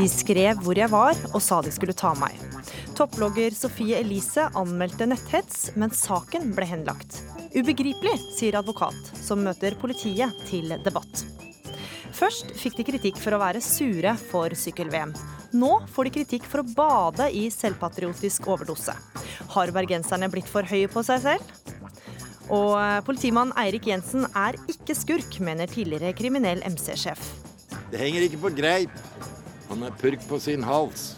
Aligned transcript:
De 0.00 0.06
skrev 0.08 0.62
hvor 0.64 0.78
jeg 0.78 0.88
var 0.88 1.18
og 1.34 1.42
sa 1.44 1.58
de 1.60 1.70
skulle 1.74 1.92
ta 1.92 2.14
meg. 2.16 2.32
Topplogger 2.96 3.52
Sofie 3.52 3.98
Elise 4.00 4.46
anmeldte 4.56 5.04
netthets, 5.10 5.74
men 5.76 5.92
saken 5.92 6.54
ble 6.56 6.64
henlagt. 6.70 7.18
Ubegripelig, 7.52 8.14
sier 8.32 8.56
advokat, 8.56 8.96
som 9.20 9.42
møter 9.44 9.76
politiet 9.76 10.38
til 10.48 10.72
debatt. 10.86 11.24
Først 12.16 12.54
fikk 12.56 12.78
de 12.78 12.86
kritikk 12.88 13.20
for 13.20 13.36
å 13.36 13.42
være 13.42 13.60
sure 13.60 14.14
for 14.30 14.56
sykkel-VM. 14.56 15.12
Nå 15.60 15.70
får 15.92 16.08
de 16.08 16.14
kritikk 16.16 16.48
for 16.48 16.62
å 16.62 16.70
bade 16.78 17.28
i 17.36 17.50
selvpatriotisk 17.52 18.48
overdose. 18.48 18.94
Har 19.52 19.74
bergenserne 19.76 20.30
blitt 20.32 20.48
for 20.48 20.64
høye 20.64 20.88
på 20.88 21.04
seg 21.04 21.26
selv? 21.26 21.76
Og 22.48 22.72
politimann 23.04 23.52
Eirik 23.60 23.92
Jensen 23.92 24.24
er 24.32 24.56
ikke 24.64 24.96
skurk, 24.96 25.42
mener 25.44 25.68
tidligere 25.68 26.16
kriminell 26.16 26.64
MC-sjef. 26.72 27.20
Det 27.92 28.00
henger 28.00 28.30
ikke 28.30 28.40
på 28.46 28.54
greip. 28.56 28.96
Han 29.70 29.84
er 29.86 29.94
purk 29.94 30.22
på 30.26 30.38
sin 30.42 30.64
hals. 30.66 31.12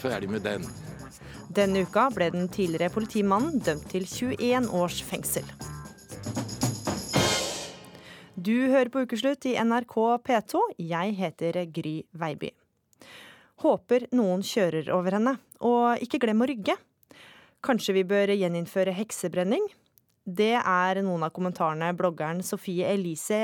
Ferdig 0.00 0.30
med 0.32 0.46
den. 0.46 0.62
Denne 1.52 1.82
uka 1.84 2.06
ble 2.12 2.30
den 2.32 2.46
tidligere 2.48 2.92
politimannen 2.92 3.60
dømt 3.60 3.84
til 3.92 4.06
21 4.08 4.70
års 4.72 5.02
fengsel. 5.04 5.44
Du 8.38 8.54
hører 8.72 8.88
på 8.88 9.02
Ukeslutt 9.04 9.44
i 9.50 9.56
NRK 9.60 9.96
P2. 10.24 10.62
Jeg 10.80 11.16
heter 11.18 11.60
Gry 11.74 11.98
Veiby. 12.16 12.52
Håper 13.60 14.06
noen 14.16 14.44
kjører 14.46 14.88
over 14.94 15.18
henne. 15.18 15.36
Og 15.60 16.00
ikke 16.00 16.20
glem 16.22 16.40
å 16.40 16.48
rygge. 16.48 16.78
Kanskje 17.60 17.96
vi 17.98 18.06
bør 18.08 18.32
gjeninnføre 18.32 18.94
heksebrenning? 18.96 19.66
Det 20.24 20.54
er 20.56 21.02
noen 21.04 21.26
av 21.26 21.34
kommentarene 21.36 21.90
bloggeren 21.98 22.40
Sofie 22.46 22.88
Elise 22.88 23.42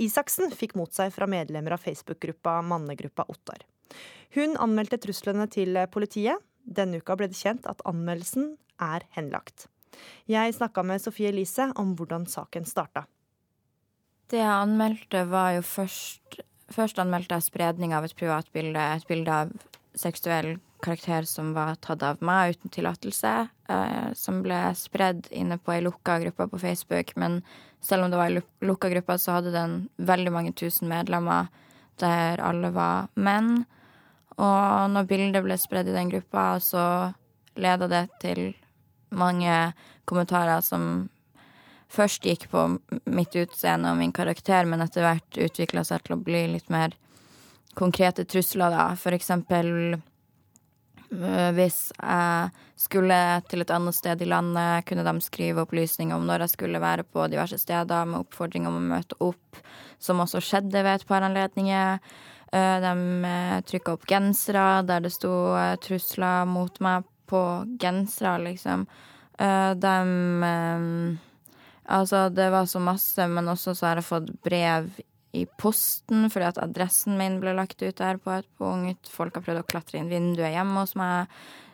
Isaksen 0.00 0.52
fikk 0.56 0.76
mot 0.78 0.92
seg 0.96 1.12
fra 1.14 1.28
medlemmer 1.30 1.76
av 1.76 1.84
Facebook-gruppa 1.84 2.60
Mannegruppa 2.64 3.26
Ottar. 3.28 3.66
Hun 4.36 4.56
anmeldte 4.62 5.00
truslene 5.02 5.46
til 5.50 5.76
politiet. 5.92 6.40
Denne 6.64 7.00
uka 7.00 7.16
ble 7.18 7.30
det 7.30 7.38
kjent 7.40 7.66
at 7.68 7.82
anmeldelsen 7.88 8.54
er 8.80 9.04
henlagt. 9.16 9.66
Jeg 10.30 10.54
snakka 10.56 10.84
med 10.86 11.02
Sofie 11.02 11.32
Elise 11.32 11.70
om 11.80 11.96
hvordan 11.98 12.28
saken 12.30 12.68
starta. 12.68 13.04
Det 14.30 14.38
jeg 14.38 14.54
anmeldte, 14.54 15.26
var 15.26 15.56
jo 15.58 15.66
først 15.66 16.40
Først 16.70 17.00
anmeldte 17.02 17.34
jeg 17.34 17.48
spredning 17.48 17.90
av 17.96 18.04
et 18.06 18.12
privat 18.14 18.46
bilde, 18.54 18.78
et 18.78 19.06
bilde 19.08 19.34
av 19.34 19.48
seksuell 19.98 20.52
karakter 20.82 21.26
som 21.28 21.52
var 21.56 21.76
tatt 21.84 22.02
av 22.06 22.22
meg 22.24 22.56
uten 22.56 22.72
tillatelse, 22.72 23.32
eh, 23.68 24.12
som 24.14 24.42
ble 24.44 24.58
spredd 24.78 25.28
inne 25.30 25.58
på 25.58 25.74
ei 25.74 25.82
lukka 25.84 26.18
gruppe 26.24 26.48
på 26.50 26.60
Facebook. 26.62 27.14
Men 27.16 27.42
selv 27.80 28.04
om 28.04 28.10
det 28.10 28.20
var 28.20 28.30
ei 28.30 28.42
lukka 28.66 28.90
gruppe, 28.92 29.18
så 29.18 29.38
hadde 29.38 29.54
den 29.54 29.76
veldig 29.96 30.32
mange 30.32 30.52
tusen 30.52 30.88
medlemmer 30.88 31.48
der 32.00 32.40
alle 32.40 32.72
var 32.72 33.08
menn. 33.14 33.64
Og 34.40 34.90
når 34.94 35.08
bildet 35.08 35.44
ble 35.44 35.56
spredd 35.60 35.90
i 35.90 35.96
den 35.96 36.10
gruppa, 36.12 36.58
så 36.60 37.12
leda 37.60 37.88
det 37.90 38.06
til 38.22 38.52
mange 39.10 39.72
kommentarer 40.08 40.62
som 40.64 41.10
først 41.90 42.24
gikk 42.24 42.46
på 42.52 42.66
mitt 43.10 43.34
utseende 43.36 43.90
og 43.90 43.98
min 43.98 44.14
karakter, 44.14 44.64
men 44.64 44.82
etter 44.84 45.04
hvert 45.04 45.40
utvikla 45.48 45.84
seg 45.84 46.04
til 46.06 46.16
å 46.16 46.22
bli 46.22 46.44
litt 46.54 46.70
mer 46.70 46.94
konkrete 47.78 48.24
trusler, 48.24 48.70
da. 48.72 48.86
For 48.98 49.14
eksempel 49.14 49.98
hvis 51.10 51.78
jeg 51.96 52.50
skulle 52.78 53.16
til 53.50 53.64
et 53.64 53.72
annet 53.74 53.96
sted 53.96 54.22
i 54.22 54.28
landet, 54.30 54.86
kunne 54.86 55.04
de 55.06 55.24
skrive 55.24 55.64
opplysninger 55.64 56.14
om 56.14 56.26
når 56.28 56.44
jeg 56.44 56.52
skulle 56.54 56.82
være 56.82 57.02
på 57.02 57.26
diverse 57.32 57.58
steder, 57.58 58.06
med 58.06 58.22
oppfordring 58.22 58.68
om 58.70 58.78
å 58.78 58.84
møte 58.92 59.18
opp, 59.18 59.58
som 59.98 60.22
også 60.22 60.42
skjedde 60.44 60.84
ved 60.86 61.00
et 61.00 61.06
par 61.08 61.26
anledninger. 61.26 61.98
Øh, 62.50 62.76
de 62.82 62.92
øh, 63.30 63.56
trykka 63.66 63.94
opp 63.94 64.06
gensere 64.10 64.82
der 64.86 65.02
det 65.04 65.12
sto 65.14 65.32
trusler 65.82 66.46
mot 66.50 66.78
meg 66.82 67.06
på 67.30 67.42
gensere, 67.78 68.38
liksom. 68.46 68.86
De 69.40 69.96
Altså, 71.90 72.28
det 72.28 72.50
var 72.50 72.66
så 72.66 72.78
masse, 72.78 73.26
men 73.26 73.48
også 73.48 73.74
så 73.74 73.88
har 73.88 73.98
jeg 73.98 74.06
fått 74.06 74.28
brev 74.46 74.90
i 75.32 75.44
posten 75.60 76.26
fordi 76.30 76.48
at 76.48 76.60
adressen 76.62 77.18
min 77.18 77.38
ble 77.42 77.54
lagt 77.54 77.82
ut 77.82 77.96
der 78.00 78.18
på 78.18 78.32
et 78.34 78.48
punkt. 78.58 79.10
Folk 79.10 79.38
har 79.38 79.46
prøvd 79.46 79.62
å 79.62 79.68
klatre 79.68 80.00
inn 80.00 80.10
vinduet 80.10 80.54
hjemme 80.54 80.82
hos 80.82 80.96
meg. 80.98 81.30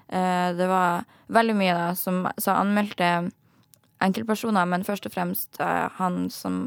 Eh, 0.08 0.52
det 0.56 0.68
var 0.70 1.06
veldig 1.32 1.56
mye 1.58 1.74
da 1.74 1.90
som, 1.98 2.26
Så 2.38 2.54
anmeldte 2.54 3.30
enkeltpersoner, 4.04 4.68
men 4.68 4.84
først 4.86 5.08
og 5.08 5.14
fremst 5.14 5.60
eh, 5.60 5.86
han 5.98 6.26
som 6.30 6.66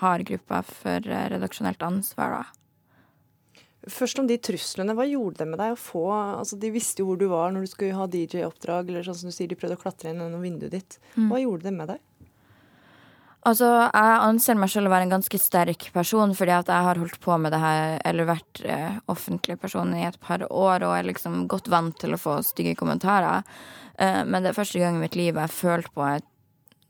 har 0.00 0.24
gruppa 0.26 0.62
for 0.66 1.06
eh, 1.06 1.28
redaksjonelt 1.34 1.82
ansvar, 1.86 2.40
da. 2.40 2.60
Først 3.92 4.18
om 4.18 4.26
de 4.26 4.38
truslene. 4.40 4.94
Hva 4.96 5.04
gjorde 5.04 5.42
det 5.42 5.46
med 5.50 5.60
deg 5.60 5.74
å 5.74 5.76
få 5.76 6.06
altså 6.08 6.56
De 6.56 6.70
visste 6.72 7.02
jo 7.02 7.10
hvor 7.10 7.18
du 7.20 7.26
var 7.28 7.52
når 7.52 7.66
du 7.66 7.70
skulle 7.74 7.98
ha 7.98 8.06
DJ-oppdrag, 8.08 8.88
eller 8.88 9.04
sånn 9.04 9.18
som 9.20 9.28
du 9.28 9.36
sier, 9.36 9.50
de 9.50 9.58
prøvde 9.60 9.76
å 9.76 9.82
klatre 9.82 10.08
inn 10.08 10.22
gjennom 10.24 10.44
vinduet 10.44 10.72
ditt. 10.72 10.96
Mm. 11.18 11.28
Hva 11.28 11.42
gjorde 11.42 11.68
det 11.68 11.74
med 11.76 11.92
deg? 11.92 12.00
Altså, 13.44 13.66
jeg 13.68 14.20
anser 14.24 14.56
meg 14.56 14.70
selv 14.72 14.88
å 14.88 14.92
være 14.94 15.04
en 15.04 15.18
ganske 15.18 15.38
sterk 15.40 15.90
person, 15.92 16.30
fordi 16.36 16.52
at 16.56 16.70
jeg 16.72 16.86
har 16.86 17.00
holdt 17.00 17.18
på 17.20 17.34
med 17.36 17.52
det 17.52 17.58
her, 17.60 17.98
eller 18.08 18.28
vært 18.30 18.60
eh, 18.64 18.94
offentlig 19.12 19.58
person 19.60 19.90
i 19.92 20.06
et 20.08 20.16
par 20.16 20.46
år, 20.48 20.86
og 20.86 20.94
er 20.96 21.10
liksom 21.10 21.42
godt 21.52 21.68
vant 21.68 21.98
til 22.00 22.16
å 22.16 22.20
få 22.20 22.38
stygge 22.46 22.72
kommentarer. 22.80 23.44
Eh, 24.00 24.22
men 24.24 24.40
det 24.40 24.54
er 24.54 24.56
første 24.56 24.80
gang 24.80 24.96
i 24.96 25.02
mitt 25.02 25.18
liv 25.20 25.36
jeg 25.36 25.52
følte 25.52 25.92
på 25.92 26.06
et, 26.08 26.30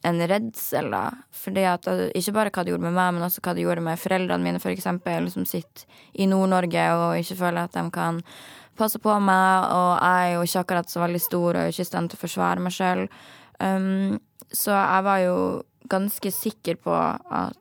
en 0.06 0.22
redsel, 0.30 0.92
da. 0.94 1.02
Fordi 1.34 1.64
at 1.72 1.90
eh, 1.90 2.04
ikke 2.20 2.36
bare 2.38 2.54
hva 2.54 2.62
det 2.62 2.74
gjorde 2.76 2.86
med 2.86 2.96
meg, 3.00 3.16
men 3.16 3.26
også 3.26 3.42
hva 3.42 3.56
det 3.58 3.66
gjorde 3.66 3.86
med 3.88 4.04
foreldrene 4.04 4.46
mine, 4.46 4.62
eksempel, 4.76 5.26
som 5.34 5.48
sitter 5.50 5.88
i 6.14 6.30
Nord-Norge 6.30 6.86
og 7.00 7.18
ikke 7.18 7.40
føler 7.42 7.64
at 7.66 7.74
de 7.74 7.88
kan 7.98 8.22
passe 8.78 9.02
på 9.02 9.18
meg, 9.26 9.66
og 9.74 9.90
jeg 9.98 10.30
er 10.30 10.36
jo 10.36 10.46
ikke 10.46 10.62
akkurat 10.62 10.94
så 10.94 11.02
veldig 11.02 11.26
stor 11.26 11.58
og 11.58 11.74
ikke 11.74 11.82
i 11.82 11.90
stand 11.90 12.14
til 12.14 12.20
å 12.20 12.24
forsvare 12.28 12.62
meg 12.62 12.78
sjøl. 12.78 13.08
Um, 13.58 14.20
så 14.54 14.74
jeg 14.74 15.06
var 15.06 15.20
jo 15.22 15.36
ganske 15.90 16.30
sikker 16.32 16.78
på 16.80 16.92
at 16.94 17.60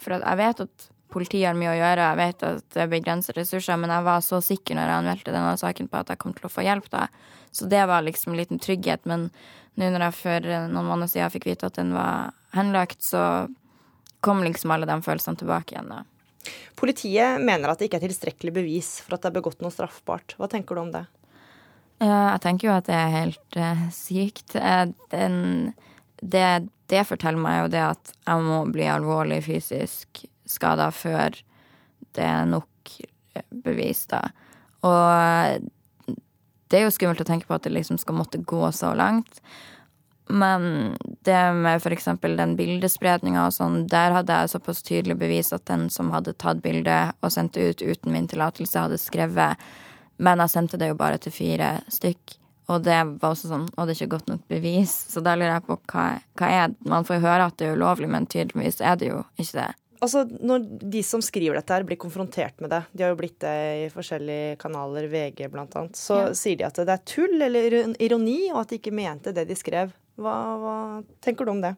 For 0.00 0.12
at 0.16 0.22
jeg 0.22 0.38
vet 0.38 0.60
at 0.66 0.86
politiet 1.12 1.46
har 1.48 1.56
mye 1.56 1.72
å 1.72 1.78
gjøre, 1.78 2.08
jeg 2.10 2.18
vet 2.20 2.42
at 2.44 2.64
det 2.74 2.82
er 2.82 2.90
begrensede 2.92 3.40
ressurser, 3.40 3.78
men 3.80 3.90
jeg 3.90 4.04
var 4.04 4.24
så 4.24 4.40
sikker 4.44 4.76
når 4.76 4.90
jeg 4.90 5.00
anmeldte 5.00 5.32
denne 5.32 5.54
saken 5.56 5.88
på 5.88 6.00
at 6.02 6.10
jeg 6.12 6.20
kom 6.20 6.34
til 6.36 6.48
å 6.48 6.52
få 6.52 6.64
hjelp 6.66 6.90
da. 6.92 7.06
Så 7.56 7.68
det 7.70 7.80
var 7.88 8.04
liksom 8.04 8.34
en 8.34 8.40
liten 8.42 8.60
trygghet. 8.60 9.06
Men 9.08 9.30
nå 9.80 9.88
når 9.92 10.04
jeg 10.08 10.18
for 10.18 10.50
noen 10.68 10.90
måneder 10.90 11.12
siden 11.12 11.32
fikk 11.32 11.48
vite 11.48 11.70
at 11.70 11.78
den 11.80 11.94
var 11.96 12.36
henlagt, 12.52 13.00
så 13.04 13.48
kom 14.20 14.44
liksom 14.44 14.74
alle 14.74 14.88
de 14.88 14.98
følelsene 15.06 15.40
tilbake 15.40 15.76
igjen. 15.76 15.88
da. 15.94 16.04
Politiet 16.76 17.40
mener 17.40 17.72
at 17.72 17.80
det 17.80 17.88
ikke 17.88 18.02
er 18.02 18.08
tilstrekkelig 18.10 18.54
bevis 18.58 18.90
for 19.00 19.16
at 19.16 19.24
det 19.24 19.30
er 19.30 19.38
begått 19.38 19.64
noe 19.64 19.72
straffbart. 19.72 20.36
Hva 20.36 20.50
tenker 20.52 20.76
du 20.76 20.84
om 20.84 20.92
det? 20.92 21.06
Jeg 22.02 22.40
tenker 22.44 22.68
jo 22.68 22.74
at 22.76 22.88
det 22.90 22.96
er 22.96 23.14
helt 23.14 23.56
uh, 23.56 23.86
sykt. 23.94 24.52
Den, 25.14 25.38
det 26.22 26.68
det 26.86 27.02
forteller 27.08 27.42
meg 27.42 27.60
jo 27.64 27.70
det 27.74 27.82
at 27.82 28.12
jeg 28.14 28.42
må 28.46 28.60
bli 28.70 28.86
alvorlig 28.90 29.40
fysisk 29.46 30.22
skada 30.46 30.90
før 30.94 31.34
det 32.14 32.24
er 32.24 32.44
nok 32.48 32.92
bevis, 33.50 34.04
da. 34.10 34.22
Og 34.86 35.66
det 36.70 36.78
er 36.78 36.86
jo 36.86 36.92
skummelt 36.94 37.22
å 37.22 37.26
tenke 37.26 37.48
på 37.48 37.56
at 37.56 37.66
det 37.66 37.74
liksom 37.74 37.98
skal 38.00 38.18
måtte 38.18 38.38
gå 38.38 38.70
så 38.74 38.92
langt. 38.96 39.40
Men 40.26 40.96
det 41.26 41.38
med 41.54 41.84
eksempel 41.94 42.34
den 42.38 42.56
bildespredninga 42.58 43.44
og 43.46 43.54
sånn, 43.54 43.84
der 43.90 44.14
hadde 44.16 44.38
jeg 44.40 44.54
såpass 44.56 44.82
tydelig 44.86 45.18
bevis 45.20 45.52
at 45.54 45.66
den 45.70 45.86
som 45.92 46.10
hadde 46.14 46.34
tatt 46.34 46.62
bildet 46.64 47.14
og 47.20 47.34
sendt 47.34 47.54
det 47.54 47.68
ut 47.68 47.84
uten 47.84 48.14
min 48.14 48.26
tillatelse, 48.30 48.86
hadde 48.86 48.98
skrevet 48.98 49.68
Men 50.18 50.40
jeg 50.40 50.48
sendte 50.48 50.78
det 50.80 50.88
jo 50.88 50.96
bare 50.96 51.18
til 51.20 51.34
fire 51.34 51.74
stykk. 51.92 52.38
Og 52.66 52.82
det 52.82 52.98
var 53.22 53.30
også 53.30 53.46
sånn 53.50 53.66
Og 53.76 53.86
det 53.86 53.94
er 53.94 54.00
ikke 54.00 54.16
godt 54.16 54.30
nok 54.32 54.46
bevis. 54.50 54.92
Så 55.12 55.22
da 55.24 55.36
lurer 55.38 55.56
jeg 55.56 55.66
på 55.68 55.78
hva, 55.92 56.06
hva 56.38 56.52
er 56.52 56.72
Man 56.88 57.06
får 57.06 57.20
jo 57.20 57.26
høre 57.26 57.50
at 57.50 57.58
det 57.60 57.68
er 57.68 57.76
ulovlig, 57.78 58.08
men 58.10 58.26
tydeligvis 58.30 58.80
er 58.82 58.96
det 59.00 59.12
jo 59.12 59.20
ikke 59.38 59.60
det. 59.60 59.68
Altså, 60.04 60.24
Når 60.28 60.64
de 60.92 61.02
som 61.06 61.22
skriver 61.24 61.56
dette, 61.56 61.72
her 61.72 61.86
blir 61.88 61.98
konfrontert 62.00 62.58
med 62.60 62.70
det, 62.74 62.82
de 62.92 63.04
har 63.04 63.14
jo 63.14 63.20
blitt 63.20 63.38
det 63.40 63.56
i 63.80 63.86
forskjellige 63.92 64.58
kanaler, 64.60 65.06
VG 65.08 65.46
bl.a., 65.52 65.86
så 65.96 66.18
ja. 66.20 66.32
sier 66.36 66.58
de 66.60 66.66
at 66.68 66.80
det 66.82 66.92
er 66.92 67.06
tull 67.08 67.46
eller 67.46 67.78
ironi, 68.02 68.40
og 68.52 68.60
at 68.60 68.74
de 68.74 68.80
ikke 68.80 68.94
mente 68.94 69.32
det 69.36 69.46
de 69.48 69.56
skrev. 69.56 69.94
Hva, 70.20 70.34
hva 70.60 70.76
tenker 71.24 71.48
du 71.48 71.54
om 71.54 71.62
det? 71.64 71.72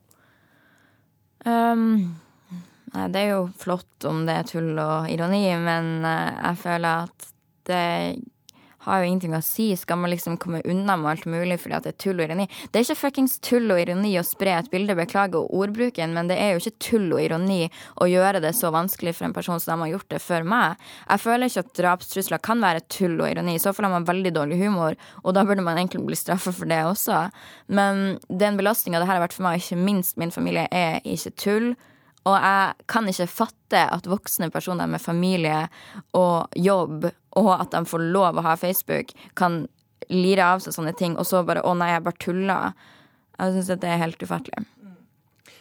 Um, 1.47 2.19
nei, 2.95 3.07
det 3.15 3.23
er 3.23 3.31
jo 3.37 3.45
flott 3.59 4.09
om 4.11 4.25
det 4.27 4.41
er 4.41 4.51
tull 4.51 4.73
og 4.83 5.07
ironi, 5.13 5.45
men 5.63 5.95
uh, 6.03 6.35
jeg 6.43 6.61
føler 6.65 7.07
at 7.07 7.31
det 7.71 7.87
har 8.89 9.05
jo 9.05 9.11
ingenting 9.11 9.37
å 9.37 9.43
si. 9.45 9.69
Skal 9.79 10.01
man 10.03 10.13
liksom 10.13 10.39
komme 10.41 10.63
unna 10.69 10.97
med 11.01 11.11
alt 11.13 11.27
mulig 11.31 11.59
fordi 11.63 11.77
at 11.79 11.87
det 11.87 11.95
er 11.95 11.99
tull 12.05 12.19
og 12.19 12.27
ironi? 12.27 12.49
Det 12.73 12.81
er 12.81 12.87
ikke 12.87 13.01
fuckings 13.03 13.39
tull 13.45 13.71
og 13.75 13.83
ironi 13.83 14.15
å 14.21 14.25
spre 14.27 14.55
et 14.57 14.71
bilde, 14.73 14.97
beklager 14.99 15.49
ordbruken, 15.55 16.15
men 16.17 16.31
det 16.31 16.39
er 16.41 16.55
jo 16.55 16.63
ikke 16.63 16.85
tull 16.89 17.09
og 17.13 17.23
ironi 17.23 17.61
å 18.03 18.09
gjøre 18.11 18.43
det 18.45 18.55
så 18.57 18.73
vanskelig 18.75 19.15
for 19.19 19.29
en 19.29 19.37
person 19.37 19.61
som 19.61 19.75
de 19.75 19.87
har 19.87 19.95
gjort 19.97 20.11
det 20.15 20.23
før 20.25 20.49
meg. 20.49 20.89
Jeg 21.09 21.25
føler 21.25 21.53
ikke 21.53 21.67
at 21.67 21.75
drapstrusler 21.83 22.45
kan 22.45 22.65
være 22.65 22.85
tull 22.93 23.19
og 23.21 23.29
ironi. 23.31 23.57
I 23.59 23.63
så 23.63 23.75
fall 23.75 23.89
har 23.89 23.97
man 23.99 24.09
veldig 24.09 24.35
dårlig 24.37 24.61
humor, 24.63 24.99
og 25.25 25.37
da 25.37 25.45
burde 25.49 25.65
man 25.65 25.79
egentlig 25.81 26.05
bli 26.09 26.19
straffa 26.19 26.55
for 26.55 26.71
det 26.71 26.81
også. 26.89 27.27
Men 27.69 28.19
den 28.29 28.59
belastninga 28.61 29.03
det 29.03 29.09
her 29.11 29.19
har 29.19 29.27
vært 29.27 29.37
for 29.37 29.47
meg, 29.47 29.63
ikke 29.63 29.81
minst 29.81 30.19
min 30.21 30.35
familie, 30.35 30.69
er 30.73 31.03
ikke 31.05 31.37
tull. 31.39 31.71
Og 32.29 32.37
jeg 32.37 32.89
kan 32.91 33.09
ikke 33.09 33.29
fatte 33.31 33.85
at 33.89 34.09
voksne 34.09 34.51
personer 34.53 34.91
med 34.91 35.03
familie 35.03 35.65
og 36.19 36.55
jobb, 36.57 37.09
og 37.41 37.51
at 37.57 37.73
de 37.73 37.85
får 37.89 38.07
lov 38.13 38.39
å 38.39 38.45
ha 38.45 38.57
Facebook, 38.61 39.15
kan 39.39 39.67
lire 40.13 40.47
av 40.55 40.65
seg 40.65 40.77
sånne 40.77 40.95
ting, 40.97 41.17
og 41.17 41.27
så 41.29 41.45
bare 41.45 41.63
'Å 41.63 41.77
nei, 41.77 41.93
jeg 41.93 42.05
bare 42.05 42.25
tulla'. 42.25 42.75
Jeg 43.39 43.53
syns 43.55 43.81
det 43.81 43.85
er 43.85 44.03
helt 44.03 44.19
ufattelig. 44.19 44.67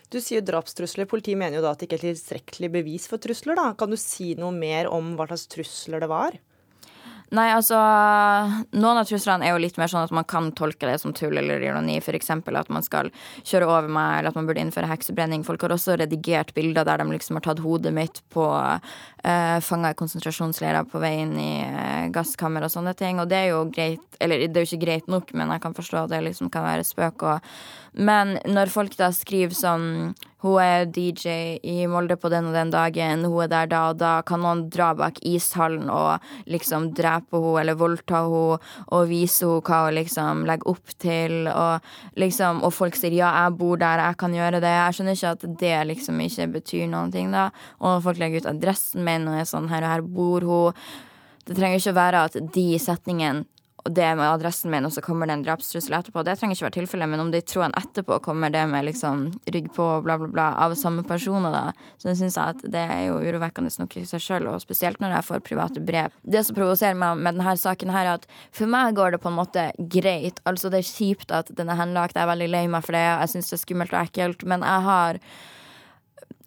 Du 0.10 0.22
sier 0.22 0.42
drapstrusler. 0.42 1.06
Politiet 1.06 1.38
mener 1.38 1.58
jo 1.58 1.62
da 1.66 1.72
at 1.72 1.80
det 1.80 1.90
ikke 1.90 2.00
er 2.00 2.14
tilstrekkelig 2.14 2.70
bevis 2.72 3.08
for 3.12 3.18
trusler. 3.18 3.56
da. 3.56 3.74
Kan 3.74 3.90
du 3.90 3.98
si 3.98 4.36
noe 4.36 4.52
mer 4.52 4.88
om 4.88 5.18
hva 5.18 5.28
slags 5.28 5.48
trusler 5.52 6.00
det 6.00 6.08
var? 6.08 6.38
Nei, 7.36 7.48
altså 7.52 7.76
Noen 8.78 9.02
av 9.02 9.08
truslene 9.08 9.44
er 9.44 9.52
jo 9.52 9.60
litt 9.60 9.76
mer 9.80 9.90
sånn 9.92 10.06
at 10.06 10.14
man 10.16 10.24
kan 10.30 10.48
tolke 10.56 10.88
det 10.88 10.96
som 11.02 11.12
tull 11.16 11.36
eller 11.36 11.64
ironi. 11.64 11.98
F.eks. 12.00 12.30
at 12.32 12.70
man 12.72 12.86
skal 12.86 13.10
kjøre 13.42 13.68
over 13.68 13.90
meg, 13.92 14.20
eller 14.20 14.32
at 14.32 14.38
man 14.40 14.48
burde 14.48 14.64
innføre 14.64 14.88
heksebrenning. 14.88 15.44
Folk 15.48 15.66
har 15.66 15.76
også 15.76 15.98
redigert 16.00 16.54
bilder 16.56 16.88
der 16.88 17.02
de 17.02 17.10
liksom 17.12 17.40
har 17.40 17.48
tatt 17.50 17.64
hodet 17.66 17.92
mitt 17.96 18.22
på 18.32 18.46
uh, 18.48 19.58
fanga 19.66 19.92
i 19.92 20.00
konsentrasjonsleirer 20.00 20.88
på 20.88 21.02
vei 21.04 21.18
inn 21.26 21.36
i 21.42 21.52
uh, 21.68 22.08
gasskammer 22.16 22.64
og 22.64 22.72
sånne 22.72 22.96
ting. 22.96 23.20
Og 23.20 23.28
det 23.28 23.42
er 23.42 23.52
jo 23.52 23.66
greit, 23.76 24.08
eller 24.24 24.48
det 24.48 24.62
er 24.62 24.64
jo 24.64 24.72
ikke 24.72 24.86
greit 24.86 25.12
nok, 25.12 25.36
men 25.36 25.52
jeg 25.52 25.66
kan 25.68 25.76
forstå 25.76 26.06
at 26.06 26.16
det 26.16 26.24
liksom 26.30 26.54
kan 26.54 26.64
være 26.64 26.88
spøk. 26.88 27.28
Og, 27.28 27.52
men 28.08 28.38
når 28.48 28.72
folk 28.72 28.96
da 28.96 29.12
skriver 29.16 29.58
sånn 29.58 30.16
hun 30.44 30.60
er 30.62 30.86
DJ 30.94 31.58
i 31.66 31.88
Molde 31.90 32.14
på 32.20 32.30
den 32.30 32.52
og 32.52 32.54
den 32.54 32.70
dagen, 32.70 33.24
hun 33.26 33.42
er 33.48 33.50
der 33.50 33.70
da 33.72 33.80
og 33.90 33.98
da. 33.98 34.12
Kan 34.28 34.44
noen 34.46 34.68
dra 34.74 34.92
bak 34.98 35.18
ishallen 35.26 35.90
og 35.90 36.22
liksom 36.46 36.92
drepe 36.98 37.42
henne 37.42 37.64
eller 37.64 37.80
voldta 37.80 38.22
henne 38.28 38.60
og 38.94 39.10
vise 39.10 39.48
henne 39.48 39.66
hva 39.66 39.82
hun 39.88 39.98
liksom 39.98 40.46
legger 40.50 40.70
opp 40.70 40.94
til? 41.02 41.50
Og, 41.50 41.90
liksom, 42.22 42.62
og 42.62 42.76
folk 42.78 43.00
sier 43.00 43.18
ja, 43.18 43.32
jeg 43.42 43.58
bor 43.58 43.82
der, 43.82 44.04
jeg 44.06 44.22
kan 44.22 44.38
gjøre 44.38 44.62
det. 44.62 44.76
Jeg 44.78 45.00
skjønner 45.00 45.18
ikke 45.18 45.34
at 45.40 45.50
det 45.66 45.76
liksom 45.94 46.24
ikke 46.28 46.50
betyr 46.60 46.88
noen 46.94 47.14
ting, 47.14 47.34
da. 47.34 47.50
Og 47.82 48.04
folk 48.06 48.22
legger 48.22 48.46
ut 48.46 48.54
adressen 48.54 49.06
min 49.08 49.26
og 49.32 49.42
er 49.42 49.50
sånn 49.50 49.72
her 49.74 49.88
og 49.88 49.96
her 49.96 50.06
bor 50.06 50.46
hun. 50.46 50.88
Det 51.48 51.56
trenger 51.58 51.82
ikke 51.82 51.96
å 51.96 52.02
være 52.04 52.26
at 52.28 52.42
de 52.54 52.70
setningene 52.84 53.48
og 53.88 53.94
det 53.96 54.08
med 54.20 54.28
adressen 54.28 54.72
min, 54.72 54.86
og 54.88 54.92
så 54.92 55.02
kommer 55.04 55.30
det 55.30 55.38
en 55.38 55.44
drapstrussel 55.46 55.96
etterpå. 55.96 56.24
Det 56.28 56.36
trenger 56.40 56.58
ikke 56.58 56.66
være 56.68 56.76
tilfellet, 56.76 57.10
men 57.14 57.24
om 57.24 57.32
de 57.32 57.40
tror 57.46 57.68
en 57.68 57.78
etterpå 57.80 58.20
kommer 58.26 58.52
det 58.52 58.66
med 58.68 58.84
liksom 58.90 59.24
rygg 59.56 59.70
på 59.76 59.86
og 59.98 60.04
bla, 60.04 60.18
bla, 60.20 60.28
bla 60.34 60.48
av 60.66 60.76
samme 60.80 61.06
personer, 61.08 61.56
da, 61.56 61.90
så 62.02 62.12
syns 62.12 62.36
jeg 62.36 62.58
at 62.58 62.66
det 62.76 62.84
er 62.84 63.04
jo 63.08 63.22
urovekkende 63.24 63.72
nok 63.80 63.98
i 64.00 64.06
seg 64.10 64.24
sjøl, 64.24 64.50
og 64.52 64.64
spesielt 64.64 65.00
når 65.04 65.18
jeg 65.18 65.28
får 65.30 65.44
private 65.48 65.84
brev. 65.88 66.16
Det 66.28 66.44
som 66.44 66.58
provoserer 66.58 67.00
meg 67.00 67.22
med 67.24 67.40
denne 67.40 67.58
saken 67.62 67.94
her, 67.96 68.12
er 68.12 68.20
at 68.20 68.28
for 68.56 68.70
meg 68.72 68.98
går 68.98 69.16
det 69.16 69.24
på 69.24 69.32
en 69.32 69.40
måte 69.40 69.70
greit. 69.96 70.42
Altså, 70.50 70.72
det 70.74 70.84
er 70.84 70.90
kjipt 70.92 71.32
at 71.36 71.54
den 71.56 71.72
er 71.72 71.80
henlagt, 71.80 72.18
jeg 72.18 72.26
er 72.26 72.34
veldig 72.34 72.52
lei 72.52 72.66
meg 72.72 72.84
for 72.84 72.98
det, 72.98 73.06
jeg 73.08 73.36
syns 73.38 73.54
det 73.54 73.60
er 73.60 73.64
skummelt 73.64 73.96
og 73.96 74.04
ekkelt, 74.04 74.48
men 74.50 74.68
jeg 74.68 74.90
har 74.92 75.22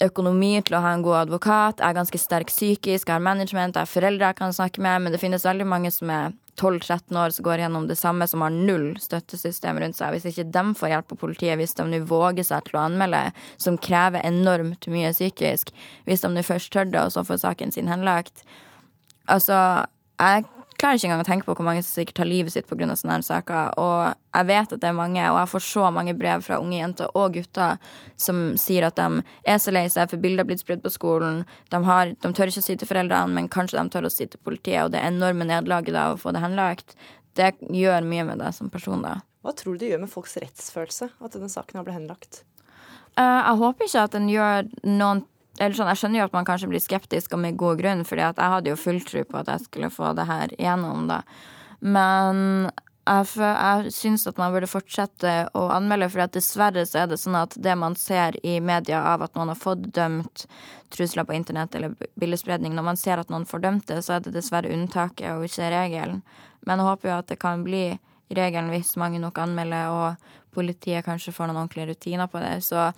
økonomi 0.05 0.55
til 0.64 0.76
å 0.79 0.82
ha 0.85 0.94
en 0.97 1.05
god 1.05 1.25
advokat. 1.25 1.81
Jeg 1.81 1.93
er 1.93 1.99
ganske 1.99 2.20
sterk 2.20 2.52
psykisk, 2.52 3.08
jeg 3.08 3.14
har 3.14 3.25
management, 3.25 3.76
jeg 3.76 3.87
har 3.87 3.91
foreldre 3.91 4.31
jeg 4.31 4.38
kan 4.38 4.55
snakke 4.56 4.82
med. 4.85 5.05
Men 5.05 5.14
det 5.14 5.20
finnes 5.23 5.44
veldig 5.47 5.67
mange 5.69 5.93
som 5.94 6.12
er 6.14 6.32
12-13 6.61 7.17
år 7.17 7.35
som 7.35 7.47
går 7.47 7.62
gjennom 7.64 7.87
det 7.88 7.97
samme, 7.97 8.26
som 8.29 8.44
har 8.44 8.52
null 8.52 8.93
støttesystem 9.00 9.81
rundt 9.81 9.97
seg. 9.97 10.14
Hvis 10.14 10.29
ikke 10.31 10.49
de 10.52 10.64
får 10.76 10.93
hjelp 10.94 11.14
av 11.14 11.20
politiet, 11.23 11.56
hvis 11.61 11.76
de 11.79 11.87
nå 11.88 12.02
våger 12.08 12.47
seg 12.47 12.67
til 12.67 12.81
å 12.81 12.85
anmelde, 12.88 13.23
som 13.61 13.79
krever 13.81 14.25
enormt 14.26 14.88
mye 14.93 15.12
psykisk, 15.17 15.73
hvis 16.08 16.25
de 16.25 16.32
nå 16.32 16.44
først 16.46 16.73
tør 16.75 16.91
det, 16.91 17.05
og 17.05 17.14
så 17.17 17.25
får 17.26 17.44
saken 17.46 17.76
sin 17.76 17.91
henlagt 17.91 18.44
Altså, 19.31 19.55
jeg 20.19 20.43
klarer 20.81 20.97
ikke 20.97 21.09
engang 21.11 21.23
å 21.23 21.29
tenke 21.29 21.47
på 21.47 21.55
hvor 21.59 21.67
mange 21.67 21.82
som 21.85 21.93
sikkert 21.99 22.21
tar 22.23 22.29
livet 22.29 22.55
sitt 22.55 22.69
pga. 22.69 22.88
sånne 22.97 23.19
her 23.19 23.27
saker. 23.27 23.79
Og 23.81 24.37
jeg 24.37 24.49
vet 24.49 24.73
at 24.73 24.82
det 24.82 24.88
er 24.88 24.97
mange, 24.97 25.23
og 25.29 25.38
jeg 25.38 25.53
får 25.53 25.65
så 25.67 25.91
mange 25.94 26.15
brev 26.17 26.44
fra 26.47 26.61
unge 26.62 26.79
jenter 26.79 27.12
og 27.15 27.37
gutter 27.37 27.79
som 28.17 28.43
sier 28.61 28.88
at 28.88 28.97
de 28.97 29.23
er 29.44 29.61
så 29.61 29.75
lei 29.75 29.87
seg 29.93 30.11
for 30.11 30.23
bilder 30.23 30.49
blitt 30.49 30.65
spredd 30.65 30.82
på 30.82 30.93
skolen. 30.93 31.44
De, 31.71 31.82
har, 31.85 32.15
de, 32.17 32.32
tør 32.32 32.53
ikke 32.53 32.65
å 32.65 32.69
si 32.69 32.77
til 32.81 32.91
foreldrene, 32.91 33.37
men 33.37 33.50
kanskje 33.53 33.79
de 33.79 33.94
tør 33.94 34.09
å 34.09 34.12
si 34.12 34.27
til 34.27 34.41
politiet, 34.43 34.85
og 34.85 34.94
det 34.94 35.05
enorme 35.05 35.49
nederlaget 35.49 35.97
av 35.97 36.17
å 36.17 36.21
få 36.21 36.32
det 36.35 36.44
henlagt, 36.44 36.97
det 37.38 37.55
gjør 37.71 38.06
mye 38.09 38.27
med 38.27 38.41
deg 38.43 38.55
som 38.56 38.71
person, 38.73 39.05
da. 39.05 39.21
Hva 39.44 39.55
tror 39.56 39.77
du 39.77 39.85
det 39.85 39.93
gjør 39.93 40.03
med 40.03 40.12
folks 40.12 40.37
rettsfølelse 40.43 41.12
at 41.17 41.37
denne 41.37 41.49
saken 41.49 41.81
har 41.81 41.87
blitt 41.87 41.97
henlagt? 41.97 42.43
Uh, 43.19 43.41
jeg 43.41 43.61
håper 43.61 43.88
ikke 43.88 44.03
at 44.06 44.15
den 44.15 44.29
gjør 44.31 44.69
noen 44.87 45.23
eller 45.60 45.76
sånn, 45.76 45.90
Jeg 45.92 46.00
skjønner 46.00 46.22
jo 46.22 46.28
at 46.30 46.36
man 46.36 46.46
kanskje 46.48 46.70
blir 46.72 46.82
skeptisk, 46.82 47.34
og 47.36 47.42
med 47.44 47.58
god 47.60 47.80
grunn, 47.82 48.04
fordi 48.08 48.24
at 48.24 48.38
jeg 48.40 48.54
hadde 48.54 48.70
jo 48.72 48.78
full 48.80 49.00
tro 49.04 49.24
på 49.28 49.40
at 49.42 49.50
jeg 49.52 49.66
skulle 49.66 49.90
få 49.92 50.14
det 50.16 50.24
her 50.30 50.54
igjennom, 50.56 51.04
da. 51.10 51.20
Men 51.80 52.70
jeg, 53.10 53.26
jeg 53.36 53.92
syns 53.92 54.26
at 54.28 54.38
man 54.40 54.52
burde 54.54 54.68
fortsette 54.70 55.34
å 55.56 55.66
anmelde, 55.74 56.08
for 56.12 56.32
dessverre 56.32 56.84
så 56.88 57.02
er 57.02 57.10
det 57.10 57.20
sånn 57.20 57.38
at 57.38 57.56
det 57.60 57.76
man 57.76 57.96
ser 57.98 58.36
i 58.46 58.58
media 58.64 59.02
av 59.12 59.24
at 59.26 59.36
noen 59.36 59.52
har 59.52 59.60
fått 59.60 59.88
dømt 59.96 60.46
trusler 60.94 61.26
på 61.28 61.36
internett 61.36 61.74
eller 61.76 61.96
bildespredning, 62.20 62.74
når 62.76 62.86
man 62.86 63.00
ser 63.00 63.20
at 63.20 63.30
noen 63.32 63.48
får 63.48 63.64
dømt 63.66 63.88
det, 63.90 64.00
så 64.06 64.16
er 64.16 64.24
det 64.24 64.34
dessverre 64.36 64.72
unntaket 64.72 65.32
og 65.34 65.46
ikke 65.48 65.72
regelen. 65.74 66.22
Men 66.66 66.80
jeg 66.80 66.90
håper 66.90 67.10
jo 67.10 67.18
at 67.18 67.30
det 67.30 67.40
kan 67.42 67.64
bli 67.66 67.84
regelen 68.36 68.70
hvis 68.72 68.96
mange 69.00 69.20
nok 69.22 69.38
anmelder, 69.42 69.90
og 69.92 70.54
politiet 70.54 71.06
kanskje 71.06 71.34
får 71.34 71.50
noen 71.50 71.64
ordentlige 71.64 71.92
rutiner 71.92 72.30
på 72.30 72.42
det. 72.42 72.58
Så 72.66 72.90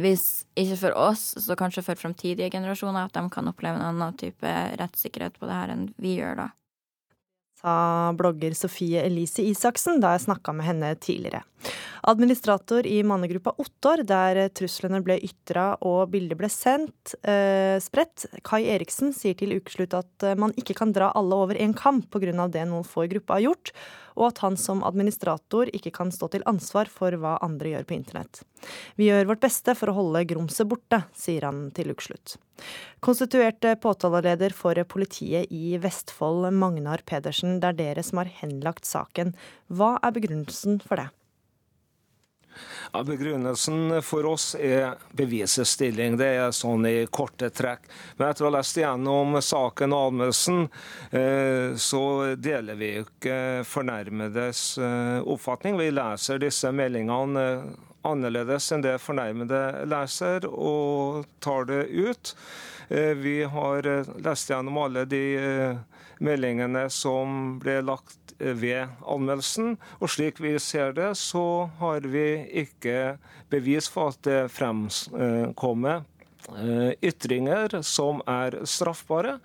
hvis 0.00 0.44
ikke 0.58 0.78
for 0.80 0.98
oss, 0.98 1.22
så 1.44 1.56
kanskje 1.58 1.84
for 1.86 2.00
framtidige 2.00 2.50
generasjoner, 2.50 3.06
at 3.06 3.14
de 3.16 3.24
kan 3.30 3.48
oppleve 3.50 3.78
en 3.78 3.88
annen 3.92 4.18
type 4.18 4.54
rettssikkerhet 4.80 5.38
på 5.38 5.48
det 5.48 5.58
her 5.58 5.74
enn 5.74 5.88
vi 6.02 6.16
gjør 6.18 6.38
da. 6.42 6.48
Sa 7.64 7.74
blogger 8.18 8.56
Sofie 8.58 9.04
Elise 9.06 9.44
Isaksen 9.46 10.02
da 10.02 10.16
jeg 10.16 10.26
snakka 10.26 10.52
med 10.52 10.68
henne 10.68 10.90
tidligere. 11.00 11.44
Administrator 12.04 12.86
i 12.86 12.98
mannegruppa 13.06 13.54
Ottar, 13.62 14.02
der 14.04 14.48
truslene 14.52 15.00
ble 15.04 15.16
ytra 15.24 15.72
og 15.80 16.10
bildet 16.12 16.38
ble 16.40 16.50
sendt, 16.52 17.14
eh, 17.24 17.80
spredt, 17.80 18.26
Kai 18.44 18.64
Eriksen, 18.74 19.14
sier 19.16 19.34
til 19.38 19.56
ukeslutt 19.56 19.96
at 19.96 20.28
man 20.36 20.52
ikke 20.60 20.76
kan 20.76 20.92
dra 20.92 21.12
alle 21.16 21.34
over 21.34 21.56
en 21.56 21.72
kam 21.74 22.02
pga. 22.02 22.48
det 22.50 22.68
noen 22.68 22.84
få 22.84 23.04
i 23.04 23.08
gruppa 23.08 23.34
har 23.34 23.48
gjort, 23.48 23.72
og 24.14 24.28
at 24.30 24.40
han 24.44 24.56
som 24.60 24.82
administrator 24.86 25.70
ikke 25.74 25.92
kan 25.94 26.12
stå 26.14 26.30
til 26.32 26.44
ansvar 26.46 26.90
for 26.90 27.16
hva 27.18 27.36
andre 27.44 27.74
gjør 27.74 27.88
på 27.88 27.96
internett. 27.96 28.42
Vi 28.96 29.08
gjør 29.10 29.28
vårt 29.32 29.42
beste 29.42 29.74
for 29.76 29.90
å 29.90 29.96
holde 29.98 30.24
grumset 30.30 30.68
borte, 30.70 31.02
sier 31.16 31.48
han 31.48 31.66
til 31.74 31.92
ukeslutt. 31.94 32.36
Konstituerte 33.04 33.74
påtaleleder 33.82 34.54
for 34.54 34.78
politiet 34.88 35.50
i 35.52 35.76
Vestfold, 35.82 36.46
Magnar 36.54 37.02
Pedersen, 37.06 37.58
det 37.60 37.74
er 37.74 37.80
dere 37.80 38.06
som 38.06 38.22
har 38.22 38.30
henlagt 38.40 38.88
saken. 38.88 39.34
Hva 39.68 39.96
er 40.00 40.14
begrunnelsen 40.14 40.80
for 40.84 41.02
det? 41.02 41.10
Ja, 42.92 43.02
begrunnelsen 43.06 44.02
for 44.02 44.26
oss 44.30 44.54
er 44.54 44.98
bevisets 45.16 45.74
stilling. 45.76 46.18
Det 46.20 46.30
er 46.38 46.54
sånn 46.54 46.86
i 46.88 47.06
korte 47.10 47.50
trekk. 47.54 47.88
Men 48.16 48.30
etter 48.30 48.46
å 48.46 48.50
ha 48.50 48.56
lest 48.58 48.78
igjennom 48.80 49.38
saken 49.42 49.94
og 49.96 50.10
anmeldelsen, 50.10 50.68
eh, 51.10 51.74
så 51.80 52.04
deler 52.36 52.78
vi 52.80 52.92
ikke 53.02 53.38
fornærmedes 53.68 54.66
eh, 54.78 55.18
oppfatning. 55.34 55.78
Vi 55.80 55.90
leser 55.94 56.42
disse 56.42 56.72
meldingene 56.74 57.44
eh, 57.44 57.90
annerledes 58.04 58.70
enn 58.74 58.84
det 58.84 58.98
fornærmede 59.02 59.62
leser, 59.90 60.46
og 60.48 61.24
tar 61.44 61.68
det 61.70 61.82
ut. 61.88 62.34
Vi 62.88 63.38
har 63.48 63.86
lest 64.20 64.50
gjennom 64.50 64.76
alle 64.82 65.06
de 65.08 65.24
meldingene 66.22 66.84
som 66.92 67.56
ble 67.62 67.78
lagt 67.84 68.34
ved 68.38 68.88
anmeldelsen. 69.06 69.76
Og 70.00 70.10
slik 70.10 70.40
vi 70.42 70.56
ser 70.58 70.92
det, 70.96 71.14
så 71.18 71.70
har 71.78 72.06
vi 72.10 72.44
ikke 72.64 73.16
bevis 73.52 73.88
for 73.92 74.14
at 74.14 74.22
det 74.26 74.40
fremkommer 74.54 76.02
eh, 76.58 76.92
ytringer 77.02 77.80
som 77.86 78.22
er 78.30 78.60
straffbare, 78.66 79.38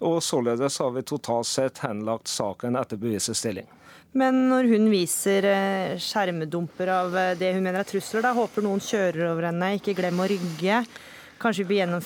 og 0.00 0.22
således 0.22 0.80
har 0.82 0.90
vi 0.96 1.06
totalt 1.06 1.50
sett 1.50 1.84
henlagt 1.86 2.30
saken 2.30 2.78
etter 2.80 3.00
bevisets 3.00 3.42
stilling. 3.42 3.68
Men 4.12 4.42
når 4.50 4.66
hun 4.68 4.90
viser 4.92 5.46
skjermdumper 5.46 6.00
skjermedumper 6.04 6.90
av 6.92 7.14
eh, 7.16 7.30
det 7.40 7.54
hun 7.56 7.64
mener 7.64 7.80
er 7.80 7.88
trusler, 7.88 8.20
da 8.26 8.34
håper 8.36 8.64
noen 8.64 8.82
kjører 8.84 9.30
over 9.30 9.46
henne, 9.48 9.70
ikke 9.78 9.94
glem 9.96 10.20
å 10.20 10.26
rygge. 10.28 10.82
Kanskje 11.40 11.64
vi 11.64 11.78
vil 11.80 11.96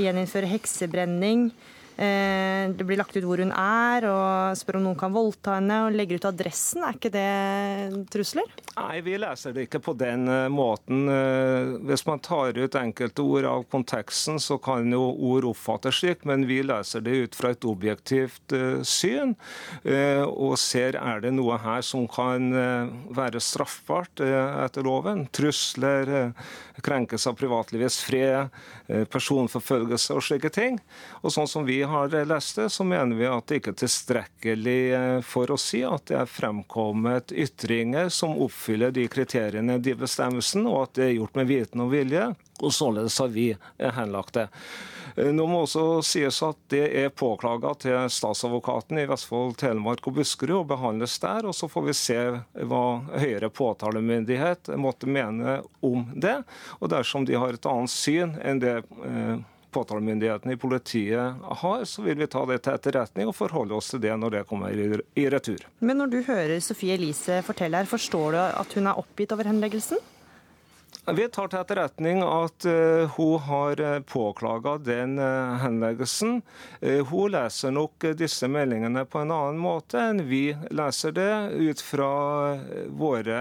gjeninnføre 0.00 0.48
heksebrenning. 0.54 1.50
Eh, 1.96 2.70
det 2.70 2.84
blir 2.86 2.96
lagt 2.96 3.16
ut 3.16 3.24
hvor 3.26 3.40
hun 3.42 3.52
er, 3.52 4.06
og 4.08 4.56
spør 4.56 4.78
om 4.78 4.86
noen 4.88 4.98
kan 5.00 5.12
voldta 5.12 5.58
henne, 5.58 5.82
og 5.84 5.96
legger 5.96 6.20
ut 6.20 6.28
adressen. 6.30 6.84
Er 6.86 6.96
ikke 6.96 7.12
det 7.12 8.06
trusler? 8.12 8.48
Nei, 8.76 9.02
vi 9.04 9.18
leser 9.20 9.52
det 9.56 9.66
ikke 9.66 9.82
på 9.84 9.94
den 10.00 10.24
eh, 10.30 10.46
måten. 10.52 11.02
Eh, 11.12 11.74
hvis 11.90 12.06
man 12.08 12.22
tar 12.24 12.56
ut 12.56 12.78
enkelte 12.80 13.24
ord 13.24 13.48
av 13.50 13.66
konteksten, 13.72 14.40
så 14.40 14.56
kan 14.62 14.88
jo 14.92 15.02
ord 15.12 15.50
oppfattes 15.50 16.00
slik, 16.00 16.24
men 16.28 16.46
vi 16.48 16.62
leser 16.64 17.04
det 17.04 17.18
ut 17.26 17.36
fra 17.36 17.52
et 17.52 17.66
objektivt 17.68 18.54
syn, 18.86 19.34
og 20.30 20.54
ser 20.60 20.96
er 20.96 21.20
det 21.22 21.32
noe 21.34 21.56
her 21.60 21.82
som 21.84 22.06
kan 22.10 22.48
være 23.14 23.40
straffbart 23.42 24.22
etter 24.22 24.86
loven. 24.86 25.24
Trusler, 25.34 26.30
krenkelse 26.80 27.30
av 27.30 27.38
privatlivets 27.40 28.00
fred, 28.06 28.54
personforfølgelse 29.12 30.16
og 30.16 30.24
slike 30.24 30.52
ting. 30.54 30.78
Og 31.20 31.34
sånn 31.34 31.50
som 31.50 31.66
vi 31.68 31.80
har 31.82 31.89
lest 32.30 32.56
det, 32.56 32.68
så 32.70 32.84
mener 32.84 33.16
vi 33.16 33.26
at 33.28 33.46
det 33.46 33.60
ikke 33.60 33.74
er 33.74 33.80
tilstrekkelig 33.82 34.78
for 35.26 35.50
å 35.50 35.58
si 35.60 35.82
at 35.86 36.06
det 36.10 36.18
er 36.20 36.30
fremkommet 36.30 37.32
ytringer 37.32 38.08
som 38.14 38.38
oppfyller 38.40 38.94
de 38.94 39.08
kriteriene 39.10 39.78
i 39.78 39.96
bestemmelsen, 39.98 40.66
og 40.70 40.82
at 40.84 40.94
det 41.00 41.04
er 41.08 41.18
gjort 41.18 41.36
med 41.40 41.50
viten 41.50 41.84
og 41.84 41.92
vilje. 41.94 42.30
Og 42.60 42.74
således 42.76 43.18
har 43.18 43.28
vi 43.32 43.50
henlagt 43.78 44.36
det. 44.36 44.48
Eh, 45.16 45.30
nå 45.32 45.46
må 45.46 45.64
også 45.64 46.00
sies 46.06 46.40
at 46.44 46.58
det 46.72 46.84
er 47.02 47.12
påklaga 47.14 47.72
til 47.82 48.10
statsadvokaten 48.12 49.00
i 49.00 49.06
Vestfold, 49.10 49.56
Telemark 49.60 50.06
og 50.08 50.18
Buskerud 50.20 50.62
og 50.62 50.68
behandles 50.72 51.18
der. 51.22 51.46
og 51.48 51.56
Så 51.56 51.68
får 51.70 51.86
vi 51.88 51.96
se 51.96 52.18
hva 52.70 52.84
høyere 53.10 53.50
påtalemyndighet 53.50 54.72
måtte 54.80 55.10
mene 55.10 55.60
om 55.80 56.06
det. 56.14 56.40
Og 56.80 56.92
dersom 56.92 57.26
de 57.26 57.38
har 57.38 57.56
et 57.56 57.70
annet 57.70 57.92
syn 57.92 58.36
enn 58.44 58.62
det 58.62 58.76
eh, 58.80 59.38
påtalemyndigheten 59.72 60.52
i 60.52 60.58
politiet 60.60 61.42
har, 61.62 61.84
så 61.84 62.04
vil 62.04 62.18
vi 62.20 62.28
ta 62.30 62.44
det 62.48 62.60
til 62.64 62.76
etterretning 62.76 63.30
og 63.30 63.36
forholde 63.38 63.76
oss 63.76 63.92
til 63.94 64.02
det 64.02 64.14
når 64.18 64.36
det 64.36 64.46
kommer 64.50 64.74
i 64.74 65.26
retur. 65.32 65.66
Men 65.78 66.02
når 66.02 66.14
du 66.14 66.22
hører 66.26 66.60
Sofie 66.64 66.96
Elise 66.98 67.40
fortelle 67.46 67.80
her, 67.80 67.90
forstår 67.90 68.36
du 68.36 68.40
at 68.44 68.78
hun 68.78 68.90
er 68.90 69.00
oppgitt 69.00 69.34
over 69.36 69.50
henleggelsen? 69.50 70.00
Vi 71.06 71.24
tar 71.32 71.48
til 71.48 71.58
etterretning 71.62 72.20
at 72.22 72.66
uh, 72.68 73.08
hun 73.16 73.40
har 73.46 73.80
eh, 73.80 74.02
påklaga 74.04 74.74
den 74.84 75.14
uh, 75.18 75.56
henleggelsen. 75.62 76.42
Hun 77.08 77.32
leser 77.32 77.72
nok 77.72 78.04
disse 78.18 78.48
meldingene 78.48 79.06
på 79.08 79.22
en 79.22 79.32
annen 79.32 79.58
måte 79.60 80.00
enn 80.10 80.20
vi 80.28 80.52
leser 80.70 81.14
det, 81.16 81.32
ut 81.56 81.80
fra 81.84 82.10
våre 83.00 83.40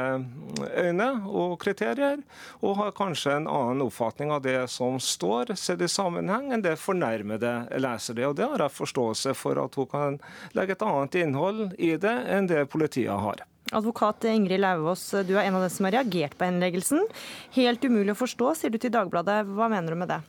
øyne 0.71 1.09
og 1.27 1.57
kriterier, 1.61 2.23
og 2.63 2.79
har 2.79 2.95
kanskje 2.97 3.35
en 3.37 3.51
annen 3.51 3.83
oppfatning 3.85 4.31
av 4.33 4.43
det 4.47 4.63
som 4.71 4.99
står, 5.03 5.53
sett 5.59 5.83
i 5.83 5.91
sammenheng, 5.91 6.53
enn 6.53 6.63
det 6.65 6.77
fornærmede 6.79 7.53
leser 7.79 8.17
det. 8.17 8.27
Og 8.31 8.39
Det 8.39 8.47
har 8.47 8.65
jeg 8.65 8.77
forståelse 8.79 9.35
for 9.37 9.59
at 9.61 9.75
hun 9.79 9.91
kan 9.91 10.19
legge 10.57 10.77
et 10.77 10.87
annet 10.87 11.21
innhold 11.25 11.63
i 11.77 11.95
det 11.99 12.17
enn 12.31 12.49
det 12.49 12.67
politiet 12.71 13.19
har. 13.27 13.45
Advokat 13.71 14.25
Ingrid 14.25 14.63
Lauvås, 14.63 15.03
du 15.27 15.35
er 15.37 15.45
en 15.45 15.59
av 15.59 15.61
dem 15.61 15.69
som 15.69 15.85
har 15.85 15.99
reagert 15.99 16.33
på 16.37 16.47
henleggelsen. 16.47 17.03
Helt 17.53 17.83
umulig 17.85 18.15
å 18.15 18.17
forstå, 18.17 18.53
sier 18.57 18.73
du 18.73 18.79
til 18.81 18.93
Dagbladet. 18.93 19.43
Hva 19.45 19.69
mener 19.69 19.93
du 19.93 19.99
med 19.99 20.09
det? 20.09 20.19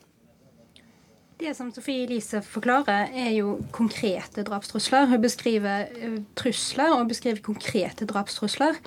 Det 1.41 1.55
som 1.57 1.71
Sofie 1.73 2.03
Elise 2.05 2.43
forklarer, 2.45 3.09
er 3.17 3.31
jo 3.33 3.55
konkrete 3.73 4.43
drapstrusler. 4.45 5.07
Hun 5.09 5.23
beskriver 5.23 5.87
eh, 5.89 6.19
trusler 6.37 6.93
og 6.93 7.09
beskriver 7.09 7.41
konkrete 7.41 8.05
drapstrusler. 8.05 8.77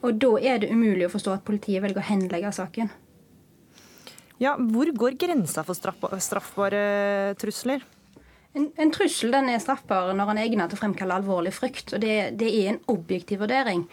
Og 0.00 0.16
da 0.16 0.30
er 0.40 0.62
det 0.62 0.70
umulig 0.72 1.04
å 1.04 1.12
forstå 1.12 1.34
at 1.36 1.44
politiet 1.44 1.84
velger 1.84 2.00
å 2.00 2.08
henlegge 2.08 2.54
saken. 2.56 2.88
Ja, 4.40 4.54
Hvor 4.56 4.88
går 4.94 5.18
grensa 5.20 5.66
for 5.66 5.76
straffbare 5.76 7.34
trusler? 7.36 7.84
En, 8.56 8.70
en 8.80 8.92
trussel 8.92 9.32
den 9.34 9.50
er 9.52 9.60
straffbar 9.60 10.14
når 10.16 10.30
han 10.30 10.38
er 10.40 10.48
egnet 10.48 10.70
til 10.70 10.78
å 10.78 10.82
fremkalle 10.82 11.18
alvorlig 11.20 11.52
frykt. 11.52 11.92
og 11.92 12.00
det, 12.00 12.38
det, 12.40 12.48
er 12.48 12.72
en 12.72 12.80
objektiv 12.88 13.42
vurdering. 13.44 13.84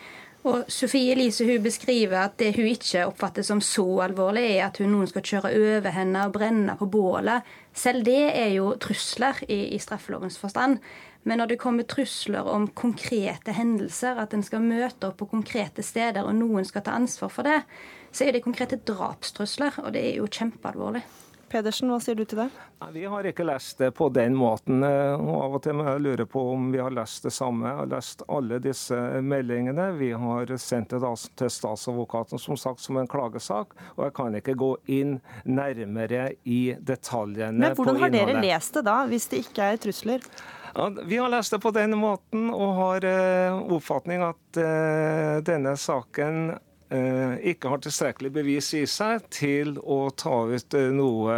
Og 0.45 0.69
Sofie 0.69 1.15
Elise 1.15 1.45
hun 1.47 1.63
beskriver 1.63 2.19
at 2.21 2.37
det 2.37 2.51
hun 2.55 2.69
ikke 2.69 3.07
oppfatter 3.09 3.43
som 3.43 3.61
så 3.65 3.85
alvorlig, 4.05 4.45
er 4.53 4.67
at 4.67 4.77
hun 4.77 4.91
noen 4.93 5.09
skal 5.09 5.25
kjøre 5.25 5.51
over 5.57 5.95
henne 5.95 6.27
og 6.27 6.35
brenne 6.37 6.77
på 6.77 6.87
bålet. 6.93 7.47
Selv 7.73 8.05
det 8.05 8.29
er 8.29 8.53
jo 8.53 8.75
trusler 8.81 9.41
i, 9.49 9.73
i 9.73 9.81
straffelovens 9.81 10.37
forstand. 10.37 10.77
Men 11.25 11.41
når 11.41 11.55
det 11.55 11.59
kommer 11.63 11.87
trusler 11.89 12.45
om 12.45 12.67
konkrete 12.77 13.55
hendelser, 13.57 14.21
at 14.21 14.37
en 14.37 14.45
skal 14.45 14.61
møte 14.61 15.09
opp 15.09 15.17
på 15.23 15.31
konkrete 15.33 15.81
steder, 15.83 16.21
og 16.21 16.37
noen 16.37 16.67
skal 16.69 16.85
ta 16.85 16.93
ansvar 16.93 17.33
for 17.33 17.49
det, 17.49 17.63
så 18.13 18.27
er 18.27 18.35
det 18.35 18.45
konkrete 18.45 18.77
drapstrusler, 18.85 19.81
og 19.81 19.95
det 19.97 20.05
er 20.11 20.19
jo 20.19 20.29
kjempealvorlig. 20.29 21.01
Pedersen, 21.49 21.91
hva 21.91 21.99
sier 22.03 22.17
du 22.17 22.23
til 22.25 22.39
det? 22.43 22.47
Vi 22.93 23.05
har 23.09 23.27
ikke 23.27 23.45
lest 23.47 23.79
det 23.81 23.91
på 23.97 24.07
den 24.13 24.35
måten. 24.37 24.83
og 24.83 25.29
Av 25.43 25.57
og 25.57 25.61
til 25.63 25.77
må 25.77 25.85
jeg 25.87 26.03
lure 26.03 26.25
på 26.29 26.41
om 26.53 26.67
vi 26.73 26.81
har 26.81 26.93
lest 26.93 27.25
det 27.27 27.33
samme. 27.35 27.67
Jeg 27.69 27.79
har 27.79 27.91
lest 27.93 28.23
alle 28.27 28.59
disse 28.63 28.99
meldingene. 29.21 29.87
Vi 29.99 30.11
har 30.11 30.51
sendt 30.61 30.95
det 30.95 31.13
til 31.39 31.53
statsadvokaten 31.53 32.41
som 32.41 32.59
sagt 32.59 32.83
som 32.83 32.99
en 33.01 33.09
klagesak. 33.09 33.73
Og 33.95 34.07
jeg 34.07 34.15
kan 34.17 34.37
ikke 34.41 34.57
gå 34.59 34.73
inn 34.97 35.17
nærmere 35.45 36.33
i 36.43 36.75
detaljene 36.79 37.55
Men 37.55 37.77
hvordan 37.77 38.01
har 38.03 38.13
dere 38.13 38.37
lest 38.43 38.77
det 38.77 38.85
da, 38.87 38.99
hvis 39.09 39.29
det 39.31 39.45
ikke 39.45 39.71
er 39.71 39.81
trusler? 39.81 40.29
Ja, 40.75 40.89
vi 41.07 41.17
har 41.17 41.31
lest 41.31 41.55
det 41.55 41.61
på 41.63 41.71
den 41.71 41.95
måten 41.97 42.49
og 42.51 42.71
har 42.81 43.05
uh, 43.07 43.75
oppfatning 43.77 44.25
at 44.27 44.59
uh, 44.59 45.43
denne 45.45 45.77
saken 45.79 46.49
Eh, 46.51 46.74
ikke 47.51 47.69
har 47.71 47.81
tilstrekkelig 47.83 48.31
bevis 48.35 48.71
i 48.77 48.83
seg 48.89 49.25
til 49.33 49.75
å 49.79 50.09
ta 50.17 50.41
ut 50.49 50.77
eh, 50.77 50.91
noe 50.93 51.35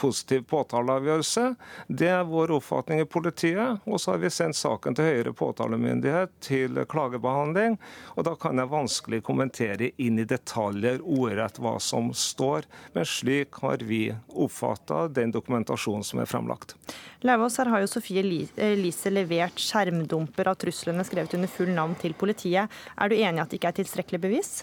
positiv 0.00 0.44
påtaleavgjørelse. 0.50 1.46
Det 1.88 2.10
er 2.12 2.26
vår 2.28 2.54
oppfatning 2.58 3.02
i 3.04 3.08
politiet. 3.08 3.84
Og 3.88 4.00
så 4.00 4.14
har 4.14 4.22
vi 4.22 4.32
sendt 4.32 4.58
saken 4.58 4.96
til 4.96 5.08
høyere 5.08 5.34
påtalemyndighet 5.36 6.34
til 6.44 6.80
klagebehandling. 6.90 7.78
Og 8.16 8.28
da 8.28 8.34
kan 8.40 8.60
jeg 8.60 8.72
vanskelig 8.72 9.22
kommentere 9.26 9.90
inn 10.02 10.20
i 10.20 10.28
detaljer 10.28 11.02
ordrett 11.04 11.60
hva 11.62 11.76
som 11.82 12.12
står. 12.16 12.68
Men 12.96 13.08
slik 13.08 13.60
har 13.64 13.84
vi 13.84 14.06
oppfatta 14.28 15.06
den 15.14 15.34
dokumentasjonen 15.34 16.06
som 16.06 16.22
er 16.22 16.30
fremlagt. 16.30 16.76
Lauvås, 17.24 17.56
her 17.56 17.70
har 17.72 17.80
jo 17.80 17.88
Sofie 17.88 18.20
Elise 18.20 19.12
levert 19.12 19.60
skjermdumper 19.62 20.50
av 20.50 20.58
truslene 20.60 21.06
skrevet 21.08 21.32
under 21.38 21.48
full 21.48 21.72
navn 21.72 21.96
til 22.00 22.12
politiet. 22.18 22.68
Er 23.00 23.08
du 23.08 23.16
enig 23.16 23.40
i 23.40 23.44
at 23.44 23.50
det 23.50 23.60
ikke 23.60 23.72
er 23.72 23.78
tilstrekkelig 23.80 24.20
bevis? 24.26 24.54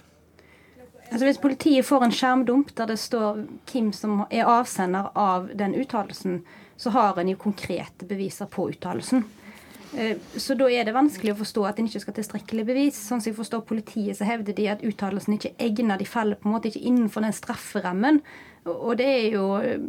Altså 1.11 1.27
Hvis 1.27 1.41
politiet 1.43 1.85
får 1.85 2.05
en 2.05 2.13
skjermdump 2.15 2.71
der 2.77 2.87
det 2.93 2.99
står 3.01 3.43
hvem 3.67 3.91
som 3.91 4.23
er 4.29 4.47
avsender 4.47 5.11
av 5.19 5.49
den 5.59 5.75
uttalelsen, 5.75 6.39
så 6.79 6.93
har 6.95 7.19
en 7.19 7.29
jo 7.29 7.37
konkrete 7.37 8.07
beviser 8.07 8.47
på 8.49 8.69
uttalelsen. 8.71 9.25
Eh, 9.97 10.15
så 10.39 10.55
da 10.55 10.69
er 10.71 10.87
det 10.87 10.95
vanskelig 10.95 11.33
å 11.33 11.41
forstå 11.41 11.65
at 11.67 11.79
en 11.79 11.89
ikke 11.89 11.99
skal 11.99 12.13
ha 12.13 12.19
tilstrekkelig 12.21 12.65
bevis. 12.67 13.01
Sånn 13.09 13.19
som 13.19 13.31
jeg 13.31 13.37
forstår 13.37 13.65
politiet, 13.67 14.15
så 14.17 14.27
hevder 14.29 14.55
de 14.55 14.69
at 14.71 14.85
uttalelsen 14.87 15.35
ikke 15.35 15.51
er 15.51 15.67
egnet. 15.67 15.99
De 15.99 16.07
faller 16.07 16.39
på 16.39 16.47
en 16.47 16.55
måte 16.55 16.71
ikke 16.71 16.85
innenfor 16.87 17.27
den 17.27 17.35
strafferammen. 17.35 18.21
Og 18.71 18.93
det 18.99 19.07
er 19.09 19.27
jo, 19.35 19.45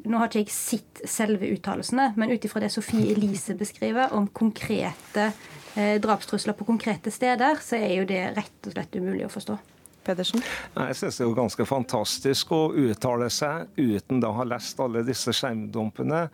Nå 0.09 0.19
har 0.19 0.31
ikke 0.31 0.43
jeg 0.43 0.55
sett 0.57 1.03
selve 1.07 1.51
uttalelsene, 1.55 2.15
men 2.17 2.33
ut 2.33 2.45
ifra 2.49 2.65
det 2.65 2.73
Sofie 2.75 3.13
Elise 3.15 3.55
beskriver 3.59 4.15
om 4.17 4.27
konkrete 4.33 5.29
eh, 5.77 6.01
drapstrusler 6.03 6.57
på 6.57 6.67
konkrete 6.67 7.13
steder, 7.15 7.63
så 7.63 7.79
er 7.79 8.01
jo 8.01 8.09
det 8.09 8.25
rett 8.35 8.67
og 8.67 8.75
slett 8.75 8.99
umulig 8.99 9.29
å 9.29 9.33
forstå. 9.33 9.59
Pedersen? 10.05 10.43
Jeg 10.77 10.99
synes 10.99 11.19
det 11.19 11.25
er 11.25 11.31
jo 11.31 11.39
ganske 11.39 11.67
fantastisk 11.69 12.53
å 12.55 12.63
uttale 12.85 13.31
seg 13.33 13.73
uten 13.79 14.23
å 14.27 14.35
ha 14.39 14.47
lest 14.49 14.81
alle 14.83 15.05
disse 15.07 15.35
skjermdumpene. 15.37 16.27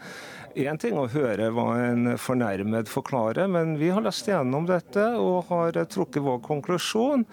Én 0.58 0.78
ting 0.80 0.96
å 0.98 1.06
høre 1.12 1.50
hva 1.54 1.68
en 1.84 2.14
fornærmet 2.18 2.88
forklarer, 2.90 3.46
men 3.52 3.76
vi 3.78 3.92
har 3.94 4.02
lest 4.02 4.26
gjennom 4.26 4.66
dette 4.66 5.04
og 5.20 5.52
har 5.52 5.76
trukket 5.86 6.24
vår 6.24 6.40
konklusjon. 6.46 7.26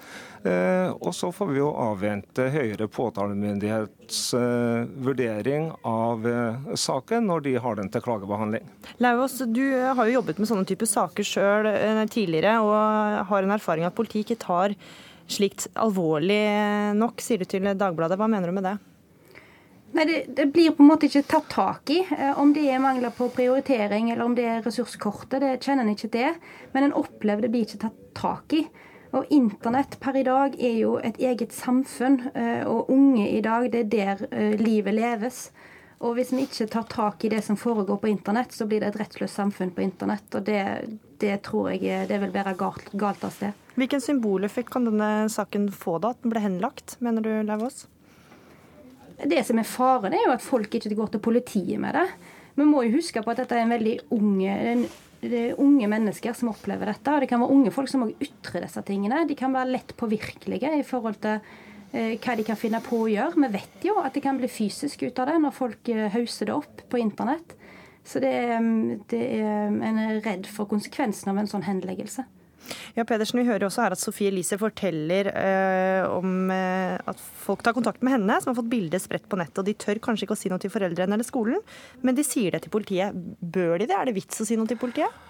Eh, 0.46 0.92
og 1.01 1.10
så 1.15 1.32
får 1.34 1.48
vi 1.50 1.58
jo 1.58 1.72
avvente 1.82 2.44
høyere 2.54 2.86
påtalemyndighets 2.92 4.20
eh, 4.38 4.84
vurdering 5.08 5.72
av 5.89 6.27
eh, 6.30 6.75
saken 6.77 7.25
når 7.25 7.48
de 7.48 7.56
har 7.63 7.80
den 7.80 7.89
til 7.89 8.04
klagebehandling. 8.06 8.68
Lauvås, 9.01 9.39
du 9.50 9.63
har 9.82 10.04
jo 10.06 10.20
jobbet 10.20 10.38
med 10.38 10.51
sånne 10.51 10.70
typer 10.70 10.92
saker 10.92 11.25
sjøl 11.25 11.72
tidligere 12.13 12.60
og 12.62 13.25
har 13.32 13.48
en 13.48 13.56
erfaring 13.58 13.88
at 13.89 13.98
politiet 13.98 14.27
ikke 14.27 14.44
tar 14.46 14.77
slikt 15.32 15.67
alvorlig 15.74 16.44
nok, 16.98 17.22
sier 17.24 17.41
du 17.41 17.50
til 17.50 17.65
Dagbladet. 17.65 18.17
Hva 18.20 18.27
mener 18.29 18.51
du 18.51 18.58
med 18.58 18.67
det? 18.67 18.75
Nei, 19.96 20.03
det, 20.05 20.17
det, 20.36 20.46
blir 20.51 20.74
på 20.75 20.84
en 20.84 20.89
måte 20.89 21.08
ikke 21.08 21.24
tatt 21.29 21.46
tak 21.53 21.91
i. 21.94 22.01
Eh, 22.03 22.34
om 22.41 22.51
det 22.55 22.65
er 22.67 22.82
mangler 22.84 23.13
på 23.15 23.29
prioritering 23.32 24.10
eller 24.12 24.25
om 24.25 24.34
det 24.36 24.48
er 24.50 24.65
ressurskortet, 24.65 25.39
det 25.39 25.62
kjenner 25.63 25.86
en 25.86 25.94
ikke 25.94 26.12
til. 26.12 26.36
Men 26.74 26.89
en 26.89 26.98
opplever 27.00 27.46
det 27.46 27.51
blir 27.53 27.63
ikke 27.63 27.86
tatt 27.86 28.01
tak 28.17 28.58
i. 28.58 28.65
Og 29.15 29.32
Internett 29.32 29.96
per 30.03 30.17
i 30.20 30.25
dag 30.27 30.58
er 30.60 30.75
jo 30.82 30.98
et 31.00 31.15
eget 31.24 31.55
samfunn, 31.55 32.20
eh, 32.36 32.67
og 32.67 32.91
unge 32.91 33.29
i 33.29 33.39
dag, 33.46 33.70
det 33.72 33.86
er 33.86 33.94
der 33.94 34.25
eh, 34.32 34.60
livet 34.60 34.98
leves. 34.98 35.46
Og 36.03 36.17
hvis 36.17 36.34
vi 36.36 36.44
ikke 36.44 36.67
tar 36.74 36.89
tak 36.91 37.24
i 37.24 37.32
det 37.32 37.39
som 37.46 37.55
foregår 37.55 38.01
på 38.01 38.12
internett, 38.12 38.51
så 38.51 38.67
blir 38.67 38.84
det 38.84 38.91
et 38.91 39.00
rettsløst 39.00 39.39
samfunn 39.39 39.72
på 39.72 39.86
internett. 39.86 40.27
Og 40.36 40.44
det, 40.44 40.60
det 41.22 41.38
tror 41.48 41.72
jeg 41.74 42.07
det 42.10 42.19
vil 42.22 42.34
være 42.34 42.55
galt, 42.60 42.91
galt 42.98 43.24
av 43.25 43.34
sted. 43.36 43.55
Hvilken 43.75 44.03
symboleffekt 44.03 44.72
kan 44.72 44.88
denne 44.88 45.27
saken 45.31 45.67
få 45.74 45.98
da, 46.03 46.13
at 46.15 46.24
den 46.24 46.31
ble 46.31 46.43
henlagt, 46.43 46.98
mener 47.03 47.25
du 47.25 47.31
Lauvås? 47.48 47.86
Det 49.19 49.41
som 49.48 49.60
er 49.60 49.67
faren, 49.67 50.15
er 50.15 50.25
jo 50.27 50.36
at 50.36 50.43
folk 50.43 50.75
ikke 50.75 50.95
går 50.95 51.13
til 51.13 51.24
politiet 51.24 51.79
med 51.79 51.95
det. 51.95 52.07
Vi 52.55 52.67
må 52.67 52.84
jo 52.86 52.95
huske 52.98 53.24
på 53.24 53.31
at 53.31 53.43
dette 53.43 53.55
er 53.57 53.65
en 53.65 53.75
veldig 53.75 53.98
unge, 54.15 54.55
det 55.25 55.41
er 55.41 55.62
unge 55.62 55.88
mennesker 55.91 56.36
som 56.36 56.51
opplever 56.51 56.91
dette. 56.91 57.12
og 57.12 57.24
Det 57.24 57.29
kan 57.31 57.43
være 57.43 57.55
unge 57.55 57.72
folk 57.75 57.91
som 57.91 58.03
også 58.05 58.27
ytrer 58.27 58.67
disse 58.67 58.84
tingene. 58.88 59.24
De 59.27 59.38
kan 59.39 59.55
være 59.55 59.74
lett 59.75 59.95
påvirkelige 60.00 60.72
i 60.79 60.84
forhold 60.88 61.19
til 61.24 61.39
Eh, 61.95 62.17
hva 62.19 62.34
de 62.36 62.43
kan 62.43 62.57
finne 62.60 62.81
på 62.84 63.05
å 63.05 63.12
gjøre. 63.12 63.39
Vi 63.39 63.51
vet 63.53 63.86
jo 63.88 64.00
at 64.01 64.15
det 64.15 64.24
kan 64.25 64.39
bli 64.39 64.50
fysisk 64.51 65.05
ut 65.05 65.19
av 65.22 65.29
det 65.29 65.38
når 65.39 65.53
folk 65.55 65.91
eh, 65.93 66.10
hauser 66.12 66.50
det 66.50 66.55
opp 66.55 66.84
på 66.91 67.00
internett. 67.00 67.55
Så 68.05 68.21
det, 68.21 68.31
er, 68.31 68.65
det 69.12 69.21
er, 69.41 69.69
en 69.74 70.01
er 70.01 70.19
redd 70.25 70.50
for 70.51 70.69
konsekvensen 70.69 71.31
av 71.31 71.41
en 71.41 71.50
sånn 71.50 71.65
henleggelse. 71.65 72.25
Ja, 72.95 73.03
Pedersen, 73.05 73.39
Vi 73.41 73.47
hører 73.47 73.67
også 73.67 73.83
her 73.83 73.93
at 73.93 74.01
Sofie 74.01 74.31
Elise 74.31 74.57
forteller 74.62 75.29
eh, 75.31 76.05
om 76.09 76.50
eh, 76.53 76.95
at 76.97 77.19
folk 77.19 77.62
tar 77.65 77.75
kontakt 77.77 78.01
med 78.05 78.15
henne, 78.15 78.39
som 78.41 78.51
har 78.51 78.59
fått 78.59 78.71
bildet 78.71 79.03
spredt 79.03 79.27
på 79.29 79.39
nettet. 79.39 79.62
og 79.62 79.67
De 79.67 79.75
tør 79.77 80.01
kanskje 80.01 80.27
ikke 80.27 80.38
å 80.38 80.39
si 80.39 80.51
noe 80.53 80.62
til 80.62 80.74
foreldrene 80.74 81.17
eller 81.17 81.27
skolen, 81.27 81.62
men 82.01 82.17
de 82.17 82.25
sier 82.25 82.55
det 82.55 82.63
til 82.65 82.74
politiet. 82.74 83.13
Bør 83.41 83.77
de 83.81 83.89
det? 83.89 83.97
Er 83.97 84.09
det 84.09 84.17
vits 84.17 84.41
å 84.41 84.47
si 84.47 84.57
noe 84.57 84.69
til 84.69 84.81
politiet? 84.81 85.25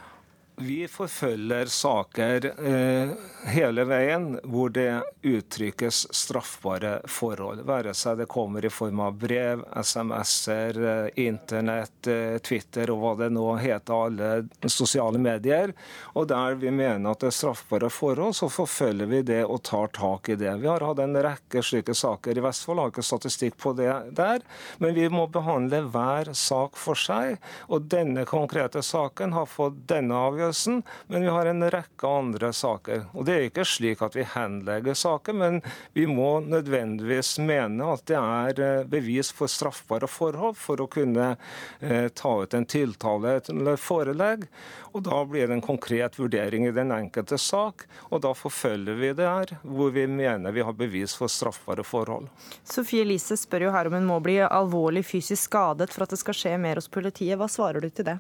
Vi 0.58 0.88
forfølger 0.88 1.66
saker 1.66 2.46
eh, 2.46 3.10
hele 3.52 3.84
veien 3.84 4.38
hvor 4.48 4.70
det 4.72 5.04
uttrykkes 5.28 6.06
straffbare 6.16 7.02
forhold. 7.12 7.66
Være 7.68 7.92
seg 7.98 8.22
det 8.22 8.28
kommer 8.32 8.64
i 8.64 8.72
form 8.72 9.02
av 9.04 9.18
brev, 9.20 9.66
SMS-er, 9.76 10.80
eh, 10.80 11.10
internett, 11.26 12.08
eh, 12.08 12.38
Twitter 12.40 12.94
og 12.94 13.02
hva 13.02 13.12
det 13.20 13.30
nå 13.36 13.50
heter, 13.60 14.06
alle 14.08 14.70
sosiale 14.72 15.20
medier. 15.20 15.74
Og 16.16 16.30
der 16.32 16.56
vi 16.62 16.72
mener 16.72 17.12
at 17.12 17.26
det 17.26 17.34
er 17.34 17.36
straffbare 17.36 17.92
forhold, 17.92 18.38
så 18.40 18.48
forfølger 18.48 19.12
vi 19.12 19.22
det 19.28 19.42
og 19.44 19.60
tar 19.68 19.92
tak 20.00 20.32
i 20.32 20.40
det. 20.40 20.56
Vi 20.64 20.72
har 20.72 20.88
hatt 20.88 21.04
en 21.04 21.20
rekke 21.20 21.66
slike 21.68 21.98
saker 22.00 22.40
i 22.40 22.46
Vestfold, 22.48 22.80
har 22.80 22.96
ikke 22.96 23.08
statistikk 23.10 23.60
på 23.60 23.76
det 23.76 23.92
der. 24.16 24.48
Men 24.80 24.96
vi 24.96 25.12
må 25.12 25.28
behandle 25.28 25.84
hver 25.92 26.32
sak 26.32 26.80
for 26.80 26.96
seg. 26.96 27.44
Og 27.68 27.92
denne 27.92 28.24
konkrete 28.30 28.80
saken 28.86 29.36
har 29.36 29.52
fått 29.52 29.84
denne 29.92 30.16
avgjørelsen 30.16 30.45
avgjørelsen, 30.46 30.84
men 31.08 31.22
vi 31.22 31.28
har 31.28 31.46
en 31.46 31.70
rekke 31.72 32.08
andre 32.08 32.54
saker. 32.54 33.06
Og 33.14 33.26
Det 33.26 33.34
er 33.34 33.48
ikke 33.50 33.66
slik 33.66 34.02
at 34.02 34.16
vi 34.16 34.24
henlegger 34.24 34.94
saker, 34.94 35.34
men 35.34 35.62
vi 35.94 36.06
må 36.06 36.40
nødvendigvis 36.42 37.40
mene 37.40 37.94
at 37.94 38.06
det 38.06 38.18
er 38.18 38.60
eh, 38.62 38.84
bevis 38.86 39.32
for 39.32 39.48
straffbare 39.48 40.08
forhold 40.08 40.58
for 40.58 40.82
å 40.82 40.88
kunne 40.88 41.36
eh, 41.80 42.10
ta 42.10 42.42
ut 42.44 42.54
en 42.54 42.66
tiltale 42.66 43.42
eller 43.50 43.78
forelegg. 43.78 44.48
Og 44.94 45.04
Da 45.04 45.26
blir 45.26 45.48
det 45.48 45.54
en 45.56 45.62
konkret 45.62 46.20
vurdering 46.20 46.68
i 46.68 46.72
den 46.72 46.92
enkelte 46.92 47.38
sak, 47.38 47.86
og 48.10 48.22
da 48.22 48.34
forfølger 48.34 48.96
vi 48.96 49.14
det 49.14 49.28
her 49.28 49.58
hvor 49.64 49.92
vi 49.92 50.08
mener 50.08 50.52
vi 50.52 50.64
har 50.64 50.74
bevis 50.74 51.16
for 51.16 51.28
straffbare 51.28 51.84
forhold. 51.84 52.30
Sofie 52.64 53.04
Elise 53.04 53.38
spør 53.38 53.68
jo 53.68 53.74
her 53.76 53.90
om 53.90 53.98
hun 53.98 54.08
må 54.08 54.20
bli 54.24 54.40
alvorlig 54.46 55.06
fysisk 55.06 55.50
skadet 55.50 55.92
for 55.94 56.06
at 56.06 56.14
det 56.14 56.22
skal 56.22 56.38
skje 56.38 56.56
mer 56.58 56.80
hos 56.80 56.90
politiet. 56.92 57.38
Hva 57.38 57.50
svarer 57.52 57.84
du 57.84 57.90
til 57.90 58.08
det? 58.08 58.18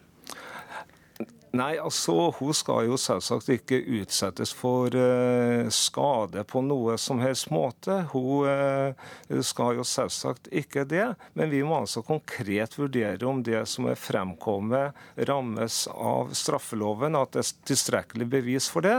Nei, 1.55 1.75
altså 1.79 2.31
Hun 2.35 2.55
skal 2.55 2.89
jo 2.89 2.97
selvsagt 2.99 3.47
ikke 3.53 3.79
utsettes 3.99 4.51
for 4.55 4.91
uh, 4.91 5.67
skade 5.71 6.43
på 6.49 6.63
noe 6.65 6.97
som 6.99 7.21
helst 7.23 7.51
måte. 7.53 8.01
Hun 8.11 8.49
uh, 8.49 9.41
skal 9.45 9.79
jo 9.79 9.85
selvsagt 9.87 10.49
ikke 10.51 10.83
det. 10.89 11.07
Men 11.37 11.53
vi 11.53 11.61
må 11.63 11.79
altså 11.81 12.03
konkret 12.05 12.75
vurdere 12.79 13.29
om 13.29 13.43
det 13.45 13.63
som 13.71 13.87
er 13.91 13.99
fremkommet, 13.99 14.97
rammes 15.29 15.85
av 15.93 16.33
straffeloven, 16.35 17.15
at 17.19 17.35
det 17.35 17.45
er 17.45 17.53
tilstrekkelig 17.71 18.29
bevis 18.35 18.69
for 18.71 18.85
det. 18.85 18.97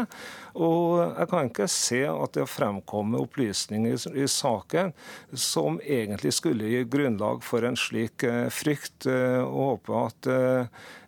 Og 0.56 1.00
jeg 1.02 1.28
kan 1.30 1.50
ikke 1.50 1.68
se 1.70 2.02
at 2.08 2.34
det 2.34 2.44
har 2.44 2.50
fremkommet 2.50 3.20
opplysninger 3.20 3.92
i, 3.92 4.22
i 4.25 4.28
saken 4.30 4.94
som 5.32 5.80
egentlig 5.84 6.32
skulle 6.36 6.70
gi 6.70 6.84
grunnlag 6.90 7.42
for 7.44 7.66
en 7.68 7.76
slik 7.76 8.25
uh, 8.25 8.46
frykt, 8.52 9.06
og 9.06 9.56
håpe 9.56 10.00
at 10.00 10.30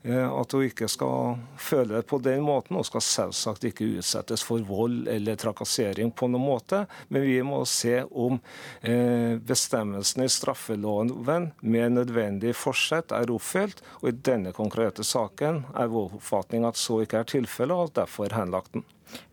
at 0.09 0.53
hun 0.55 0.65
ikke 0.65 0.89
skal 0.91 1.39
føle 1.61 1.99
det 1.99 2.07
på 2.09 2.19
den 2.23 2.43
måten. 2.47 2.77
Hun 2.79 2.87
skal 2.87 3.05
selvsagt 3.05 3.67
ikke 3.69 3.89
utsettes 3.99 4.45
for 4.47 4.63
vold 4.67 5.09
eller 5.11 5.39
trakassering 5.39 6.13
på 6.15 6.29
noen 6.31 6.47
måte, 6.47 6.85
men 7.09 7.27
vi 7.27 7.39
må 7.47 7.65
se 7.69 8.01
om 8.09 8.39
eh, 8.81 9.37
bestemmelsene 9.43 10.29
i 10.29 10.33
straffeloven 10.33 11.51
med 11.61 11.97
nødvendig 11.99 12.55
forsett 12.57 13.13
er 13.13 13.33
oppfylt. 13.35 13.83
Og 14.03 14.13
i 14.13 14.19
denne 14.31 14.55
konkrete 14.57 15.05
saken 15.07 15.65
er 15.75 15.91
vår 15.93 16.21
oppfatning 16.21 16.69
at 16.69 16.79
så 16.79 17.03
ikke 17.05 17.23
er 17.23 17.35
tilfellet, 17.37 17.77
og 17.77 17.97
derfor 17.99 18.39
henlagt 18.39 18.79
den. 18.79 18.87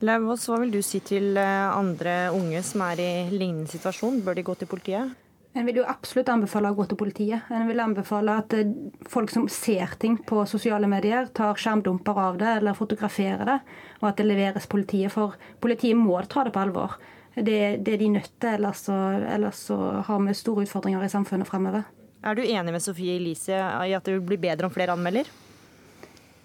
Lauvås, 0.06 0.48
hva 0.50 0.60
vil 0.62 0.74
du 0.74 0.82
si 0.86 1.02
til 1.06 1.38
eh, 1.40 1.68
andre 1.70 2.32
unge 2.36 2.62
som 2.66 2.84
er 2.88 3.02
i 3.04 3.12
lignende 3.34 3.72
situasjon? 3.72 4.22
Bør 4.26 4.38
de 4.38 4.44
gå 4.46 4.56
til 4.60 4.70
politiet? 4.72 5.14
En 5.56 5.64
vil 5.64 5.78
jo 5.80 5.86
absolutt 5.88 6.28
anbefale 6.34 6.68
å 6.68 6.76
gå 6.76 6.84
til 6.92 7.00
politiet. 7.00 7.48
En 7.48 7.64
vil 7.70 7.80
anbefale 7.80 8.34
at 8.42 8.54
eh, 8.58 8.72
folk 9.12 9.32
som 9.32 9.48
ser 9.52 9.96
ting 10.02 10.18
på 10.28 10.44
sosiale 10.52 10.90
medier, 10.92 11.30
tar 11.32 11.56
skjermdumper 11.60 12.20
av 12.26 12.40
det 12.42 12.58
eller 12.58 12.76
fotograferer 12.76 13.46
det, 13.48 13.60
og 14.02 14.10
at 14.12 14.20
det 14.20 14.28
leveres 14.28 14.68
politiet. 14.72 15.14
For 15.16 15.38
politiet 15.64 15.96
må 16.00 16.20
ta 16.28 16.44
det 16.44 16.56
på 16.56 16.66
alvor. 16.66 16.98
Det, 17.36 17.60
det 17.84 17.96
er 17.96 18.04
de 18.04 18.12
nødt 18.18 18.34
til, 18.40 18.52
ellers 18.58 18.84
så, 18.88 19.00
ellers 19.32 19.64
så 19.70 19.80
har 20.08 20.22
vi 20.24 20.36
store 20.36 20.68
utfordringer 20.68 21.04
i 21.04 21.12
samfunnet 21.12 21.48
fremover. 21.48 21.88
Er 22.26 22.36
du 22.36 22.44
enig 22.44 22.72
med 22.74 22.84
Sofie 22.84 23.16
Elise 23.20 23.56
i 23.56 23.96
at 23.96 24.08
det 24.08 24.16
vil 24.16 24.28
bli 24.32 24.40
bedre 24.48 24.68
om 24.68 24.74
flere 24.74 24.96
anmelder? 24.96 25.28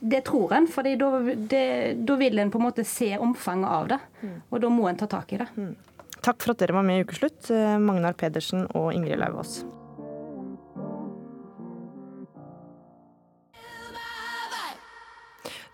Det 0.01 0.23
tror 0.25 0.53
en, 0.57 0.67
for 0.71 0.87
da 0.89 2.17
vil 2.17 2.39
en 2.41 2.51
på 2.51 2.59
en 2.59 2.65
måte 2.65 2.85
se 2.89 3.13
omfanget 3.21 3.69
av 3.69 3.89
det. 3.93 3.99
Mm. 4.23 4.37
Og 4.49 4.63
da 4.63 4.71
må 4.73 4.89
en 4.89 4.97
ta 4.97 5.07
tak 5.11 5.35
i 5.37 5.41
det. 5.43 5.49
Mm. 5.57 5.75
Takk 6.21 6.41
for 6.41 6.55
at 6.55 6.63
dere 6.63 6.77
var 6.77 6.85
med 6.85 7.01
i 7.01 7.05
Ukeslutt, 7.05 7.51
eh, 7.53 7.77
Magnar 7.81 8.17
Pedersen 8.17 8.67
og 8.77 8.93
Ingrid 8.97 9.21
Lauvås. 9.21 9.61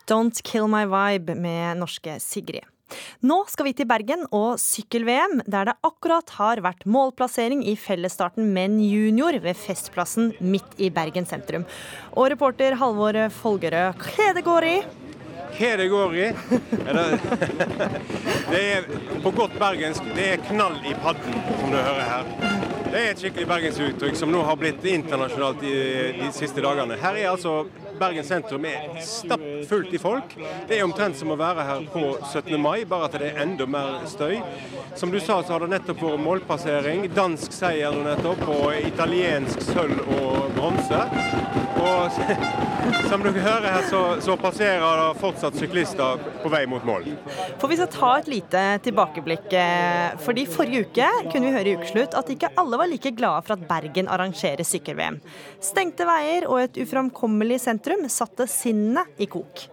Don't 0.07 0.43
Kill 0.43 0.69
My 0.71 0.85
Vibe 0.87 1.35
med 1.35 1.81
norske 1.81 2.21
Sigrid. 2.23 2.63
Nå 3.27 3.41
skal 3.51 3.69
vi 3.69 3.75
til 3.77 3.89
Bergen 3.91 4.27
og 4.35 4.61
sykkel-VM, 4.63 5.41
der 5.47 5.71
det 5.71 5.77
akkurat 5.87 6.37
har 6.39 6.63
vært 6.65 6.87
målplassering 6.87 7.65
i 7.67 7.77
fellesstarten 7.81 8.53
menn 8.55 8.79
junior 8.83 9.39
ved 9.43 9.59
Festplassen 9.59 10.33
midt 10.41 10.79
i 10.79 10.93
Bergen 10.95 11.27
sentrum. 11.29 11.67
Og 12.15 12.31
reporter 12.35 12.79
Halvor 12.79 13.19
Folgerød, 13.41 14.07
går 14.47 14.71
i? 14.71 14.79
Hva 15.57 15.73
det 15.81 15.89
går 15.93 16.17
i. 16.17 16.27
Det 18.51 18.63
er 18.63 18.87
på 19.23 19.33
godt 19.35 19.57
bergensk 19.59 20.07
det 20.17 20.29
er 20.35 20.45
knall 20.49 20.77
i 20.87 20.95
padden, 21.03 21.41
som 21.61 21.73
du 21.73 21.79
hører 21.79 22.07
her. 22.11 22.29
Det 22.87 23.01
er 23.01 23.11
et 23.11 23.21
skikkelig 23.21 23.49
bergensuttrykk 23.51 24.17
som 24.17 24.31
nå 24.33 24.45
har 24.47 24.57
blitt 24.61 24.85
internasjonalt 24.87 25.61
de, 25.61 25.75
de 26.21 26.31
siste 26.35 26.63
dagene. 26.65 26.97
Her 27.03 27.19
er 27.19 27.33
altså 27.33 27.67
Bergen 27.97 28.25
sentrum 28.25 28.65
er 28.69 28.99
stappfullt 29.01 29.95
i 29.97 29.99
folk. 30.01 30.35
Det 30.69 30.77
er 30.77 30.85
omtrent 30.85 31.17
som 31.17 31.31
å 31.33 31.39
være 31.41 31.65
her 31.65 31.87
på 31.93 32.03
17. 32.29 32.53
mai, 32.61 32.85
bare 32.89 33.09
at 33.09 33.17
det 33.17 33.31
er 33.31 33.41
enda 33.47 33.67
mer 33.71 34.03
støy. 34.11 34.37
Som 35.01 35.13
du 35.15 35.17
sa, 35.21 35.41
så 35.41 35.55
har 35.55 35.65
det 35.65 35.73
nettopp 35.73 36.03
vært 36.05 36.25
målpassering. 36.27 37.07
Dansk 37.17 37.57
seier 37.57 37.97
nå 37.97 38.05
nettopp, 38.05 38.45
og 38.53 38.77
italiensk 38.83 39.65
sølv 39.71 40.05
og 40.19 40.53
bronse. 40.59 41.66
Og 41.87 42.19
som 43.07 43.23
dere 43.23 43.43
hører 43.45 43.69
her, 43.71 43.87
så, 43.91 44.03
så, 44.23 44.37
passerer 44.41 44.83
det 44.83 45.21
fortsatt 45.21 45.57
syklister 45.59 46.21
på 46.43 46.51
vei 46.53 46.65
mot 46.71 46.85
mål. 46.87 47.09
For 47.61 47.71
Vi 47.71 47.79
skal 47.79 47.91
ta 47.93 48.13
et 48.21 48.31
lite 48.31 48.65
tilbakeblikk. 48.87 49.49
Eh, 49.57 50.19
fordi 50.23 50.47
Forrige 50.51 50.87
uke 50.87 51.09
kunne 51.31 51.49
vi 51.49 51.55
høre 51.55 51.73
i 51.73 51.77
Ukeslutt 51.79 52.17
at 52.19 52.31
ikke 52.33 52.53
alle 52.59 52.81
var 52.81 52.91
like 52.91 53.15
glade 53.17 53.47
for 53.47 53.57
at 53.57 53.67
Bergen 53.71 54.11
arrangerer 54.13 54.67
sykkel-VM. 54.67 55.21
Stengte 55.63 56.07
veier 56.09 56.47
og 56.51 56.63
et 56.65 56.83
uframkommelig 56.83 57.63
sentrum 57.63 57.77
sentrum 57.77 58.09
satte 58.11 58.47
sinnet 58.49 59.07
i 59.19 59.27
kok. 59.27 59.69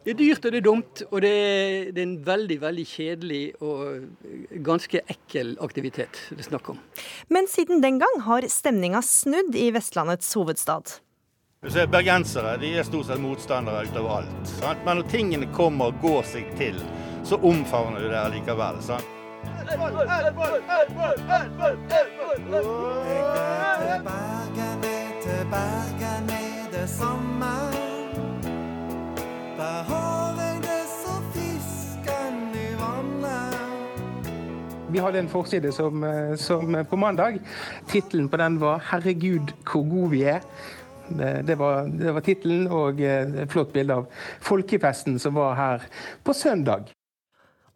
Det 0.00 0.14
er 0.14 0.16
dyrt 0.16 0.46
og 0.46 0.52
det 0.54 0.58
er 0.58 0.64
dumt, 0.64 1.02
og 1.10 1.20
det 1.20 1.30
er, 1.30 1.90
det 1.92 2.00
er 2.00 2.06
en 2.06 2.16
veldig 2.24 2.56
veldig 2.62 2.86
kjedelig 2.88 3.42
og 3.60 4.62
ganske 4.64 5.02
ekkel 5.12 5.52
aktivitet 5.60 6.22
det 6.30 6.40
er 6.40 6.48
snakk 6.48 6.72
om. 6.72 6.80
Men 7.28 7.46
siden 7.46 7.82
den 7.84 8.00
gang 8.00 8.22
har 8.24 8.48
stemninga 8.48 9.02
snudd 9.04 9.54
i 9.54 9.68
Vestlandets 9.76 10.32
hovedstad. 10.34 10.96
Bergensere 11.60 12.54
de 12.56 12.70
er 12.80 12.86
stort 12.88 13.06
sett 13.06 13.20
motstandere 13.20 13.82
utover 13.84 14.10
alt. 14.22 14.46
Sant? 14.48 14.78
Men 14.86 14.96
når 14.96 15.08
tingene 15.12 15.46
kommer 15.52 15.90
og 15.90 15.98
går 16.00 16.22
seg 16.24 16.46
til, 16.56 16.78
så 17.28 17.36
omfavner 17.36 18.00
du 18.00 18.08
det 18.08 18.22
likevel. 18.32 18.78
Sant? 18.80 19.04
Jeg 19.44 19.76
til 25.20 25.44
Bergen, 25.52 26.32
Bergen 26.32 26.32
det 26.72 26.88
samme. 26.88 27.52
Der 29.60 29.84
har 29.92 30.40
jeg 30.40 30.56
det 30.64 30.82
som 30.96 31.22
fisken 31.36 32.42
i 32.56 32.72
vannet. 32.80 33.60
Vi 34.88 34.98
hadde 34.98 35.18
en 35.18 35.28
forside 35.28 35.72
som, 35.76 36.04
eh, 36.04 36.36
som 36.36 36.86
på 36.88 36.96
mandag. 36.96 37.40
Tittelen 37.86 38.28
på 38.28 38.36
den 38.36 38.60
var 38.60 38.78
'Herregud, 38.78 39.52
hvor 39.72 39.84
god 39.90 40.10
vi 40.10 40.22
er'. 40.22 40.40
Det, 41.10 41.32
det 41.48 41.58
var, 41.60 41.90
det 41.90 42.14
var 42.16 42.24
tittelen 42.26 42.70
og 42.70 43.02
eh, 43.04 43.42
et 43.44 43.52
flott 43.52 43.74
bilde 43.74 44.00
av 44.02 44.08
folkefesten 44.46 45.18
som 45.22 45.36
var 45.38 45.58
her 45.58 45.90
på 46.24 46.36
søndag. 46.36 46.92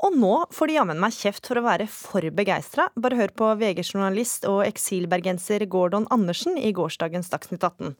Og 0.04 0.16
nå 0.20 0.32
får 0.52 0.68
de 0.68 0.76
jammen 0.76 1.00
meg 1.00 1.14
kjeft 1.16 1.46
for 1.48 1.60
å 1.60 1.64
være 1.64 1.86
for 1.88 2.26
begeistra. 2.34 2.90
Bare 3.00 3.16
hør 3.16 3.32
på 3.36 3.50
VG-journalist 3.60 4.44
og 4.50 4.64
eksilbergenser 4.66 5.64
Gordon 5.70 6.08
Andersen 6.12 6.58
i 6.60 6.74
gårsdagens 6.76 7.30
Dagsnytt 7.32 7.64
18. 7.64 7.94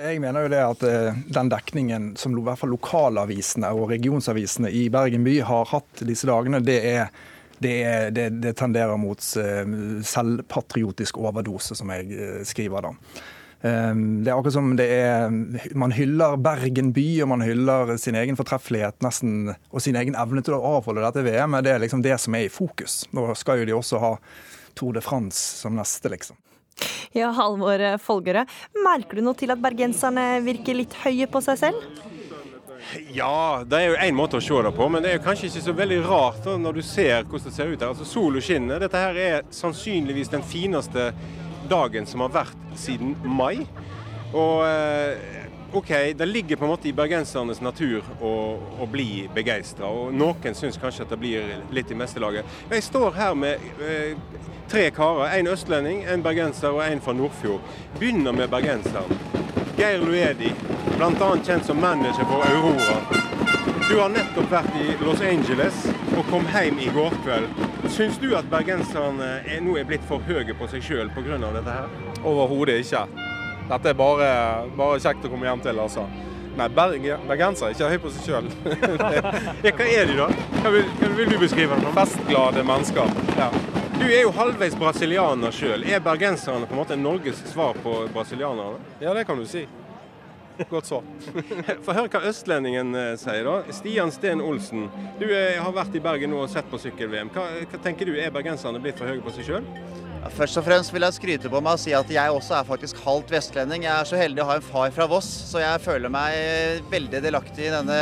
Jeg 0.00 0.22
mener 0.24 0.46
jo 0.46 0.50
det 0.52 0.60
at 0.64 0.84
eh, 0.88 1.20
den 1.36 1.50
dekningen 1.52 2.12
som 2.16 2.32
i 2.32 2.42
hvert 2.44 2.60
fall 2.60 2.72
lokalavisene 2.72 3.68
og 3.76 3.90
regionsavisene 3.92 4.70
i 4.72 4.86
Bergen 4.92 5.24
by 5.24 5.34
har 5.44 5.68
hatt 5.68 6.00
disse 6.08 6.28
dagene, 6.28 6.62
det, 6.64 6.78
er, 6.88 7.10
det, 7.60 7.74
er, 7.84 8.06
det, 8.16 8.26
det 8.40 8.54
tenderer 8.56 8.96
mot 9.00 9.20
eh, 9.40 9.76
selvpatriotisk 10.08 11.20
overdose, 11.20 11.76
som 11.76 11.92
jeg 11.92 12.08
eh, 12.16 12.40
skriver 12.48 12.88
da. 12.88 12.94
Det 13.62 14.26
er 14.26 14.34
akkurat 14.34 14.56
som 14.56 14.72
det 14.74 14.88
er 14.90 15.30
Man 15.78 15.92
hyller 15.94 16.34
Bergen 16.42 16.88
by, 16.96 17.04
og 17.22 17.28
man 17.30 17.44
hyller 17.46 17.94
sin 18.02 18.16
egen 18.18 18.34
fortreffelighet 18.38 18.98
nesten, 19.06 19.52
og 19.70 19.84
sin 19.84 19.98
egen 20.00 20.18
evne 20.18 20.42
til 20.42 20.56
å 20.56 20.62
avholde 20.76 21.04
dette 21.04 21.22
VM-et. 21.22 21.62
Det 21.62 21.76
er 21.76 21.84
liksom 21.84 22.02
det 22.02 22.16
som 22.18 22.34
er 22.34 22.48
i 22.48 22.52
fokus. 22.52 23.04
Nå 23.14 23.28
skal 23.38 23.62
jo 23.62 23.68
de 23.70 23.76
også 23.76 24.02
ha 24.02 24.16
Tour 24.74 24.96
de 24.96 25.04
France 25.04 25.60
som 25.62 25.76
neste, 25.78 26.10
liksom. 26.10 26.38
Ja, 27.14 27.28
Halvor 27.36 27.84
Folgerø, 28.02 28.42
Merker 28.82 29.20
du 29.20 29.26
noe 29.28 29.38
til 29.38 29.52
at 29.54 29.60
bergenserne 29.62 30.40
virker 30.42 30.80
litt 30.80 30.96
høye 31.04 31.28
på 31.30 31.42
seg 31.44 31.60
selv? 31.60 32.10
Ja, 33.14 33.62
det 33.66 33.78
er 33.78 33.92
jo 33.92 34.00
én 34.02 34.16
måte 34.16 34.40
å 34.40 34.42
se 34.42 34.58
det 34.64 34.72
på, 34.74 34.88
men 34.90 35.04
det 35.04 35.12
er 35.12 35.18
jo 35.18 35.24
kanskje 35.26 35.48
ikke 35.48 35.64
så 35.68 35.74
veldig 35.76 36.00
rart 36.06 36.48
når 36.60 36.80
du 36.80 36.82
ser 36.84 37.22
hvordan 37.22 37.46
det 37.46 37.54
ser 37.54 37.70
ut 37.70 37.78
her. 37.78 37.92
Altså 37.92 38.08
Sola 38.08 38.42
skinner. 38.42 38.82
Dette 38.82 39.04
her 39.04 39.20
er 39.22 39.46
sannsynligvis 39.54 40.32
den 40.32 40.42
fineste 40.42 41.12
dagen 41.70 42.06
som 42.06 42.24
har 42.24 42.34
vært 42.34 42.76
siden 42.78 43.16
mai. 43.24 43.66
Og 44.32 44.64
eh, 44.66 45.42
OK, 45.72 45.88
det 46.16 46.26
ligger 46.26 46.56
på 46.56 46.64
en 46.64 46.70
måte 46.70 46.88
i 46.88 46.92
bergensernes 46.92 47.62
natur 47.64 48.04
å, 48.20 48.32
å 48.80 48.88
bli 48.92 49.26
begeistra. 49.34 49.88
Og 49.88 50.12
noen 50.12 50.56
syns 50.56 50.76
kanskje 50.80 51.06
at 51.06 51.14
det 51.14 51.20
blir 51.22 51.54
litt 51.72 51.90
i 51.90 51.96
meste 51.96 52.20
Jeg 52.20 52.82
står 52.82 53.10
her 53.16 53.34
med 53.34 53.58
eh, 53.80 54.16
tre 54.68 54.90
karer. 54.90 55.38
En 55.38 55.48
østlending, 55.48 56.04
en 56.04 56.22
bergenser 56.22 56.68
og 56.76 56.84
en 56.84 57.00
fra 57.00 57.12
Nordfjord. 57.12 57.60
Begynner 57.98 58.32
med 58.32 58.50
bergenseren. 58.50 59.18
Geir 59.76 60.04
Luedi, 60.04 60.52
bl.a. 60.96 61.36
kjent 61.44 61.64
som 61.64 61.80
manager 61.80 62.24
for 62.28 62.44
Aurora. 62.44 63.31
Du 63.92 63.98
har 64.00 64.08
nettopp 64.08 64.46
vært 64.48 64.76
i 64.80 64.94
Los 65.04 65.20
Angeles 65.20 65.82
og 66.16 66.22
kom 66.30 66.46
hjem 66.48 66.78
i 66.80 66.86
går 66.94 67.12
kveld. 67.26 67.58
Syns 67.92 68.14
du 68.22 68.30
at 68.38 68.46
bergenserne 68.48 69.26
er, 69.42 69.58
nå 69.60 69.74
er 69.76 69.84
blitt 69.84 70.06
for 70.08 70.24
høye 70.24 70.54
på 70.56 70.68
seg 70.72 70.86
sjøl 70.86 71.10
pga. 71.12 71.36
dette 71.36 71.74
her? 71.74 71.90
Overhodet 72.24 72.78
ikke. 72.80 73.02
Dette 73.68 73.92
er 73.92 73.98
bare, 73.98 74.30
bare, 74.78 74.96
kjekt 74.96 75.26
å 75.28 75.32
komme 75.34 75.44
hjem 75.44 75.60
til, 75.66 75.82
altså. 75.84 76.06
Nei, 76.56 76.70
bergensere 76.72 77.68
er 77.68 77.76
ikke 77.76 77.90
høy 77.92 77.98
på 78.06 78.14
seg 78.14 78.30
sjøl. 78.30 78.48
ja, 79.66 79.74
hva 79.76 79.90
er 79.90 80.08
de, 80.08 80.16
da? 80.22 80.30
Hva 80.62 80.72
vil, 80.72 80.88
hva 81.02 81.12
vil 81.20 81.34
du 81.34 81.38
beskrive 81.44 81.80
dem? 81.84 81.92
Festglade 82.00 82.64
mennesker. 82.72 83.12
Ja. 83.36 83.50
Du 83.98 84.06
er 84.08 84.22
jo 84.22 84.32
halvveis 84.40 84.80
brasilianer 84.80 85.52
sjøl. 85.52 85.84
Er 85.84 86.00
bergenserne 86.00 86.64
på 86.64 86.78
en 86.78 86.80
måte 86.80 86.96
Norges 86.96 87.44
svar 87.52 87.76
på 87.84 88.06
brasilianerne? 88.16 88.80
Ja, 89.04 89.12
det 89.12 89.28
kan 89.28 89.36
du 89.36 89.44
si. 89.44 89.66
Godt 90.70 90.86
så. 90.90 91.00
Få 91.84 91.96
høre 91.96 92.08
hva 92.12 92.22
østlendingen 92.30 92.94
eh, 92.98 93.14
sier, 93.20 93.46
da. 93.48 93.74
Stian 93.74 94.12
Steen 94.14 94.42
Olsen, 94.44 94.88
du 95.20 95.26
er, 95.28 95.58
har 95.62 95.74
vært 95.74 95.96
i 95.98 96.02
Bergen 96.02 96.32
nå 96.34 96.44
og 96.44 96.52
sett 96.52 96.68
på 96.70 96.80
sykkel-VM. 96.82 97.32
Hva, 97.34 97.48
hva, 97.66 97.82
tenker 97.82 98.08
du, 98.08 98.16
er 98.18 98.32
bergenserne 98.34 98.80
blitt 98.82 99.00
for 99.00 99.10
høye 99.10 99.22
på 99.24 99.34
seg 99.34 99.48
sjøl? 99.48 99.68
Ja, 100.22 100.30
først 100.30 100.60
og 100.60 100.66
fremst 100.68 100.92
vil 100.94 101.02
jeg 101.02 101.16
skryte 101.16 101.50
på 101.50 101.60
meg 101.64 101.74
og 101.74 101.82
si 101.82 101.94
at 101.98 102.10
jeg 102.14 102.34
også 102.34 102.54
er 102.60 102.66
faktisk 102.68 103.00
halvt 103.02 103.32
vestlending. 103.34 103.86
Jeg 103.88 103.94
er 103.94 104.06
så 104.06 104.20
heldig 104.20 104.44
å 104.44 104.48
ha 104.52 104.58
en 104.60 104.66
far 104.68 104.92
fra 104.94 105.08
Voss, 105.10 105.30
så 105.48 105.58
jeg 105.64 105.82
føler 105.82 106.12
meg 106.14 106.84
veldig 106.92 107.22
delaktig 107.24 107.66
i 107.66 107.72
denne 107.74 107.96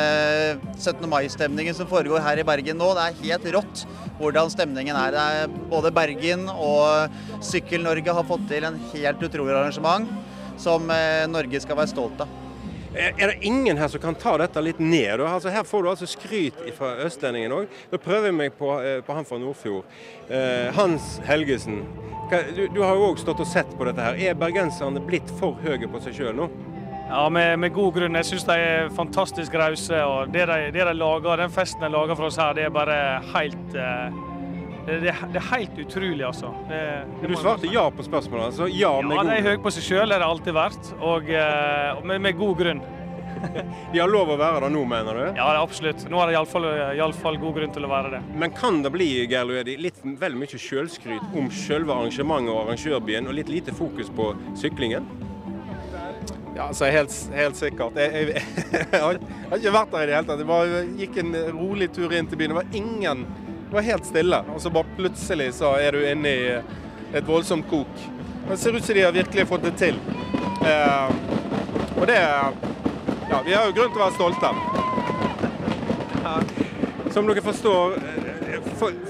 17. 0.76 1.06
mai-stemningen 1.08 1.78
som 1.78 1.88
foregår 1.88 2.20
her 2.26 2.42
i 2.42 2.44
Bergen 2.44 2.76
nå. 2.80 2.90
Det 2.98 3.06
er 3.06 3.22
helt 3.22 3.48
rått 3.56 3.86
hvordan 4.20 4.52
stemningen 4.52 4.98
er. 5.00 5.16
er 5.16 5.54
både 5.70 5.94
Bergen 5.96 6.44
og 6.52 7.40
Sykkel-Norge 7.40 8.18
har 8.20 8.28
fått 8.28 8.44
til 8.52 8.68
en 8.68 8.76
helt 8.92 9.24
utrolig 9.24 9.56
arrangement 9.56 10.12
som 10.60 10.92
eh, 10.92 11.24
Norge 11.30 11.62
skal 11.64 11.78
være 11.80 11.94
stolt 11.94 12.20
av. 12.20 12.39
Er 12.94 13.26
det 13.30 13.36
ingen 13.46 13.78
her 13.78 13.88
som 13.88 14.00
kan 14.02 14.16
ta 14.18 14.32
dette 14.40 14.62
litt 14.64 14.80
ned? 14.82 15.20
Altså, 15.22 15.52
her 15.54 15.62
får 15.66 15.82
du 15.82 15.90
altså 15.92 16.08
skryt 16.10 16.56
fra 16.74 16.96
østlendingen 17.04 17.54
òg. 17.54 17.76
Da 17.92 18.00
prøver 18.02 18.30
jeg 18.30 18.34
meg 18.34 18.56
på, 18.58 18.72
eh, 18.82 18.98
på, 19.06 19.14
han 19.14 19.28
fra 19.28 19.38
Nordfjord. 19.38 19.86
Eh, 20.26 20.74
Hans 20.74 21.20
Helgesen. 21.28 21.84
Du, 22.56 22.66
du 22.74 22.82
har 22.82 22.98
jo 22.98 23.12
òg 23.12 23.22
stått 23.22 23.42
og 23.42 23.46
sett 23.46 23.70
på 23.78 23.86
dette 23.86 24.02
her. 24.02 24.18
Er 24.18 24.38
bergenserne 24.38 25.02
blitt 25.06 25.30
for 25.38 25.54
høye 25.62 25.86
på 25.86 26.02
seg 26.02 26.18
sjøl 26.18 26.34
nå? 26.42 26.50
Ja, 27.10 27.28
med, 27.30 27.58
med, 27.58 27.72
god 27.74 27.94
grunn. 27.94 28.18
Jeg 28.18 28.26
syns 28.28 28.46
de 28.46 28.58
er 28.58 28.90
fantastisk 28.94 29.54
rause. 29.58 30.02
Og 30.06 30.34
det 30.34 30.48
de, 30.50 30.58
det 30.74 30.84
de, 30.86 30.94
lager, 30.94 31.44
den 31.44 31.54
festen 31.54 31.86
de 31.86 31.90
lager 31.94 32.18
for 32.18 32.26
oss 32.26 32.38
her, 32.42 32.54
det 32.58 32.66
er 32.66 32.74
bare 32.74 32.98
helt 33.32 33.78
uh, 33.78 34.29
det, 34.86 35.00
det, 35.04 35.12
det, 35.32 35.40
er 35.40 35.48
helt 35.50 35.82
utrolig, 35.82 36.22
altså. 36.26 36.52
du 37.22 37.34
svarte 37.36 37.68
ja 37.70 37.84
på 37.92 38.06
spørsmålet? 38.06 38.46
altså 38.52 38.68
Ja, 38.72 38.94
med 39.04 39.18
ja, 39.18 39.26
de 39.28 39.36
er 39.36 39.50
høye 39.50 39.60
på 39.62 39.72
seg 39.74 39.86
sjøl, 39.86 40.08
det 40.08 40.16
har 40.16 40.24
det 40.24 40.30
alltid 40.30 40.56
vært. 40.56 40.94
Og 41.00 41.28
og 41.30 42.06
med, 42.06 42.20
med, 42.24 42.36
god 42.38 42.56
grunn. 42.58 42.82
de 43.92 44.00
har 44.00 44.10
lov 44.10 44.32
å 44.34 44.36
være 44.40 44.64
det 44.64 44.70
nå, 44.74 44.82
mener 44.88 45.16
du? 45.16 45.22
Ja, 45.38 45.48
absolutt. 45.60 46.04
Nå 46.10 46.20
har 46.20 46.30
de 46.30 46.36
iallfall 46.36 47.40
god 47.40 47.56
grunn 47.58 47.74
til 47.74 47.86
å 47.86 47.90
være 47.90 48.14
det. 48.16 48.20
Men 48.40 48.54
kan 48.56 48.80
det 48.84 48.92
bli 48.94 49.08
Geir 49.30 49.48
Luedi, 49.48 49.76
litt 49.80 50.00
vel 50.20 50.36
mye 50.38 50.60
sjølskryt 50.60 51.36
om 51.36 51.50
selve 51.54 51.96
arrangementet 51.96 52.54
og 52.54 52.62
arrangørbyen, 52.64 53.28
og 53.30 53.36
litt 53.38 53.52
lite 53.52 53.76
fokus 53.76 54.12
på 54.16 54.32
syklingen? 54.58 55.08
Ja, 56.56 56.66
altså 56.66 56.90
helt, 56.92 57.14
helt 57.32 57.56
sikkert. 57.56 57.96
Jeg, 57.96 58.34
jeg, 58.34 58.42
jeg, 58.74 59.00
har 59.00 59.20
ikke 59.56 59.76
vært 59.76 59.94
der 59.94 60.02
i 60.02 60.10
det 60.10 60.18
hele 60.18 60.28
tatt. 60.28 60.42
Jeg 60.42 60.50
bare 60.50 60.82
gikk 60.98 61.20
en 61.22 61.38
rolig 61.56 61.88
tur 61.96 62.12
inn 62.16 62.28
til 62.28 62.40
byen. 62.40 62.52
Det 62.52 62.58
var 62.58 62.76
ingen 62.76 63.24
Det 63.70 63.74
var 63.74 63.82
helt 63.82 64.06
stille. 64.06 64.38
Og 64.54 64.60
så 64.60 64.70
bare 64.70 64.96
plutselig 64.96 65.52
så 65.54 65.68
er 65.78 65.94
du 65.94 66.00
inne 66.02 66.30
i 66.30 66.46
et 67.14 67.26
voldsomt 67.26 67.68
kok. 67.70 68.00
Det 68.48 68.56
ser 68.58 68.74
ut 68.74 68.82
som 68.82 68.96
de 68.96 69.04
har 69.04 69.12
virkelig 69.14 69.44
fått 69.46 69.62
det 69.62 69.70
til. 69.78 70.00
Eh, 70.66 71.12
og 72.00 72.06
det 72.10 72.18
Ja, 73.30 73.38
vi 73.46 73.54
har 73.54 73.68
jo 73.68 73.76
grunn 73.76 73.92
til 73.94 74.00
å 74.00 74.08
være 74.08 74.16
stolte. 74.16 74.48
Ja, 76.24 76.32
som 77.14 77.30
dere 77.30 77.44
forstår 77.46 77.94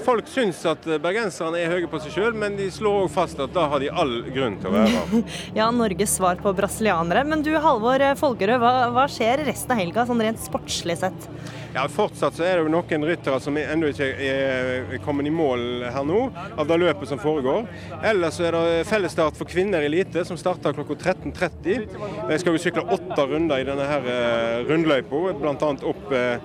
folk 0.05 0.27
syns 0.31 0.59
at 0.69 0.85
bergenserne 1.03 1.61
er 1.61 1.71
høye 1.73 1.89
på 1.91 2.01
seg 2.03 2.15
sjøl, 2.15 2.35
men 2.37 2.57
de 2.59 2.67
slår 2.73 3.05
òg 3.05 3.13
fast 3.13 3.39
at 3.41 3.53
da 3.55 3.67
har 3.71 3.83
de 3.83 3.89
all 3.91 4.17
grunn 4.31 4.59
til 4.61 4.71
å 4.71 4.75
være 4.75 5.23
Ja, 5.59 5.69
Norges 5.75 6.17
svar 6.19 6.41
på 6.41 6.53
brasilianere. 6.57 7.23
Men 7.27 7.45
du 7.45 7.51
Halvor 7.61 8.03
Folgerød, 8.19 8.61
hva, 8.61 8.75
hva 8.95 9.07
skjer 9.11 9.45
resten 9.47 9.75
av 9.75 9.81
helga, 9.81 10.05
sånn 10.09 10.23
rent 10.23 10.41
sportslig 10.43 10.99
sett? 11.01 11.27
Ja, 11.71 11.85
Fortsatt 11.87 12.35
så 12.35 12.43
er 12.43 12.59
det 12.59 12.65
jo 12.65 12.71
noen 12.73 13.05
ryttere 13.07 13.37
som 13.39 13.55
ennå 13.55 13.91
ikke 13.93 14.07
er 14.27 14.97
kommet 15.05 15.29
i 15.29 15.31
mål 15.31 15.85
her 15.87 16.03
nå, 16.07 16.25
av 16.59 16.67
det 16.67 16.77
løpet 16.81 17.07
som 17.07 17.21
foregår. 17.21 17.63
Ellers 18.03 18.35
så 18.39 18.49
er 18.49 18.57
det 18.57 18.81
fellesstart 18.89 19.39
for 19.39 19.47
kvinner 19.47 19.85
elite, 19.87 20.25
som 20.27 20.39
starter 20.39 20.75
klokka 20.75 20.97
13.30. 20.99 21.87
De 22.27 22.41
skal 22.41 22.57
jo 22.57 22.63
sykle 22.65 22.83
åtte 22.91 23.27
runder 23.29 23.63
i 23.63 23.67
denne 23.67 23.87
her 23.87 24.11
eh, 24.11 24.57
rundløypa, 24.67 25.23
bl.a. 25.39 25.71
opp 25.93 26.11
eh, 26.17 26.43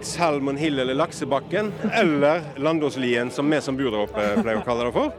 Salmon 0.00 0.56
Hill 0.56 0.78
eller 0.78 0.94
Laksebakken, 0.94 1.72
eller 1.92 2.42
Landåslien, 2.56 3.30
som 3.30 3.50
vi 3.50 3.60
som 3.60 3.76
bor 3.76 3.90
der 3.90 4.04
oppe 4.04 4.26
pleier 4.42 4.60
å 4.60 4.64
kalle 4.66 4.88
det 4.88 4.94
for. 4.94 5.12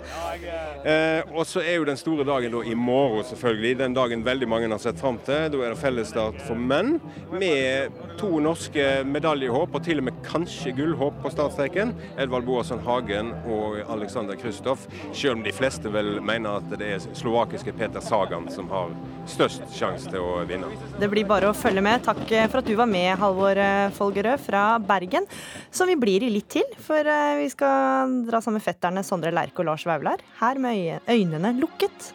Eh, 0.79 1.33
og 1.35 1.43
så 1.47 1.59
er 1.59 1.75
jo 1.79 1.87
den 1.89 1.99
store 1.99 2.23
dagen 2.27 2.53
da 2.53 2.61
i 2.63 2.75
morgen, 2.75 3.25
selvfølgelig. 3.27 3.77
Den 3.81 3.95
dagen 3.97 4.23
veldig 4.23 4.47
mange 4.47 4.69
har 4.71 4.79
sett 4.79 4.99
fram 5.01 5.19
til. 5.27 5.49
Da 5.51 5.63
er 5.65 5.73
det 5.73 5.81
fellesstart 5.81 6.39
for 6.47 6.55
menn, 6.55 6.97
med 7.33 7.95
to 8.19 8.39
norske 8.43 8.85
medaljehåp, 9.07 9.75
og 9.75 9.83
til 9.83 9.99
og 9.99 10.07
med 10.07 10.21
kanskje 10.27 10.73
gullhåp 10.77 11.19
på 11.23 11.33
startstreken. 11.33 11.91
Edvald 12.19 12.47
Boasson 12.47 12.79
Hagen 12.85 13.33
og 13.51 13.81
Alexander 13.91 14.39
Kristoff, 14.39 14.87
selv 15.11 15.37
om 15.37 15.43
de 15.43 15.55
fleste 15.55 15.91
vel 15.91 16.17
mener 16.23 16.61
at 16.61 16.71
det 16.79 16.93
er 16.95 17.09
slovakiske 17.17 17.75
Peter 17.79 18.03
Sagan 18.03 18.47
som 18.53 18.71
har 18.71 18.95
størst 19.29 19.67
sjanse 19.75 20.11
til 20.11 20.23
å 20.23 20.39
vinne. 20.49 20.71
Det 20.99 21.11
blir 21.11 21.27
bare 21.27 21.51
å 21.51 21.57
følge 21.57 21.83
med. 21.83 22.03
Takk 22.07 22.23
for 22.49 22.61
at 22.61 22.69
du 22.69 22.75
var 22.79 22.89
med, 22.89 23.11
Halvor 23.19 23.59
Folgerød 23.97 24.47
fra 24.47 24.68
Bergen, 24.77 25.25
som 25.71 25.89
vi 25.89 25.97
blir 25.99 26.25
i 26.25 26.31
litt 26.33 26.49
til. 26.53 26.67
For 26.85 27.01
eh, 27.01 27.39
vi 27.41 27.49
skal 27.53 28.19
dra 28.29 28.43
sammen 28.43 28.59
med 28.59 28.67
fetterne 28.67 29.05
Sondre 29.07 29.33
Lerche 29.33 29.63
og 29.63 29.71
Lars 29.71 29.87
Vaular, 29.89 30.21
her 30.41 30.61
med 30.61 31.09
øynene 31.09 31.55
lukket. 31.57 32.13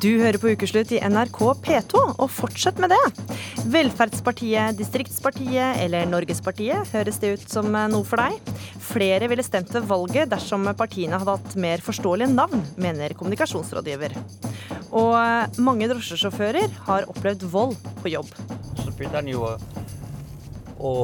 Du 0.00 0.08
hører 0.18 0.40
på 0.40 0.50
Ukeslutt 0.50 0.90
i 0.96 0.98
NRK 1.06 1.38
P2, 1.62 2.00
og 2.16 2.30
fortsett 2.32 2.80
med 2.82 2.90
det. 2.90 3.26
Velferdspartiet, 3.70 4.74
Distriktspartiet 4.78 5.78
eller 5.84 6.08
Norgespartiet, 6.08 6.88
høres 6.94 7.20
det 7.22 7.34
ut 7.36 7.44
som 7.52 7.68
noe 7.70 8.06
for 8.08 8.18
deg? 8.18 8.54
Flere 8.82 9.28
ville 9.30 9.44
stemt 9.46 9.70
ved 9.74 9.86
valget 9.86 10.32
dersom 10.32 10.66
partiene 10.78 11.20
hadde 11.20 11.36
hatt 11.36 11.56
mer 11.60 11.84
forståelige 11.84 12.32
navn, 12.32 12.64
mener 12.80 13.14
kommunikasjonsrådgiver. 13.18 14.16
Og 14.96 15.60
mange 15.62 15.90
drosjesjåfører 15.92 16.74
har 16.88 17.06
opplevd 17.12 17.46
vold 17.54 17.78
på 18.02 18.16
jobb. 18.16 18.32
Så 18.80 18.90
begynte 18.90 19.20
han 19.20 19.30
jo 19.30 19.46
å 20.80 20.94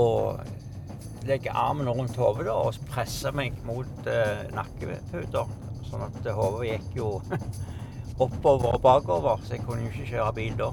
legge 1.29 1.53
armen 1.55 1.93
rundt 1.93 2.17
hodet 2.19 2.49
og 2.51 2.81
presse 2.91 3.31
meg 3.37 3.55
mot 3.69 4.09
uh, 4.09 4.49
nakkeputer. 4.57 5.59
Sånn 5.91 6.09
at 6.09 6.33
hodet 6.35 6.73
gikk 6.73 6.97
jo 7.03 7.19
oppover 8.21 8.77
og 8.77 8.83
bakover, 8.85 9.43
så 9.45 9.57
jeg 9.57 9.65
kunne 9.67 9.87
jo 9.87 9.93
ikke 9.93 10.11
kjøre 10.15 10.33
bil 10.37 10.57
da. 10.59 10.71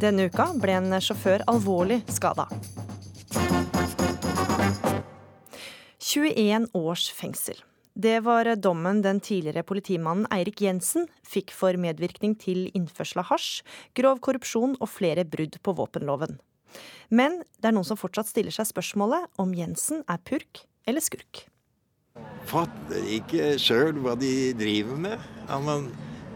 Denne 0.00 0.28
uka 0.30 0.50
ble 0.60 0.78
en 0.78 1.00
sjåfør 1.02 1.44
alvorlig 1.50 2.00
skada. 2.08 2.48
21 6.00 6.70
års 6.74 7.10
fengsel. 7.14 7.58
Det 7.94 8.20
var 8.24 8.48
dommen 8.56 9.02
den 9.02 9.20
tidligere 9.20 9.62
politimannen 9.66 10.26
Eirik 10.32 10.62
Jensen 10.62 11.08
fikk 11.26 11.52
for 11.52 11.76
medvirkning 11.76 12.36
til 12.38 12.68
innførsel 12.74 13.20
av 13.22 13.28
hasj, 13.32 13.60
grov 13.98 14.22
korrupsjon 14.24 14.76
og 14.80 14.88
flere 14.88 15.26
brudd 15.28 15.58
på 15.62 15.74
våpenloven. 15.76 16.38
Men 17.10 17.40
det 17.58 17.70
er 17.70 17.74
noen 17.76 17.86
som 17.86 17.98
fortsatt 17.98 18.30
stiller 18.30 18.54
seg 18.54 18.68
spørsmålet 18.70 19.26
om 19.42 19.54
Jensen 19.58 20.04
er 20.08 20.22
purk 20.22 20.64
eller 20.86 21.04
skurk. 21.04 21.46
fatter 22.46 23.04
ikke 23.06 23.56
sjøl 23.58 23.98
hva 24.02 24.16
de 24.18 24.52
driver 24.58 24.96
med. 24.96 25.18
Ja, 25.48 25.58
men, 25.62 25.90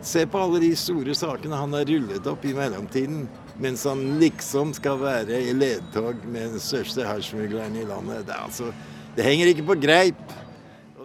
se 0.07 0.25
på 0.29 0.41
alle 0.41 0.61
de 0.63 0.71
store 0.79 1.15
sakene 1.17 1.59
han 1.59 1.75
har 1.77 1.89
rullet 1.89 2.27
opp 2.31 2.45
i 2.47 2.55
mellomtiden. 2.57 3.25
Mens 3.63 3.85
han 3.87 4.03
liksom 4.21 4.75
skal 4.77 4.99
være 5.03 5.39
i 5.49 5.55
ledtog 5.57 6.25
med 6.27 6.57
den 6.57 6.63
største 6.63 7.07
hasjsmugleren 7.07 7.77
i 7.79 7.87
landet. 7.89 8.27
Det, 8.29 8.39
altså, 8.39 8.73
det 9.17 9.27
henger 9.27 9.53
ikke 9.53 9.69
på 9.71 9.79
greip. 9.85 10.25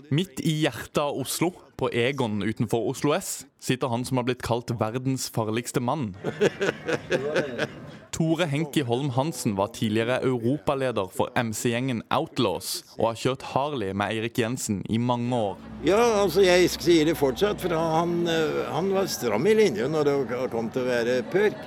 Midt 0.09 0.41
i 0.41 0.55
hjertet 0.63 1.03
av 1.03 1.17
Oslo, 1.21 1.51
på 1.79 1.91
Egon 1.95 2.41
utenfor 2.43 2.89
Oslo 2.89 3.13
S, 3.15 3.45
sitter 3.61 3.91
han 3.91 4.01
som 4.07 4.19
har 4.19 4.25
blitt 4.27 4.41
kalt 4.43 4.73
verdens 4.79 5.29
farligste 5.31 5.79
mann. 5.83 6.11
Tore 8.11 8.47
Henki 8.49 8.81
Holm 8.83 9.09
Hansen 9.15 9.55
var 9.55 9.67
tidligere 9.75 10.19
europaleder 10.25 11.09
for 11.13 11.29
MC-gjengen 11.37 12.01
Outlaws, 12.09 12.83
og 12.97 13.11
har 13.11 13.19
kjørt 13.21 13.45
Harley 13.53 13.93
med 13.93 14.15
Eirik 14.15 14.39
Jensen 14.39 14.81
i 14.89 14.97
mange 14.97 15.35
år. 15.35 15.57
Ja, 15.85 15.99
altså 16.23 16.43
jeg 16.43 16.69
sier 16.73 17.05
det 17.09 17.17
fortsatt, 17.19 17.61
for 17.61 17.75
han, 17.77 18.27
eh, 18.27 18.63
han 18.73 18.89
var 18.93 19.07
stram 19.07 19.45
i 19.47 19.53
linjen 19.53 19.93
når 19.93 20.09
det 20.09 20.39
kom 20.51 20.71
til 20.73 20.83
å 20.83 20.89
være 20.89 21.19
purk. 21.31 21.59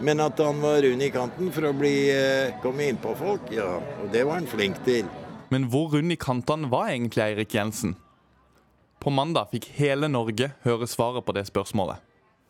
Men 0.00 0.20
at 0.22 0.38
han 0.38 0.60
var 0.62 0.82
rund 0.84 1.02
i 1.02 1.10
kanten 1.10 1.50
for 1.50 1.66
å 1.66 1.72
bli, 1.74 2.10
eh, 2.10 2.54
komme 2.62 2.86
innpå 2.86 3.16
folk, 3.18 3.50
ja, 3.50 3.80
og 4.02 4.12
det 4.12 4.24
var 4.26 4.38
han 4.38 4.46
flink 4.46 4.84
til. 4.84 5.08
Men 5.50 5.64
hvor 5.72 5.90
rund 5.92 6.12
i 6.12 6.16
kantene 6.16 6.70
var 6.70 6.92
egentlig 6.92 7.24
Eirik 7.24 7.54
Jensen? 7.54 7.96
På 9.00 9.10
mandag 9.10 9.50
fikk 9.50 9.70
hele 9.78 10.08
Norge 10.08 10.52
høre 10.64 10.86
svaret 10.86 11.24
på 11.24 11.34
det 11.34 11.46
spørsmålet. 11.46 11.98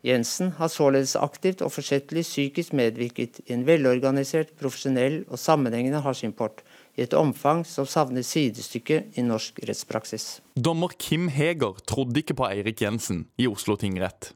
Jensen 0.05 0.53
har 0.55 0.69
således 0.71 1.15
aktivt 1.19 1.59
og 1.65 1.73
forsettlig 1.75 2.23
psykisk 2.23 2.71
medvirket 2.77 3.41
i 3.45 3.53
en 3.55 3.65
velorganisert, 3.67 4.53
profesjonell 4.59 5.25
og 5.27 5.39
sammenhengende 5.41 5.99
hasjimport 6.05 6.63
i 6.95 7.03
et 7.03 7.15
omfang 7.17 7.65
som 7.67 7.87
savner 7.87 8.23
sidestykke 8.23 9.01
i 9.19 9.25
norsk 9.27 9.59
rettspraksis. 9.67 10.39
Dommer 10.55 10.95
Kim 10.95 11.27
Heger 11.27 11.81
trodde 11.87 12.23
ikke 12.23 12.37
på 12.39 12.47
Eirik 12.47 12.83
Jensen 12.85 13.25
i 13.35 13.47
Oslo 13.51 13.75
tingrett. 13.79 14.31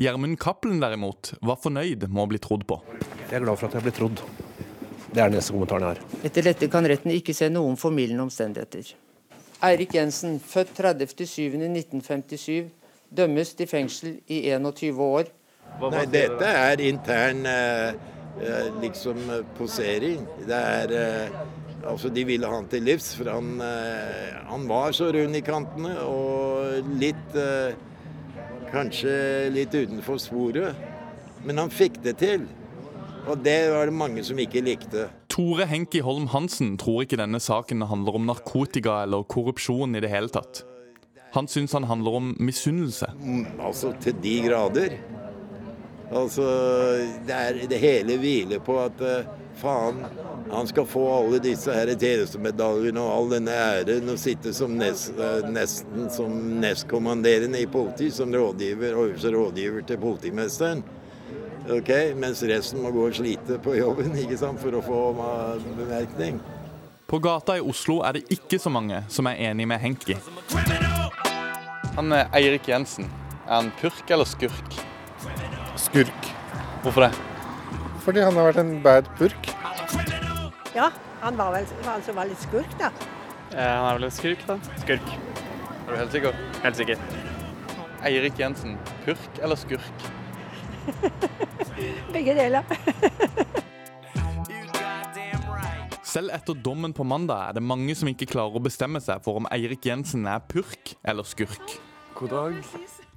Gjermund 0.00 0.38
Cappelen 0.40 0.80
derimot 0.82 1.34
var 1.44 1.60
fornøyd 1.60 2.08
med 2.08 2.22
å 2.24 2.26
bli 2.30 2.40
trodd 2.42 2.66
på. 2.66 2.80
Jeg 3.28 3.36
er 3.38 3.44
glad 3.44 3.60
for 3.60 3.68
at 3.68 3.78
jeg 3.78 3.86
ble 3.86 3.94
trodd. 3.94 4.24
Det 5.10 5.20
er 5.20 5.30
den 5.30 5.38
eneste 5.38 5.54
kommentaren 5.54 5.86
jeg 5.86 5.94
har. 5.94 6.20
Etter 6.26 6.46
dette 6.50 6.70
kan 6.72 6.86
retten 6.88 7.14
ikke 7.14 7.34
se 7.36 7.50
noen 7.52 7.78
formildende 7.78 8.26
omstendigheter. 8.26 8.94
Eirik 9.66 9.94
Jensen, 9.94 10.38
født 10.40 10.72
30.07.1957, 10.78 12.70
dømmes 13.16 13.54
til 13.58 13.68
fengsel 13.70 14.18
i 14.30 14.42
21 14.50 15.00
år. 15.04 15.30
Nei, 15.80 16.04
dette 16.10 16.46
er 16.46 16.82
intern 16.82 17.46
eh, 17.46 17.94
eh, 18.42 18.68
liksom 18.82 19.22
eh, 19.30 19.44
posering. 19.58 20.26
Det 20.46 20.60
er 20.60 20.96
eh, 20.98 21.40
Altså, 21.80 22.10
de 22.12 22.26
ville 22.28 22.44
han 22.44 22.66
til 22.68 22.82
livs, 22.84 23.14
for 23.16 23.30
han, 23.32 23.54
eh, 23.64 24.34
han 24.50 24.66
var 24.68 24.92
så 24.92 25.06
rund 25.14 25.36
i 25.36 25.40
kantene 25.40 25.94
og 26.04 26.90
litt 27.00 27.36
eh, 27.40 27.72
Kanskje 28.70 29.48
litt 29.50 29.72
utenfor 29.74 30.20
sporet. 30.22 30.76
Men 31.42 31.58
han 31.58 31.72
fikk 31.74 31.96
det 32.04 32.12
til. 32.20 32.44
Og 33.26 33.40
det 33.42 33.56
var 33.72 33.90
det 33.90 33.96
mange 33.98 34.22
som 34.22 34.38
ikke 34.38 34.62
likte. 34.62 35.08
Tore 35.26 35.66
Henki 35.66 36.04
Holm 36.06 36.28
Hansen 36.30 36.76
tror 36.78 37.02
ikke 37.02 37.18
denne 37.18 37.40
saken 37.42 37.82
handler 37.90 38.20
om 38.20 38.28
narkotika 38.28 39.00
eller 39.08 39.26
korrupsjon 39.26 39.98
i 39.98 40.04
det 40.04 40.12
hele 40.12 40.30
tatt. 40.30 40.62
Han 41.32 41.46
syns 41.48 41.72
han 41.72 41.84
handler 41.86 42.14
om 42.18 42.32
misunnelse. 42.38 43.12
Mm, 43.22 43.46
Altså 43.62 43.92
til 44.02 44.14
de 44.22 44.40
grader. 44.48 44.96
Altså, 46.10 46.42
det, 47.26 47.34
er, 47.36 47.58
det 47.70 47.78
hele 47.78 48.16
hviler 48.18 48.58
på 48.66 48.74
at 48.82 48.98
eh, 49.06 49.28
faen, 49.60 50.00
han 50.50 50.66
skal 50.66 50.86
få 50.90 51.04
alle 51.20 51.38
disse 51.44 51.70
her 51.70 51.92
tjenestemedaljene 51.94 52.98
og 52.98 53.12
all 53.14 53.28
denne 53.36 53.54
æren 53.54 54.10
og 54.10 54.18
sitte 54.18 54.50
som 54.56 54.74
nest, 54.74 55.12
eh, 55.22 55.46
nesten 55.54 56.08
som 56.10 56.34
nestkommanderende 56.64 57.62
i 57.62 57.68
politi, 57.70 58.10
som 58.10 58.34
rådgiver, 58.34 58.96
øverste 58.98 59.30
rådgiver 59.36 59.86
til 59.86 60.02
politimesteren. 60.02 60.82
Ok, 61.70 61.90
Mens 62.18 62.42
resten 62.42 62.82
må 62.82 62.90
gå 62.90 63.06
og 63.06 63.14
slite 63.14 63.60
på 63.62 63.76
jobben 63.78 64.16
ikke 64.18 64.38
sant, 64.40 64.58
for 64.58 64.74
å 64.74 64.82
få 64.82 65.00
ma- 65.14 65.60
bemerkning. 65.78 66.40
På 67.06 67.18
gata 67.22 67.54
i 67.58 67.62
Oslo 67.62 68.00
er 68.06 68.18
det 68.18 68.26
ikke 68.34 68.58
så 68.58 68.70
mange 68.70 69.04
som 69.10 69.26
er 69.30 69.38
enig 69.50 69.68
med 69.70 69.78
Henki. 69.82 70.18
Han 71.96 72.12
er 72.14 72.28
Eirik 72.36 72.68
Jensen. 72.70 73.08
Er 73.46 73.56
han 73.56 73.70
purk 73.80 74.10
eller 74.14 74.28
skurk? 74.28 74.76
Skurk. 75.80 76.28
Hvorfor 76.84 77.06
det? 77.08 77.10
Fordi 78.04 78.22
han 78.24 78.36
har 78.38 78.50
vært 78.50 78.60
en 78.62 78.76
bad 78.84 79.08
purk. 79.18 79.50
Ja, 80.74 80.90
han 81.20 81.36
var 81.40 81.56
vel 81.56 81.66
han 81.84 82.04
som 82.06 82.16
var 82.16 82.30
litt 82.30 82.40
skurk, 82.40 82.76
da. 82.80 82.92
han 83.52 83.88
er 83.88 83.98
vel 83.98 84.06
en 84.08 84.14
skurk, 84.14 84.46
da? 84.48 84.56
Skurk. 84.84 85.12
Er 85.86 85.90
du 85.90 85.96
helt 85.98 86.14
sikker? 86.14 86.40
Helt 86.62 86.78
sikker. 86.78 87.04
Eirik 88.06 88.38
Jensen, 88.40 88.78
purk 89.04 89.42
eller 89.42 89.58
skurk? 89.60 90.06
Begge 92.14 92.36
deler. 92.38 92.62
Selv 96.10 96.32
etter 96.34 96.56
dommen 96.58 96.90
på 96.90 97.04
mandag 97.06 97.38
er 97.38 97.54
det 97.54 97.62
mange 97.62 97.94
som 97.94 98.08
ikke 98.10 98.26
klarer 98.32 98.58
å 98.58 98.64
bestemme 98.64 98.98
seg 99.02 99.20
for 99.22 99.38
om 99.38 99.46
Eirik 99.54 99.84
Jensen 99.86 100.24
er 100.26 100.40
purk 100.42 100.96
eller 101.06 101.26
skurk. 101.28 101.76
God 102.18 102.32
dag. 102.34 102.56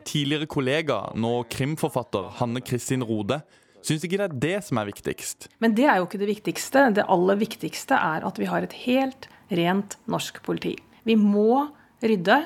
Tidligere 0.06 0.46
kollega, 0.52 1.00
nå 1.18 1.32
krimforfatter 1.50 2.28
Hanne 2.38 2.62
Kristin 2.62 3.02
Rode, 3.08 3.40
syns 3.82 4.06
ikke 4.06 4.20
det 4.20 4.28
er 4.28 4.36
det 4.44 4.60
som 4.68 4.78
er 4.78 4.92
viktigst. 4.92 5.48
Men 5.64 5.74
det 5.74 5.88
er 5.90 5.98
jo 5.98 6.06
ikke 6.06 6.22
det 6.22 6.30
viktigste. 6.30 6.84
Det 7.00 7.08
aller 7.16 7.40
viktigste 7.40 7.98
er 7.98 8.28
at 8.28 8.38
vi 8.38 8.50
har 8.52 8.68
et 8.68 8.76
helt 8.84 9.26
rent 9.50 9.98
norsk 10.06 10.44
politi. 10.46 10.76
Vi 11.08 11.16
må 11.18 11.64
rydde. 12.04 12.44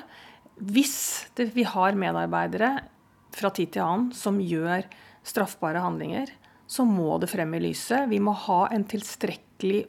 Hvis 0.64 0.98
det, 1.36 1.50
vi 1.58 1.66
har 1.68 1.98
medarbeidere 2.00 2.72
fra 3.36 3.52
tid 3.52 3.76
til 3.76 3.84
annen 3.84 4.16
som 4.16 4.40
gjør 4.40 4.88
straffbare 5.28 5.84
handlinger, 5.84 6.32
så 6.72 6.88
må 6.88 7.20
det 7.20 7.30
frem 7.34 7.52
i 7.60 7.62
lyset. 7.68 8.08
Vi 8.08 8.22
må 8.24 8.32
ha 8.48 8.62
en 8.72 8.88
tilstrekkelig 8.88 9.47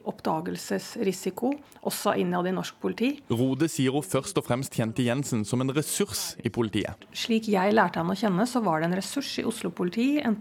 oppdagelsesrisiko 0.09 1.51
også 1.85 2.15
innad 2.21 2.47
i 2.49 2.53
norsk 2.55 2.79
politi. 2.81 3.11
Rode 3.29 3.69
sier 3.71 3.93
hun 3.93 4.05
først 4.05 4.39
og 4.41 4.47
fremst 4.47 4.75
kjente 4.75 5.05
Jensen 5.05 5.45
som 5.45 5.61
en 5.61 5.73
ressurs 5.75 6.33
i 6.43 6.49
politiet. 6.53 7.07
Slik 7.13 7.49
jeg 7.51 7.75
lærte 7.75 8.01
han 8.01 8.09
å 8.09 8.17
kjenne, 8.17 8.47
så 8.49 8.63
var 8.65 8.81
det 8.81 8.89
en 8.89 8.97
ressurs 8.99 9.31
i 9.41 9.45
Oslo 9.47 9.71
politi. 9.75 10.17
En, 10.25 10.39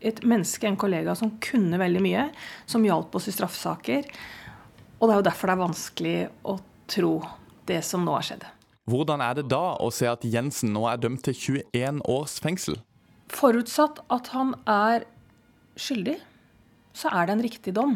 et 0.00 0.22
menneske, 0.24 0.66
en 0.66 0.80
kollega 0.80 1.14
som 1.18 1.36
kunne 1.42 1.80
veldig 1.80 2.02
mye, 2.04 2.26
som 2.66 2.84
hjalp 2.86 3.14
oss 3.18 3.28
i 3.28 3.36
straffesaker. 3.36 4.08
Og 4.98 5.08
det 5.08 5.14
er 5.14 5.20
jo 5.20 5.28
derfor 5.28 5.50
det 5.50 5.56
er 5.56 5.64
vanskelig 5.66 6.16
å 6.48 6.58
tro 6.90 7.14
det 7.68 7.82
som 7.86 8.04
nå 8.06 8.16
har 8.16 8.26
skjedd. 8.26 8.48
Hvordan 8.90 9.22
er 9.22 9.36
det 9.38 9.46
da 9.52 9.76
å 9.78 9.92
se 9.94 10.08
at 10.10 10.24
Jensen 10.26 10.72
nå 10.74 10.88
er 10.90 10.98
dømt 10.98 11.22
til 11.28 11.60
21 11.70 12.02
års 12.10 12.40
fengsel? 12.42 12.80
Forutsatt 13.32 14.02
at 14.12 14.32
han 14.34 14.56
er 14.68 15.06
skyldig, 15.78 16.18
så 16.92 17.12
er 17.14 17.28
det 17.28 17.36
en 17.36 17.44
riktig 17.46 17.74
dom. 17.78 17.94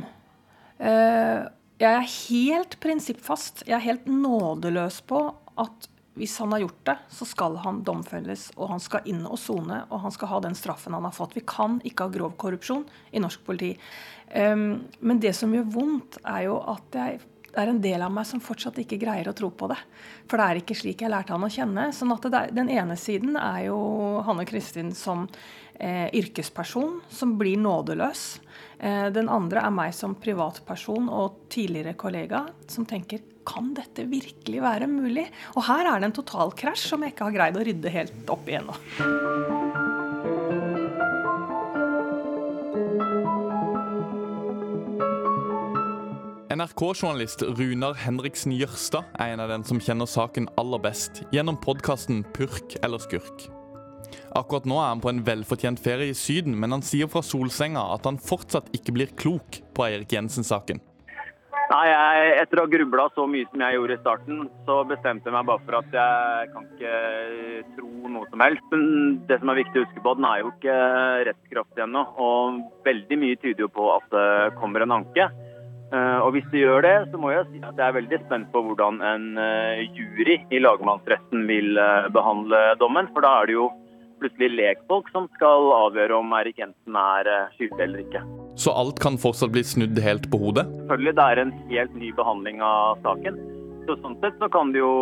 Eh, 0.78 1.46
Jeg 1.76 1.92
er 1.92 2.06
helt 2.08 2.78
prinsippfast, 2.80 3.66
jeg 3.68 3.76
er 3.76 3.84
helt 3.84 4.06
nådeløs 4.08 5.02
på 5.04 5.18
at 5.60 5.88
hvis 6.16 6.38
han 6.40 6.54
har 6.54 6.62
gjort 6.62 6.78
det, 6.88 6.94
så 7.12 7.26
skal 7.28 7.58
han 7.60 7.82
domfelles, 7.84 8.46
og 8.56 8.70
han 8.70 8.80
skal 8.80 9.04
inn 9.04 9.26
og 9.28 9.36
sone, 9.36 9.82
og 9.90 10.00
han 10.00 10.14
skal 10.14 10.30
ha 10.30 10.38
den 10.40 10.56
straffen 10.56 10.96
han 10.96 11.04
har 11.04 11.12
fått. 11.12 11.34
Vi 11.36 11.42
kan 11.44 11.76
ikke 11.84 12.06
ha 12.06 12.14
grov 12.14 12.32
korrupsjon 12.40 12.86
i 13.12 13.20
norsk 13.20 13.44
politi. 13.44 13.74
Men 14.32 15.20
det 15.20 15.34
som 15.36 15.52
gjør 15.52 15.68
vondt, 15.74 16.16
er 16.24 16.46
jo 16.46 16.56
at 16.72 16.96
jeg, 16.96 17.20
det 17.56 17.62
er 17.62 17.70
en 17.72 17.80
del 17.80 18.02
av 18.04 18.12
meg 18.12 18.26
som 18.28 18.40
fortsatt 18.44 18.76
ikke 18.82 18.98
greier 19.00 19.30
å 19.30 19.36
tro 19.36 19.48
på 19.48 19.70
det. 19.70 19.78
For 20.28 20.36
det 20.36 20.46
er 20.46 20.58
ikke 20.60 20.76
slik 20.76 21.00
jeg 21.00 21.12
lærte 21.12 21.32
han 21.32 21.46
å 21.46 21.48
kjenne. 21.48 21.86
sånn 21.96 22.12
at 22.12 22.28
er, 22.28 22.52
Den 22.52 22.68
ene 22.68 22.98
siden 23.00 23.38
er 23.40 23.62
jo 23.70 23.78
Hanne 24.26 24.44
Kristin 24.44 24.92
som 24.92 25.24
eh, 25.80 26.12
yrkesperson, 26.12 27.00
som 27.08 27.38
blir 27.40 27.56
nådeløs. 27.56 28.26
Eh, 28.76 29.08
den 29.08 29.32
andre 29.32 29.64
er 29.64 29.72
meg 29.72 29.96
som 29.96 30.18
privatperson 30.20 31.08
og 31.08 31.48
tidligere 31.48 31.96
kollega, 31.96 32.44
som 32.68 32.84
tenker 32.84 33.24
kan 33.46 33.72
dette 33.72 34.04
virkelig 34.10 34.60
være 34.60 34.90
mulig? 34.90 35.30
Og 35.56 35.64
her 35.70 35.88
er 35.88 36.02
det 36.02 36.10
en 36.10 36.20
totalkrasj 36.20 36.90
som 36.92 37.06
jeg 37.06 37.16
ikke 37.16 37.30
har 37.30 37.38
greid 37.40 37.56
å 37.56 37.68
rydde 37.70 37.98
helt 38.00 38.34
opp 38.36 38.50
i 38.50 38.60
ennå. 38.60 39.55
NRK-journalist 46.56 47.42
Runar 47.58 47.98
Henriksen 48.00 48.54
Jørstad 48.56 49.04
er 49.20 49.34
en 49.34 49.42
av 49.44 49.50
den 49.52 49.64
som 49.66 49.80
kjenner 49.82 50.08
saken 50.08 50.46
aller 50.56 50.80
best, 50.80 51.20
gjennom 51.34 51.58
podkasten 51.60 52.22
Purk 52.36 52.78
eller 52.86 53.02
skurk. 53.02 53.48
Akkurat 54.38 54.64
nå 54.68 54.78
er 54.80 54.88
han 54.94 55.02
på 55.04 55.10
en 55.10 55.20
velfortjent 55.26 55.82
ferie 55.82 56.14
i 56.14 56.16
Syden, 56.16 56.56
men 56.56 56.72
han 56.72 56.84
sier 56.86 57.10
fra 57.12 57.20
solsenga 57.24 57.82
at 57.92 58.08
han 58.08 58.16
fortsatt 58.22 58.70
ikke 58.78 58.94
blir 58.96 59.12
klok 59.20 59.58
på 59.76 59.84
Eirik 59.84 60.14
Jensen-saken. 60.16 60.80
Nei, 61.66 61.82
jeg, 61.90 62.34
Etter 62.40 62.62
å 62.62 62.64
ha 62.64 62.70
grubla 62.70 63.08
så 63.12 63.26
mye 63.28 63.48
som 63.50 63.64
jeg 63.66 63.76
gjorde 63.76 63.96
i 63.98 64.00
starten, 64.00 64.42
så 64.68 64.76
bestemte 64.88 65.28
jeg 65.28 65.34
meg 65.36 65.48
bare 65.50 65.64
for 65.66 65.80
at 65.80 65.96
jeg 65.98 66.52
kan 66.54 66.68
ikke 66.70 67.64
tro 67.74 68.12
noe 68.14 68.30
som 68.30 68.44
helst. 68.46 68.68
Men 68.72 68.86
det 69.28 69.42
som 69.42 69.52
er 69.52 69.60
viktig 69.60 69.82
å 69.82 69.88
huske 69.88 70.04
på, 70.04 70.14
den 70.16 70.28
er 70.30 70.44
jo 70.44 70.54
ikke 70.54 70.76
rettskraftig 71.28 71.84
ennå. 71.84 72.06
Og 72.22 72.62
veldig 72.86 73.20
mye 73.24 73.40
tyder 73.42 73.66
jo 73.66 73.72
på 73.76 73.90
at 73.98 74.08
det 74.14 74.30
kommer 74.62 74.86
en 74.86 75.02
anke. 75.02 75.26
Eh, 75.94 76.18
Og 76.24 76.32
hvis 76.34 76.46
det 76.50 76.64
gjør 76.64 76.82
det, 76.82 76.94
så 77.12 77.18
må 77.20 77.30
jeg 77.30 77.46
si 77.52 77.62
at 77.62 77.78
jeg 77.78 77.86
er 77.86 77.98
veldig 78.00 78.18
spent 78.24 78.48
på 78.54 78.62
hvordan 78.66 79.02
en 79.06 79.26
eh, 79.38 79.84
jury 79.94 80.40
i 80.50 80.62
lagmannsretten 80.62 81.46
vil 81.46 81.78
eh, 81.78 82.08
behandle 82.14 82.62
dommen. 82.80 83.10
For 83.14 83.22
da 83.22 83.36
er 83.40 83.50
det 83.50 83.58
jo 83.58 83.68
plutselig 84.18 84.48
lekfolk 84.56 85.10
som 85.12 85.28
skal 85.36 85.70
avgjøre 85.76 86.16
om 86.18 86.32
Erik 86.38 86.58
Jensen 86.58 86.96
er 86.98 87.28
skyldig 87.54 87.84
eller 87.84 88.02
ikke. 88.02 88.22
Så 88.56 88.72
alt 88.72 88.98
kan 89.02 89.18
fortsatt 89.20 89.52
bli 89.52 89.62
snudd 89.66 89.98
helt 90.00 90.30
på 90.32 90.40
hodet? 90.40 90.64
Selvfølgelig 90.80 91.16
det 91.18 91.26
er 91.26 91.42
en 91.42 91.52
helt 91.68 91.98
ny 92.00 92.12
behandling 92.16 92.64
av 92.64 93.02
saken. 93.04 93.36
Så 93.86 93.98
sånn 94.00 94.16
sett 94.24 94.40
så 94.40 94.48
kan 94.50 94.72
det 94.74 94.80
jo 94.80 94.94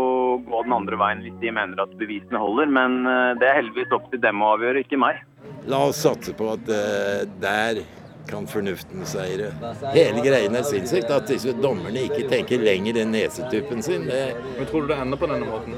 gå 0.44 0.64
den 0.66 0.74
andre 0.76 0.98
veien 1.00 1.22
hvis 1.24 1.38
de 1.40 1.54
mener 1.54 1.78
at 1.80 1.94
bevisene 1.96 2.42
holder. 2.42 2.68
Men 2.74 3.06
det 3.38 3.46
er 3.48 3.60
heldigvis 3.62 3.94
opp 3.96 4.10
til 4.12 4.20
dem 4.20 4.42
å 4.42 4.50
avgjøre, 4.58 4.82
ikke 4.82 4.98
meg. 5.00 5.22
La 5.70 5.86
oss 5.86 6.02
satse 6.04 6.34
på 6.36 6.50
at 6.52 6.66
uh, 6.68 7.22
der 7.40 7.80
kan 8.28 8.46
fornuften 8.48 9.04
seire. 9.08 9.50
Hele 9.94 10.22
greien 10.24 10.56
er 10.56 10.66
sinnssykt. 10.66 11.10
At 11.12 11.28
disse 11.28 11.54
dommerne 11.60 12.06
ikke 12.08 12.28
tenker 12.30 12.62
lenger 12.62 13.00
enn 13.02 13.12
nesetuppen 13.14 13.82
sin. 13.84 14.06
Det... 14.08 14.22
Men 14.58 14.68
Tror 14.70 14.84
du 14.86 14.92
det 14.92 15.00
ender 15.02 15.20
på 15.20 15.30
denne 15.30 15.48
måten? 15.48 15.76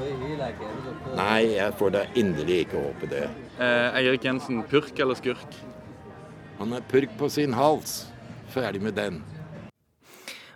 Nei, 1.17 1.41
jeg 1.55 1.73
får 1.79 1.95
da 1.95 2.03
inderlig 2.19 2.61
ikke 2.65 2.83
håpe 2.83 3.09
det. 3.11 3.25
Eh, 3.57 3.97
Eirik 4.01 4.27
Jensen, 4.27 4.61
purk 4.69 4.99
eller 5.03 5.17
skurk? 5.19 5.57
Han 6.59 6.73
er 6.73 6.85
purk 6.89 7.17
på 7.19 7.29
sin 7.29 7.53
hals. 7.57 8.05
Ferdig 8.53 8.81
med 8.81 8.97
den. 8.97 9.21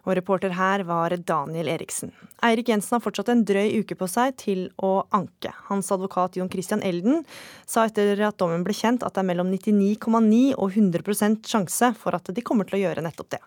Og 0.05 0.15
reporter 0.17 0.55
her 0.57 0.83
var 0.87 1.13
Daniel 1.13 1.69
Eriksen. 1.69 2.13
Eirik 2.41 2.71
Jensen 2.71 2.97
har 2.97 3.03
fortsatt 3.03 3.29
en 3.29 3.43
drøy 3.45 3.81
uke 3.81 3.97
på 3.97 4.07
seg 4.09 4.35
til 4.41 4.65
å 4.81 5.05
anke. 5.13 5.53
Hans 5.69 5.91
advokat 5.93 6.39
Jon 6.39 6.49
Christian 6.49 6.81
Elden 6.81 7.21
sa 7.69 7.85
etter 7.85 8.17
at 8.25 8.39
dommen 8.41 8.65
ble 8.65 8.73
kjent 8.73 9.05
at 9.05 9.13
det 9.13 9.21
er 9.21 9.29
mellom 9.29 9.51
99,9 9.53 10.57
og 10.57 10.73
100% 10.73 11.53
sjanse 11.53 11.93
for 12.01 12.17
at 12.17 12.33
de 12.33 12.45
kommer 12.45 12.69
til 12.69 12.79
å 12.79 12.83
gjøre 12.87 13.05
nettopp 13.05 13.37
det. 13.37 13.43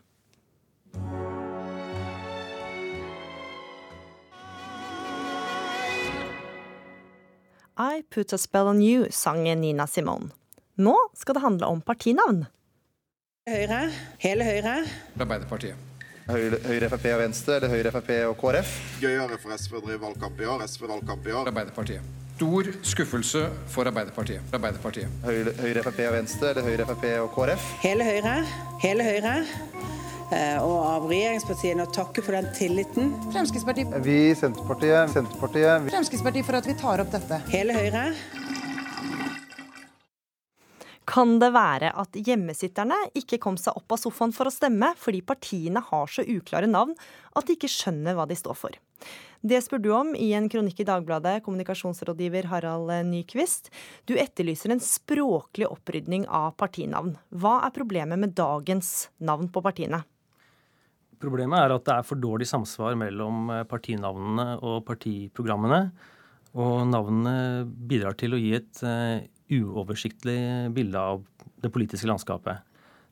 I 7.74 8.04
Put 8.08 8.32
a 8.32 8.38
Spell 8.38 8.68
on 8.70 8.82
You, 8.82 9.08
sang 9.10 9.42
Nina 9.42 9.86
Simone. 9.90 10.30
Nå 10.78 10.94
skal 11.18 11.34
det 11.34 11.42
handle 11.42 11.66
om 11.74 11.82
partinavn. 11.82 12.44
Høyre, 13.50 13.80
hele 14.22 14.46
Høyre. 14.46 14.76
Arbeiderpartiet. 15.18 15.83
Høyre, 16.24 16.56
Høyre, 16.64 16.88
Frp 16.88 17.04
og 17.12 17.18
Venstre 17.20 17.56
eller 17.58 17.68
Høyre, 17.74 17.90
Frp 17.92 18.10
og 18.30 18.36
KrF? 18.40 18.70
Gøyere 19.02 19.36
for 19.42 19.52
SV 19.60 19.76
å 19.76 19.82
drive 19.84 20.00
valgkamp 20.06 20.38
i 20.40 20.46
år. 20.48 20.62
SV 20.64 20.86
valgkamp 20.88 21.26
i 21.28 21.34
år. 21.36 21.50
Arbeiderpartiet. 21.50 22.12
Stor 22.34 22.70
skuffelse 22.82 23.42
for 23.70 23.86
Arbeiderpartiet. 23.90 24.46
Arbeiderpartiet. 24.56 25.12
Høyre, 25.26 25.52
Høyre, 25.60 25.82
Frp 25.84 26.00
og 26.08 26.16
Venstre 26.16 26.54
eller 26.54 26.64
Høyre, 26.70 26.86
Frp 26.88 27.04
og 27.26 27.28
KrF? 27.36 27.66
Hele 27.84 28.06
Høyre, 28.08 28.32
hele 28.86 29.06
Høyre. 29.10 29.34
Eh, 30.32 30.56
Og 30.64 30.78
av 30.88 31.04
regjeringspartiene 31.12 31.84
å 31.84 31.92
takke 31.92 32.24
for 32.24 32.32
den 32.34 32.48
tilliten. 32.56 33.12
Fremskrittspartiet. 33.28 33.92
Vi 34.08 34.16
i 34.30 34.34
Senterpartiet, 34.34 35.12
Senterpartiet 35.12 35.90
Fremskrittspartiet 35.92 36.48
for 36.48 36.56
at 36.56 36.66
vi 36.66 36.74
tar 36.80 37.04
opp 37.04 37.12
dette. 37.12 37.42
Hele 37.52 37.76
Høyre. 37.76 38.06
Kan 41.04 41.36
det 41.42 41.50
være 41.52 41.90
at 42.00 42.16
hjemmesitterne 42.16 42.96
ikke 43.18 43.38
kom 43.42 43.58
seg 43.60 43.76
opp 43.76 43.92
av 43.92 44.00
sofaen 44.00 44.32
for 44.32 44.48
å 44.48 44.54
stemme 44.54 44.94
fordi 44.96 45.20
partiene 45.26 45.82
har 45.84 46.08
så 46.10 46.24
uklare 46.24 46.70
navn 46.70 46.94
at 47.36 47.44
de 47.44 47.58
ikke 47.58 47.70
skjønner 47.70 48.16
hva 48.16 48.24
de 48.30 48.38
står 48.38 48.56
for? 48.56 48.78
Det 49.44 49.58
spør 49.60 49.82
du 49.84 49.90
om 49.92 50.14
i 50.16 50.30
en 50.32 50.46
kronikk 50.48 50.80
i 50.80 50.86
Dagbladet, 50.88 51.42
kommunikasjonsrådgiver 51.44 52.48
Harald 52.48 52.88
Nyquist. 53.10 53.68
Du 54.08 54.14
etterlyser 54.16 54.72
en 54.72 54.80
språklig 54.80 55.68
opprydning 55.68 56.24
av 56.32 56.54
partinavn. 56.56 57.18
Hva 57.28 57.58
er 57.66 57.74
problemet 57.76 58.22
med 58.22 58.32
dagens 58.38 59.10
navn 59.20 59.50
på 59.52 59.60
partiene? 59.66 60.00
Problemet 61.20 61.60
er 61.60 61.76
at 61.76 61.84
det 61.84 61.98
er 61.98 62.08
for 62.08 62.20
dårlig 62.20 62.48
samsvar 62.48 62.96
mellom 63.00 63.52
eh, 63.52 63.62
partinavnene 63.68 64.58
og 64.64 64.80
partiprogrammene. 64.88 65.82
Og 66.54 66.88
navnene 66.88 67.36
bidrar 67.66 68.16
til 68.18 68.36
å 68.36 68.40
gi 68.40 68.52
et 68.56 68.82
eh, 68.86 69.28
uoversiktlig 69.52 70.38
bilde 70.76 71.00
av 71.00 71.24
det 71.62 71.72
politiske 71.72 72.08
landskapet. 72.08 72.62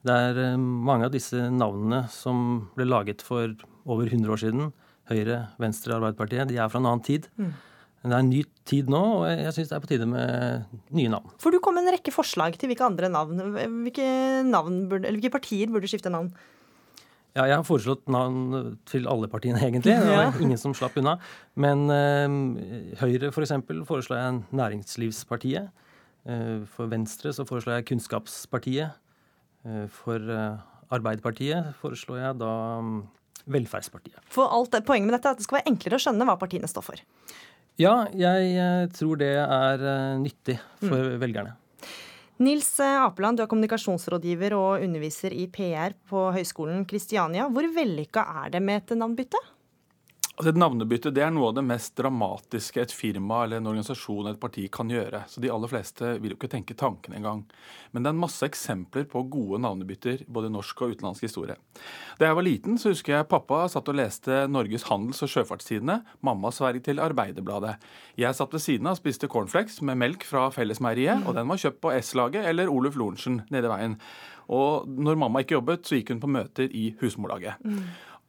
Det 0.03 0.15
er 0.29 0.41
eh, 0.43 0.57
mange 0.59 1.09
av 1.09 1.13
disse 1.15 1.49
navnene 1.53 2.07
som 2.13 2.71
ble 2.77 2.89
laget 2.89 3.23
for 3.25 3.53
over 3.83 4.09
100 4.09 4.33
år 4.33 4.41
siden, 4.41 4.73
Høyre, 5.11 5.43
Venstre, 5.61 5.97
Arbeiderpartiet, 5.97 6.49
de 6.49 6.59
er 6.63 6.71
fra 6.71 6.81
en 6.81 6.89
annen 6.89 7.05
tid. 7.05 7.27
Mm. 7.37 7.53
Det 8.03 8.11
er 8.11 8.19
en 8.19 8.31
ny 8.33 8.41
tid 8.67 8.89
nå, 8.91 9.01
og 9.21 9.27
jeg 9.31 9.53
syns 9.55 9.69
det 9.71 9.77
er 9.77 9.83
på 9.83 9.91
tide 9.91 10.07
med 10.11 10.81
nye 10.95 11.11
navn. 11.11 11.35
For 11.43 11.55
du 11.55 11.61
kom 11.63 11.77
med 11.79 11.87
en 11.87 11.95
rekke 11.95 12.15
forslag 12.15 12.57
til 12.59 12.71
hvilke 12.71 12.87
andre 12.87 13.11
navn. 13.13 13.39
Hvilke, 13.55 14.07
navn 14.49 14.81
burde, 14.91 15.07
eller 15.07 15.21
hvilke 15.21 15.37
partier 15.37 15.71
burde 15.71 15.91
skifte 15.91 16.11
navn? 16.11 16.33
Ja, 17.33 17.47
jeg 17.47 17.55
har 17.55 17.65
foreslått 17.65 18.11
navn 18.13 18.75
til 18.91 19.07
alle 19.09 19.31
partiene, 19.31 19.63
egentlig. 19.63 19.95
Det 20.03 20.19
var 20.19 20.43
ingen 20.43 20.59
som 20.61 20.75
slapp 20.77 20.99
unna. 21.01 21.15
Men 21.55 21.87
eh, 21.95 22.99
Høyre 23.01 23.31
for 23.31 23.47
eksempel, 23.47 23.85
foreslår 23.89 24.19
jeg 24.19 24.43
Næringslivspartiet. 24.51 25.71
Eh, 26.27 26.63
for 26.71 26.91
Venstre 26.93 27.33
så 27.35 27.47
foreslår 27.49 27.81
jeg 27.81 27.89
Kunnskapspartiet. 27.91 28.95
Eh, 29.67 29.87
for 29.91 30.19
eh, 30.23 30.61
Arbeiderpartiet 30.93 31.73
foreslår 31.81 32.21
jeg 32.21 32.39
da 32.43 32.53
mm, 32.85 33.01
Velferdspartiet. 33.53 34.21
For 34.31 34.47
alt, 34.53 34.77
Poenget 34.87 35.09
med 35.09 35.17
dette 35.17 35.31
er 35.31 35.35
at 35.37 35.41
det 35.41 35.47
skal 35.49 35.61
være 35.61 35.73
enklere 35.73 35.99
å 35.99 36.05
skjønne 36.05 36.29
hva 36.29 36.37
partiene 36.39 36.71
står 36.71 36.85
for. 36.87 37.03
Ja, 37.81 38.05
jeg 38.13 38.91
tror 38.93 39.17
det 39.19 39.33
er 39.41 39.83
nyttig 40.21 40.59
for 40.83 40.99
Mm. 40.99 41.19
velgerne. 41.23 41.55
Nils 42.43 42.69
Apeland, 42.81 43.39
du 43.39 43.43
er 43.45 43.49
kommunikasjonsrådgiver 43.51 44.53
og 44.57 44.83
underviser 44.85 45.33
i 45.33 45.47
PR 45.47 45.95
på 46.11 46.27
Høgskolen 46.35 46.85
Kristiania. 46.91 47.49
Hvor 47.49 47.67
vellykka 47.75 48.25
er 48.45 48.51
det 48.51 48.63
med 48.63 48.83
et 48.83 48.97
navnbytte? 48.99 49.39
Altså 50.33 50.49
et 50.49 50.59
navnebytte 50.59 51.11
det 51.13 51.21
er 51.27 51.33
noe 51.35 51.51
av 51.51 51.59
det 51.59 51.63
mest 51.69 51.93
dramatiske 51.99 52.81
et 52.81 52.93
firma 52.97 53.43
eller 53.45 53.61
en 53.61 53.69
organisasjon 53.69 54.23
eller 54.23 54.39
et 54.39 54.41
parti 54.41 54.63
kan 54.73 54.89
gjøre. 54.89 55.21
Så 55.29 55.43
de 55.45 55.51
aller 55.53 55.69
fleste 55.69 56.15
vil 56.23 56.33
jo 56.33 56.39
ikke 56.39 56.49
tenke 56.55 56.77
tanken 56.79 57.13
engang. 57.19 57.43
Men 57.93 58.01
det 58.01 58.09
er 58.09 58.17
en 58.17 58.23
masse 58.23 58.49
eksempler 58.49 59.05
på 59.13 59.27
gode 59.29 59.61
navnebytter, 59.61 60.25
både 60.33 60.49
norsk 60.55 60.81
og 60.87 60.95
utenlandsk 60.97 61.29
historie. 61.29 61.59
Da 62.17 62.31
jeg 62.31 62.39
var 62.41 62.49
liten, 62.49 62.81
så 62.81 62.95
husker 62.95 63.19
jeg 63.19 63.29
pappa 63.29 63.67
satt 63.69 63.93
og 63.93 63.99
leste 64.01 64.47
Norges 64.49 64.89
handels- 64.89 65.21
og 65.21 65.35
Sjøfartstidene, 65.35 66.01
Mamma 66.25 66.51
sverget 66.57 66.89
til 66.89 67.05
Arbeiderbladet. 67.05 67.77
Jeg 68.17 68.39
satt 68.39 68.57
ved 68.57 68.65
siden 68.65 68.89
av 68.89 68.97
og 68.97 69.03
spiste 69.03 69.29
cornflakes 69.29 69.83
med 69.85 70.01
melk 70.01 70.25
fra 70.25 70.49
Fellesmeieriet, 70.55 71.27
og 71.29 71.37
den 71.37 71.53
var 71.53 71.61
kjøpt 71.61 71.85
på 71.85 71.93
S-laget 72.01 72.49
eller 72.49 72.73
Oluf 72.73 72.97
Lorentzen 72.97 73.43
nede 73.53 73.69
i 73.69 73.75
veien. 73.77 74.01
Og 74.53 74.89
når 74.89 75.21
mamma 75.21 75.45
ikke 75.45 75.59
jobbet, 75.59 75.85
så 75.87 75.99
gikk 75.99 76.15
hun 76.15 76.25
på 76.25 76.33
møter 76.33 76.73
i 76.73 76.89
husmorlaget. 77.01 77.61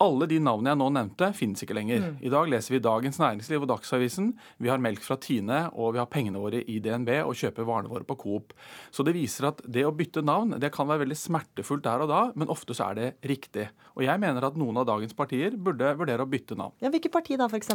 Alle 0.03 0.27
de 0.27 0.39
navnene 0.43 0.73
jeg 0.73 0.79
nå 0.81 0.87
nevnte, 0.97 1.29
finnes 1.37 1.63
ikke 1.63 1.75
lenger. 1.77 2.01
Mm. 2.03 2.15
I 2.27 2.31
dag 2.33 2.49
leser 2.51 2.75
vi 2.75 2.81
Dagens 2.83 3.19
Næringsliv 3.21 3.63
og 3.63 3.69
Dagsavisen. 3.71 4.31
Vi 4.59 4.71
har 4.71 4.81
melk 4.83 5.03
fra 5.05 5.15
Tine, 5.21 5.59
og 5.79 5.93
vi 5.95 6.01
har 6.01 6.09
pengene 6.11 6.41
våre 6.41 6.59
i 6.59 6.79
DNB 6.83 7.11
og 7.21 7.37
kjøper 7.39 7.67
varene 7.67 7.91
våre 7.91 8.07
på 8.07 8.17
Coop. 8.19 8.51
Så 8.91 9.05
det 9.07 9.15
viser 9.15 9.47
at 9.53 9.61
det 9.63 9.85
å 9.87 9.93
bytte 9.95 10.25
navn 10.25 10.57
det 10.59 10.73
kan 10.75 10.89
være 10.89 11.05
veldig 11.05 11.19
smertefullt 11.19 11.85
der 11.85 12.03
og 12.03 12.11
da, 12.11 12.21
men 12.35 12.51
ofte 12.51 12.75
så 12.75 12.89
er 12.89 12.99
det 12.99 13.07
riktig. 13.31 13.69
Og 13.95 14.03
jeg 14.07 14.19
mener 14.19 14.43
at 14.49 14.59
noen 14.59 14.81
av 14.81 14.89
dagens 14.89 15.15
partier 15.15 15.55
burde 15.55 15.95
vurdere 15.99 16.25
å 16.25 16.29
bytte 16.29 16.59
navn. 16.59 16.75
Ja, 16.83 16.91
Hvilket 16.93 17.13
parti 17.13 17.39
da, 17.39 17.47
f.eks.? 17.47 17.71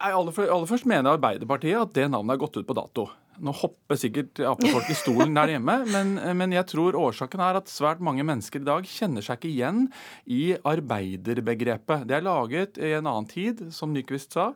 Aller 0.00 0.66
først 0.68 0.88
mener 0.88 1.16
Arbeiderpartiet 1.16 1.80
at 1.80 1.96
det 1.96 2.06
navnet 2.10 2.36
er 2.36 2.44
gått 2.44 2.60
ut 2.60 2.68
på 2.68 2.76
dato. 2.76 3.08
Nå 3.40 3.54
hopper 3.56 3.96
sikkert 3.96 4.40
Ap-folk 4.44 4.90
i 4.92 4.96
stolen 4.98 5.32
der 5.36 5.54
hjemme, 5.54 5.76
men, 5.94 6.12
men 6.36 6.54
jeg 6.54 6.68
tror 6.68 6.98
årsaken 6.98 7.42
er 7.44 7.58
at 7.60 7.72
svært 7.72 8.02
mange 8.04 8.24
mennesker 8.26 8.60
i 8.60 8.68
dag 8.68 8.88
kjenner 8.88 9.24
seg 9.24 9.40
ikke 9.40 9.50
igjen 9.50 9.82
i 10.28 10.42
arbeiderbegrepet. 10.68 12.04
Det 12.10 12.18
er 12.18 12.26
laget 12.26 12.80
i 12.80 12.92
en 12.98 13.08
annen 13.08 13.28
tid, 13.30 13.64
som 13.74 13.94
Nyquist 13.94 14.36
sa, 14.36 14.50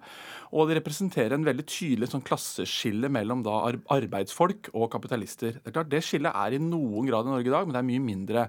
og 0.53 0.69
det 0.69 0.79
representerer 0.81 1.37
en 1.37 1.49
veldig 1.49 1.67
tydelig 1.67 2.13
sånn 2.13 2.25
klasseskille 2.27 3.09
mellom 3.13 3.43
da 3.47 3.63
arbeidsfolk 3.97 4.73
og 4.75 4.91
kapitalister. 4.93 5.59
Det 5.61 5.73
er 5.73 5.79
klart, 5.79 5.93
det 5.93 6.05
skillet 6.05 6.37
er 6.45 6.57
i 6.57 6.63
noen 6.63 7.09
grad 7.09 7.29
i 7.29 7.35
Norge 7.35 7.51
i 7.51 7.55
dag, 7.57 7.67
men 7.67 7.77
det 7.77 7.83
er 7.83 7.93
mye 7.93 8.09
mindre. 8.13 8.49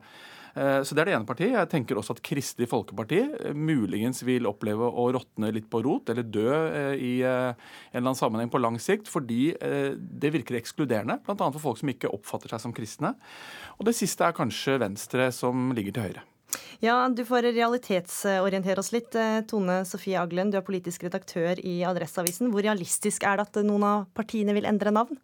Eh, 0.56 0.82
Så 0.84 0.96
Det 0.96 1.02
er 1.04 1.06
det 1.12 1.16
ene 1.18 1.28
partiet. 1.28 1.52
Jeg 1.52 1.70
tenker 1.70 2.00
også 2.00 2.16
at 2.16 2.22
Kristelig 2.24 2.70
Folkeparti 2.72 3.20
eh, 3.22 3.54
muligens 3.54 4.24
vil 4.24 4.48
oppleve 4.48 4.88
å 4.88 5.10
råtne 5.12 5.52
litt 5.54 5.68
på 5.70 5.84
rot, 5.84 6.10
eller 6.10 6.24
dø 6.24 6.48
eh, 6.48 6.96
i 6.96 7.14
en 7.26 7.56
eller 7.92 8.06
annen 8.06 8.16
sammenheng 8.18 8.52
på 8.52 8.62
lang 8.62 8.80
sikt, 8.80 9.10
fordi 9.12 9.56
det 9.56 10.32
virker 10.34 10.58
ekskluderende, 10.58 11.18
bl.a. 11.26 11.36
for 11.36 11.62
folk 11.62 11.80
som 11.80 11.90
ikke 11.92 12.12
oppfatter 12.14 12.52
seg 12.52 12.62
som 12.64 12.74
kristne. 12.76 13.14
Og 13.80 13.86
det 13.88 13.96
siste 13.98 14.26
er 14.26 14.36
kanskje 14.36 14.78
Venstre, 14.82 15.28
som 15.36 15.72
ligger 15.76 15.96
til 15.96 16.08
høyre. 16.08 16.24
Ja, 16.84 16.98
Du 17.10 17.24
får 17.28 17.50
realitetsorientere 17.56 18.80
oss 18.80 18.92
litt. 18.96 19.16
Tone 19.50 19.82
Sofie 19.88 20.20
Aglen, 20.22 20.52
du 20.52 20.60
er 20.60 20.66
politisk 20.66 21.06
redaktør 21.08 21.60
i 21.60 21.82
Adresseavisen. 21.88 22.52
Hvor 22.54 22.66
realistisk 22.66 23.26
er 23.28 23.40
det 23.40 23.48
at 23.50 23.64
noen 23.66 23.88
av 23.88 24.06
partiene 24.18 24.56
vil 24.56 24.68
endre 24.70 24.94
navn? 24.96 25.20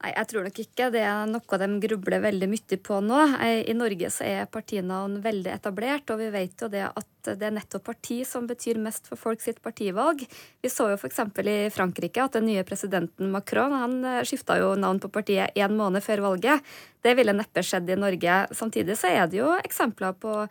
Nei, 0.00 0.14
jeg 0.14 0.28
tror 0.30 0.46
nok 0.46 0.58
ikke. 0.62 0.86
Det 0.94 1.00
er 1.04 1.26
noe 1.28 1.58
de 1.60 1.66
grubler 1.82 2.22
veldig 2.24 2.46
mye 2.48 2.76
på 2.80 3.00
nå. 3.04 3.18
Eh, 3.44 3.66
I 3.68 3.74
Norge 3.76 4.08
så 4.14 4.24
er 4.24 4.48
partinavn 4.48 5.18
veldig 5.20 5.52
etablert, 5.52 6.08
og 6.08 6.22
vi 6.22 6.30
vet 6.32 6.64
jo 6.64 6.70
det 6.72 6.86
at 6.88 7.28
det 7.36 7.44
er 7.44 7.52
nettopp 7.52 7.84
parti 7.90 8.22
som 8.24 8.46
betyr 8.48 8.80
mest 8.80 9.10
for 9.10 9.20
folk 9.20 9.44
sitt 9.44 9.60
partivalg. 9.60 10.24
Vi 10.64 10.72
så 10.72 10.88
jo 10.88 10.96
f.eks. 10.96 11.20
i 11.44 11.58
Frankrike 11.74 12.24
at 12.24 12.38
den 12.38 12.48
nye 12.48 12.64
presidenten 12.64 13.28
Macron 13.34 13.76
han 13.76 14.00
skifta 14.24 14.56
jo 14.56 14.72
navn 14.80 15.02
på 15.04 15.12
partiet 15.12 15.52
én 15.52 15.76
måned 15.76 16.00
før 16.00 16.24
valget. 16.30 16.64
Det 17.04 17.12
ville 17.18 17.36
neppe 17.36 17.60
skjedd 17.60 17.92
i 17.92 18.00
Norge. 18.00 18.40
Samtidig 18.56 18.96
så 18.96 19.12
er 19.12 19.28
det 19.28 19.42
jo 19.42 19.52
eksempler 19.60 20.16
på 20.16 20.46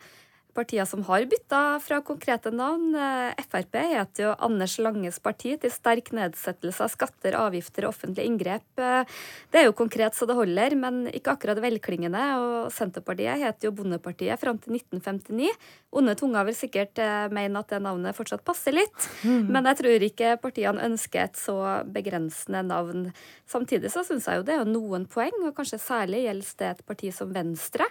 partier 0.54 0.84
som 0.88 1.02
har 1.08 1.24
bytta 1.30 1.80
fra 1.82 2.00
konkrete 2.04 2.50
navn. 2.54 2.94
Eh, 2.94 3.42
Frp 3.44 3.76
heter 3.92 4.24
jo 4.24 4.34
Anders 4.38 4.76
Langes 4.78 5.18
parti 5.22 5.54
til 5.60 5.72
sterk 5.72 6.12
nedsettelse 6.16 6.84
av 6.84 6.92
skatter, 6.92 7.36
avgifter 7.38 7.86
og 7.86 7.94
offentlige 7.94 8.26
inngrep. 8.28 8.66
Eh, 8.78 9.04
Det 9.50 9.60
er 9.60 9.64
jo 9.66 9.72
konkret 9.72 10.14
så 10.14 10.26
det 10.26 10.36
holder, 10.36 10.76
men 10.76 11.06
ikke 11.08 11.32
akkurat 11.34 11.58
velklingende. 11.58 12.22
Og 12.38 12.72
Senterpartiet 12.72 13.40
heter 13.42 13.68
jo 13.68 13.72
Bondepartiet 13.72 14.38
fram 14.38 14.58
til 14.58 14.74
1959. 14.78 15.50
Onde 15.92 16.14
tunger 16.14 16.44
vil 16.46 16.54
sikkert 16.54 16.98
eh, 16.98 17.28
mene 17.28 17.58
at 17.58 17.68
det 17.68 17.82
navnet 17.82 18.16
fortsatt 18.16 18.44
passer 18.44 18.72
litt, 18.76 19.08
men 19.24 19.64
jeg 19.64 19.80
tror 19.80 20.06
ikke 20.06 20.36
partiene 20.40 20.84
ønsker 20.86 21.24
et 21.24 21.36
så 21.36 21.82
begrensende 21.90 22.62
navn. 22.62 23.12
Samtidig 23.50 23.90
så 23.90 24.04
syns 24.06 24.26
jeg 24.28 24.40
jo 24.40 24.46
det 24.46 24.54
er 24.60 24.64
noen 24.68 25.06
poeng, 25.10 25.34
og 25.46 25.54
kanskje 25.56 25.80
særlig 25.82 26.24
gjelder 26.28 26.56
det 26.60 26.70
et 26.70 26.86
parti 26.86 27.10
som 27.14 27.32
Venstre 27.34 27.86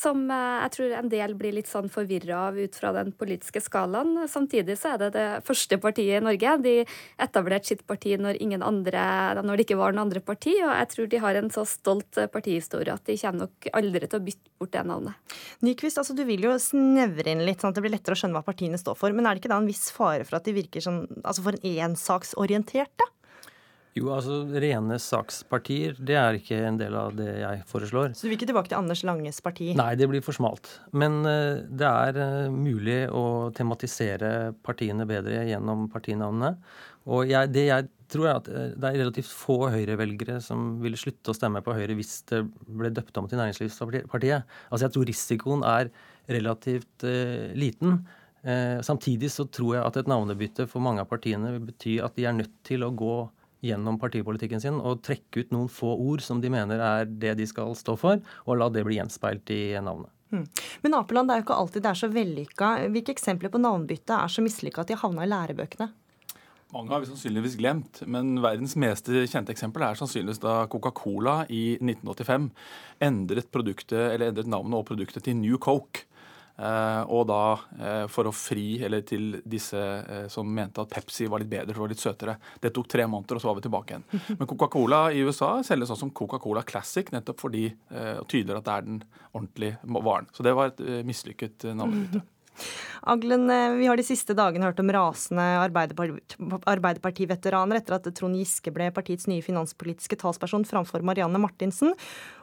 som 0.00 0.22
eh, 0.32 0.56
jeg 0.64 0.72
tror 0.76 0.94
en 0.96 1.10
del 1.12 1.34
blir 1.38 1.54
litt 1.56 1.68
sånn 1.70 1.90
forvirra 1.92 2.46
av 2.48 2.58
ut 2.58 2.76
fra 2.76 2.92
den 2.96 3.12
politiske 3.16 3.62
skalaen. 3.62 4.16
Samtidig 4.30 4.78
så 4.80 4.94
er 4.94 5.02
det 5.02 5.10
det 5.16 5.26
første 5.46 5.78
partiet 5.82 6.20
i 6.20 6.24
Norge. 6.24 6.56
De 6.64 6.74
etablerte 7.20 7.72
sitt 7.72 7.84
parti 7.88 8.16
når, 8.20 8.40
andre, 8.64 9.04
når 9.44 9.60
det 9.60 9.66
ikke 9.66 9.80
var 9.80 9.94
noen 9.94 10.06
andre 10.06 10.24
parti, 10.24 10.56
og 10.64 10.72
jeg 10.72 10.90
tror 10.94 11.10
de 11.12 11.22
har 11.26 11.40
en 11.40 11.52
så 11.52 11.66
stolt 11.68 12.20
eh, 12.20 12.30
partihistorie 12.32 12.94
at 12.94 13.04
de 13.08 13.18
kommer 13.20 13.46
nok 13.46 13.70
aldri 13.76 14.06
til 14.06 14.20
å 14.20 14.26
bytte 14.30 14.54
bort 14.60 14.74
det 14.74 14.86
navnet. 14.88 15.36
Nyquist, 15.66 16.00
altså 16.00 16.16
du 16.16 16.24
vil 16.28 16.48
jo 16.48 16.56
snevre 16.60 17.34
inn 17.34 17.44
litt, 17.44 17.60
sånn 17.60 17.74
at 17.74 17.80
det 17.80 17.84
blir 17.84 17.96
lettere 17.96 18.16
å 18.16 18.22
skjønne 18.22 18.38
hva 18.38 18.46
partiene 18.46 18.80
står 18.80 18.96
for. 18.98 19.12
Men 19.16 19.28
er 19.28 19.36
det 19.36 19.44
ikke 19.44 19.52
da 19.52 19.60
en 19.60 19.70
viss 19.70 19.90
fare 19.94 20.26
for 20.26 20.40
at 20.40 20.48
de 20.48 20.56
virker 20.56 20.84
sånn, 20.84 21.04
altså 21.20 21.44
for 21.44 21.60
en 21.60 21.90
ensaksorientert, 21.90 22.92
da? 23.00 23.08
Jo, 24.00 24.08
altså 24.14 24.36
rene 24.62 24.96
sakspartier, 25.02 25.98
det 26.00 26.14
er 26.16 26.38
ikke 26.38 26.56
en 26.64 26.78
del 26.80 26.94
av 26.96 27.12
det 27.18 27.28
jeg 27.42 27.64
foreslår. 27.68 28.14
Så 28.16 28.24
du 28.24 28.30
vil 28.30 28.38
ikke 28.38 28.48
tilbake 28.48 28.70
til 28.70 28.78
Anders 28.78 29.02
Langes 29.04 29.40
parti? 29.44 29.74
Nei, 29.76 29.90
det 30.00 30.06
blir 30.08 30.22
for 30.24 30.36
smalt. 30.36 30.70
Men 30.96 31.18
uh, 31.26 31.60
det 31.68 31.88
er 31.88 32.16
uh, 32.16 32.54
mulig 32.54 33.02
å 33.12 33.50
tematisere 33.56 34.54
partiene 34.64 35.04
bedre 35.08 35.42
gjennom 35.50 35.84
partinavnene. 35.92 36.54
Og 37.12 37.28
jeg, 37.28 37.50
det 37.52 37.66
jeg 37.66 37.88
tror 38.12 38.30
er 38.30 38.38
at 38.38 38.48
det 38.48 38.88
er 38.88 38.96
relativt 39.02 39.34
få 39.36 39.58
Høyre-velgere 39.74 40.38
som 40.44 40.78
ville 40.80 40.98
slutte 41.00 41.32
å 41.32 41.36
stemme 41.36 41.60
på 41.64 41.74
Høyre 41.76 41.96
hvis 41.98 42.22
det 42.30 42.40
ble 42.66 42.92
døpt 42.96 43.20
om 43.20 43.28
til 43.28 43.40
Næringslivspartiet. 43.40 44.48
Altså 44.70 44.86
jeg 44.86 44.94
tror 44.96 45.08
risikoen 45.10 45.66
er 45.66 45.92
relativt 46.30 47.04
uh, 47.04 47.52
liten. 47.52 48.00
samtidig 48.80 49.28
så 49.28 49.44
tror 49.52 49.74
jeg 49.74 49.84
at 49.84 49.96
et 50.00 50.06
navnebytte 50.08 50.64
for 50.64 50.80
mange 50.80 51.02
av 51.02 51.08
partiene 51.10 51.50
vil 51.52 51.66
bety 51.66 51.98
at 52.00 52.14
de 52.16 52.24
er 52.24 52.32
nødt 52.32 52.54
til 52.64 52.86
å 52.86 52.88
gå 52.96 53.16
gjennom 53.64 53.98
partipolitikken 54.00 54.62
sin 54.62 54.80
og 54.80 55.02
trekke 55.06 55.44
ut 55.44 55.54
noen 55.54 55.70
få 55.72 55.92
ord 55.94 56.24
som 56.24 56.40
de 56.40 56.50
mener 56.52 56.80
er 56.80 57.10
det 57.10 57.36
de 57.40 57.48
skal 57.48 57.74
stå 57.78 57.96
for, 58.00 58.22
og 58.46 58.60
la 58.60 58.70
det 58.72 58.84
bli 58.86 58.98
gjenspeilt 58.98 59.52
i 59.54 59.62
navnet. 59.80 60.12
Hmm. 60.30 60.44
Men 60.84 60.94
Apeland, 60.94 61.28
det 61.28 61.34
er 61.34 61.40
jo 61.40 61.46
ikke 61.48 61.58
alltid 61.58 61.82
det 61.82 61.90
er 61.90 61.98
så 61.98 62.08
vellykka. 62.12 62.68
Hvilke 62.94 63.14
eksempler 63.16 63.50
på 63.50 63.58
navnbytte 63.62 64.14
er 64.14 64.30
så 64.30 64.44
mislykka 64.44 64.84
at 64.84 64.92
de 64.92 64.94
har 64.94 65.02
havna 65.08 65.26
i 65.26 65.30
lærebøkene? 65.30 65.90
Mange 66.70 66.92
har 66.94 67.02
vi 67.02 67.08
sannsynligvis 67.08 67.56
glemt, 67.58 67.98
men 68.06 68.36
verdens 68.44 68.76
mest 68.78 69.08
kjente 69.10 69.50
eksempel 69.50 69.82
er 69.82 69.98
sannsynligvis 69.98 70.38
da 70.38 70.68
Coca-Cola 70.70 71.40
i 71.50 71.74
1985 71.80 72.46
endret, 73.02 73.50
endret 73.58 74.46
navnet 74.46 74.78
og 74.78 74.86
produktet 74.86 75.26
til 75.26 75.34
New 75.40 75.58
Coke. 75.58 76.06
Uh, 76.60 77.06
og 77.08 77.22
da 77.30 77.42
uh, 77.56 78.06
for 78.12 78.28
å 78.28 78.32
fri, 78.36 78.82
eller 78.84 79.00
til 79.08 79.38
disse 79.48 79.80
uh, 79.80 80.26
som 80.28 80.48
mente 80.52 80.82
at 80.82 80.90
Pepsi 80.92 81.24
var 81.30 81.40
litt 81.40 81.48
bedre, 81.48 81.72
for 81.72 81.86
var 81.86 81.94
litt 81.94 82.02
søtere. 82.02 82.34
Det 82.60 82.72
tok 82.76 82.90
tre 82.92 83.06
måneder, 83.08 83.38
og 83.38 83.42
så 83.42 83.48
var 83.48 83.56
vi 83.56 83.64
tilbake 83.64 83.94
igjen. 83.94 84.04
Men 84.40 84.50
Coca-Cola 84.50 85.00
i 85.16 85.22
USA 85.24 85.54
selges 85.64 85.88
sånn 85.92 86.02
som 86.02 86.12
Coca-Cola 86.20 86.64
Classic, 86.68 87.08
nettopp 87.14 87.40
fordi 87.40 87.64
det 87.70 88.10
tydeligere 88.28 88.60
at 88.60 88.66
det 88.66 88.74
er 88.74 88.84
den 88.86 89.00
ordentlige 89.32 89.96
varen. 90.04 90.28
Så 90.36 90.44
det 90.44 90.52
var 90.58 90.72
et 90.72 90.82
mislykket 91.06 91.64
navnebytte. 91.72 92.22
Aglen, 93.08 93.48
vi 93.78 93.86
har 93.88 93.96
de 93.96 94.04
siste 94.04 94.34
dagene 94.36 94.66
hørt 94.68 94.80
om 94.82 94.90
rasende 94.92 95.44
Arbeiderparti-veteraner 95.64 97.80
etter 97.80 97.94
at 97.96 98.08
Trond 98.16 98.36
Giske 98.36 98.70
ble 98.74 98.90
partiets 98.92 99.26
nye 99.30 99.44
finanspolitiske 99.44 100.16
talsperson 100.20 100.66
framfor 100.68 101.00
Marianne 101.06 101.40
Martinsen. 101.40 101.90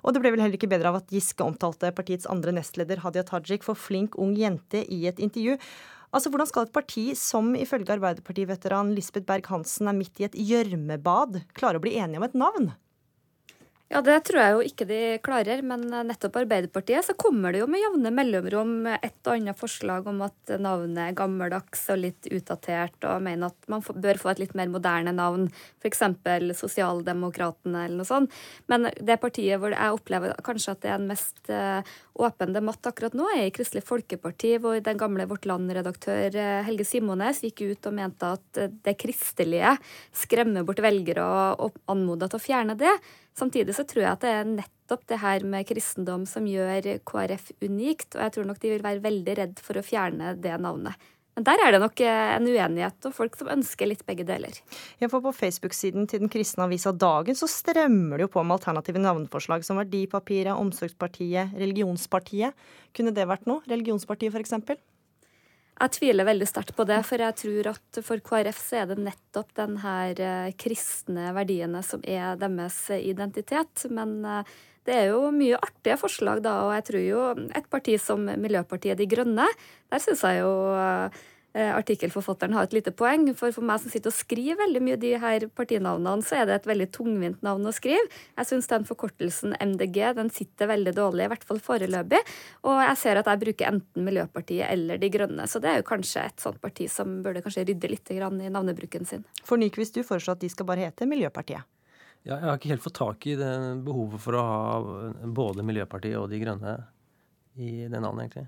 Og 0.02 0.14
det 0.14 0.22
ble 0.24 0.32
vel 0.34 0.42
heller 0.44 0.58
ikke 0.58 0.72
bedre 0.72 0.90
av 0.90 0.98
at 1.02 1.12
Giske 1.14 1.46
omtalte 1.46 1.96
partiets 1.96 2.30
andre 2.32 2.52
nestleder 2.58 3.04
Hadia 3.04 3.24
Tajik 3.28 3.64
for 3.68 3.76
flink 3.78 4.12
ung 4.18 4.34
jente 4.40 4.80
i 4.82 5.06
et 5.12 5.20
intervju. 5.22 5.54
Altså, 6.16 6.30
Hvordan 6.32 6.50
skal 6.50 6.64
et 6.66 6.74
parti 6.74 7.06
som 7.20 7.46
ifølge 7.60 7.94
Arbeiderparti-veteran 7.98 8.96
Lisbeth 8.96 9.28
Berg-Hansen 9.28 9.88
er 9.92 9.98
midt 9.98 10.16
i 10.22 10.28
et 10.30 10.38
gjørmebad, 10.40 11.32
klare 11.58 11.78
å 11.78 11.84
bli 11.84 11.98
enige 12.00 12.20
om 12.22 12.28
et 12.30 12.40
navn? 12.40 12.66
Ja, 13.88 14.02
Det 14.04 14.18
tror 14.28 14.42
jeg 14.42 14.52
jo 14.52 14.64
ikke 14.68 14.86
de 14.90 14.98
klarer, 15.24 15.62
men 15.64 15.86
nettopp 15.88 16.36
Arbeiderpartiet 16.42 17.06
så 17.08 17.14
kommer 17.16 17.54
det 17.56 17.62
jo 17.62 17.70
med 17.72 17.80
jevne 17.80 18.10
mellomrom 18.12 18.72
et 18.92 19.14
og 19.24 19.30
annet 19.32 19.56
forslag 19.56 20.08
om 20.12 20.20
at 20.26 20.52
navnet 20.60 21.00
er 21.06 21.16
gammeldags 21.16 21.86
og 21.94 22.02
litt 22.02 22.28
utdatert, 22.28 22.98
og 23.08 23.22
mener 23.24 23.48
at 23.48 23.70
man 23.72 23.86
bør 23.88 24.20
få 24.20 24.34
et 24.34 24.42
litt 24.44 24.56
mer 24.60 24.68
moderne 24.74 25.14
navn, 25.16 25.46
f.eks. 25.80 26.04
Sosialdemokratene 26.60 27.86
eller 27.86 28.02
noe 28.02 28.10
sånt. 28.10 28.36
Men 28.68 28.90
det 28.92 29.18
partiet 29.24 29.62
hvor 29.62 29.72
jeg 29.72 29.96
opplever 29.96 30.36
kanskje 30.44 30.74
at 30.76 30.84
det 30.84 30.92
er 30.92 30.98
en 31.00 31.08
mest 31.08 31.52
eh, 31.54 31.94
åpen 32.20 32.52
debatt 32.58 32.90
akkurat 32.92 33.16
nå, 33.16 33.30
er 33.38 33.46
i 33.48 33.54
Kristelig 33.56 33.86
Folkeparti, 33.88 34.58
hvor 34.64 34.82
den 34.84 35.00
gamle 35.00 35.30
Vårt 35.32 35.48
Land-redaktør 35.48 36.36
eh, 36.36 36.58
Helge 36.68 36.88
Simones 36.88 37.40
gikk 37.46 37.64
ut 37.72 37.88
og 37.88 37.96
mente 38.02 38.34
at 38.36 38.62
det 38.84 38.98
kristelige 39.00 39.78
skremmer 40.12 40.68
bort 40.68 40.84
velgere 40.84 41.24
og 41.56 41.80
anmoda 41.88 42.28
til 42.28 42.42
å 42.42 42.46
fjerne 42.50 42.76
det. 42.84 42.98
Samtidig 43.38 43.76
så 43.78 43.86
tror 43.86 44.04
jeg 44.04 44.14
at 44.16 44.24
det 44.24 44.32
er 44.34 44.48
nettopp 44.50 45.04
det 45.12 45.20
her 45.22 45.44
med 45.46 45.68
kristendom 45.70 46.24
som 46.30 46.48
gjør 46.50 46.88
KrF 47.06 47.52
unikt, 47.62 48.16
og 48.16 48.24
jeg 48.24 48.34
tror 48.34 48.50
nok 48.50 48.64
de 48.64 48.72
vil 48.74 48.86
være 48.86 49.04
veldig 49.04 49.38
redd 49.38 49.62
for 49.62 49.78
å 49.78 49.86
fjerne 49.86 50.34
det 50.42 50.56
navnet. 50.64 50.98
Men 51.38 51.46
der 51.46 51.62
er 51.62 51.76
det 51.76 51.84
nok 51.84 52.02
eh, 52.02 52.32
en 52.34 52.48
uenighet, 52.50 52.98
og 53.06 53.14
folk 53.14 53.36
som 53.38 53.52
ønsker 53.54 53.86
litt 53.86 54.02
begge 54.08 54.26
deler. 54.26 54.58
Ja, 54.98 55.06
for 55.06 55.22
På 55.22 55.30
Facebook-siden 55.38 56.10
til 56.10 56.24
den 56.24 56.32
kristne 56.34 56.66
avisa 56.66 56.90
Dagen 56.90 57.38
så 57.38 57.46
strømmer 57.46 58.18
det 58.18 58.26
jo 58.26 58.32
på 58.34 58.42
med 58.42 58.58
alternative 58.58 59.04
navneforslag 59.04 59.62
som 59.68 59.78
Verdipapiret, 59.78 60.58
Omsorgspartiet, 60.58 61.54
Religionspartiet. 61.62 62.58
Kunne 62.98 63.14
det 63.14 63.30
vært 63.30 63.46
noe? 63.46 63.62
Religionspartiet 63.70 64.34
f.eks.? 64.34 64.82
Jeg 65.78 65.94
tviler 65.94 66.26
veldig 66.26 66.48
sterkt 66.50 66.74
på 66.78 66.88
det, 66.90 66.98
for 67.06 67.22
jeg 67.22 67.38
tror 67.38 67.70
at 67.76 68.00
for 68.06 68.24
KrF 68.26 68.62
så 68.64 68.80
er 68.82 68.90
det 68.90 68.98
nettopp 69.06 69.52
den 69.60 69.78
her 69.84 70.22
eh, 70.26 70.50
kristne 70.58 71.30
verdiene 71.38 71.84
som 71.86 72.02
er 72.02 72.40
deres 72.42 72.80
identitet. 72.98 73.86
Men 73.94 74.18
eh, 74.26 74.58
det 74.90 74.96
er 74.98 75.10
jo 75.12 75.30
mye 75.36 75.60
artige 75.60 76.00
forslag, 76.02 76.42
da, 76.46 76.56
og 76.66 76.74
jeg 76.80 76.88
tror 76.90 77.06
jo 77.06 77.24
et 77.60 77.70
parti 77.70 77.98
som 78.02 78.26
Miljøpartiet 78.26 78.98
De 78.98 79.06
Grønne, 79.12 79.46
der 79.92 80.02
syns 80.02 80.26
jeg 80.26 80.42
jo 80.42 80.54
eh, 80.74 81.10
Eh, 81.12 81.37
artikkelforfatteren 81.58 82.54
har 82.54 82.68
et 82.68 82.76
lite 82.76 82.94
poeng. 82.96 83.26
For 83.38 83.54
for 83.56 83.66
meg 83.66 83.82
som 83.82 83.92
sitter 83.94 84.12
og 84.12 84.18
skriver 84.18 84.60
veldig 84.60 84.82
mye 84.86 85.00
de 85.02 85.14
her 85.22 85.48
partinavnene, 85.58 86.26
så 86.26 86.42
er 86.42 86.50
det 86.50 86.58
et 86.60 86.70
veldig 86.70 86.88
tungvint 86.96 87.46
navn 87.46 87.66
å 87.68 87.74
skrive. 87.76 88.06
Jeg 88.38 88.50
syns 88.50 88.70
den 88.72 88.88
forkortelsen 88.88 89.56
MDG 89.60 90.00
den 90.18 90.32
sitter 90.34 90.70
veldig 90.72 90.94
dårlig, 90.98 91.28
i 91.28 91.32
hvert 91.34 91.48
fall 91.48 91.62
foreløpig. 91.64 92.22
Og 92.68 92.82
jeg 92.84 93.00
ser 93.02 93.22
at 93.22 93.32
jeg 93.32 93.44
bruker 93.46 93.72
enten 93.72 94.08
Miljøpartiet 94.08 94.68
eller 94.70 95.02
De 95.02 95.10
Grønne, 95.14 95.48
så 95.50 95.62
det 95.64 95.72
er 95.72 95.82
jo 95.82 95.88
kanskje 95.90 96.28
et 96.30 96.44
sånt 96.44 96.62
parti 96.64 96.90
som 96.92 97.20
burde 97.26 97.42
kanskje 97.46 97.66
rydde 97.68 97.92
litt 97.92 98.14
i 98.14 98.20
navnebruken 98.22 99.08
sin. 99.10 99.26
For 99.48 99.60
Nyquist, 99.60 99.98
du 99.98 100.06
foreslår 100.08 100.38
at 100.38 100.44
de 100.46 100.52
skal 100.54 100.70
bare 100.70 100.88
hete 100.88 101.10
Miljøpartiet? 101.10 101.66
Ja, 102.28 102.36
jeg 102.36 102.50
har 102.50 102.58
ikke 102.60 102.74
helt 102.74 102.84
fått 102.84 102.98
tak 103.00 103.26
i 103.30 103.38
det 103.40 103.54
behovet 103.86 104.20
for 104.20 104.36
å 104.36 104.44
ha 104.44 105.10
både 105.24 105.64
Miljøpartiet 105.64 106.20
og 106.20 106.28
De 106.32 106.42
Grønne 106.42 106.76
i 107.56 107.88
det 107.88 108.02
navnet, 108.04 108.28
egentlig. 108.28 108.48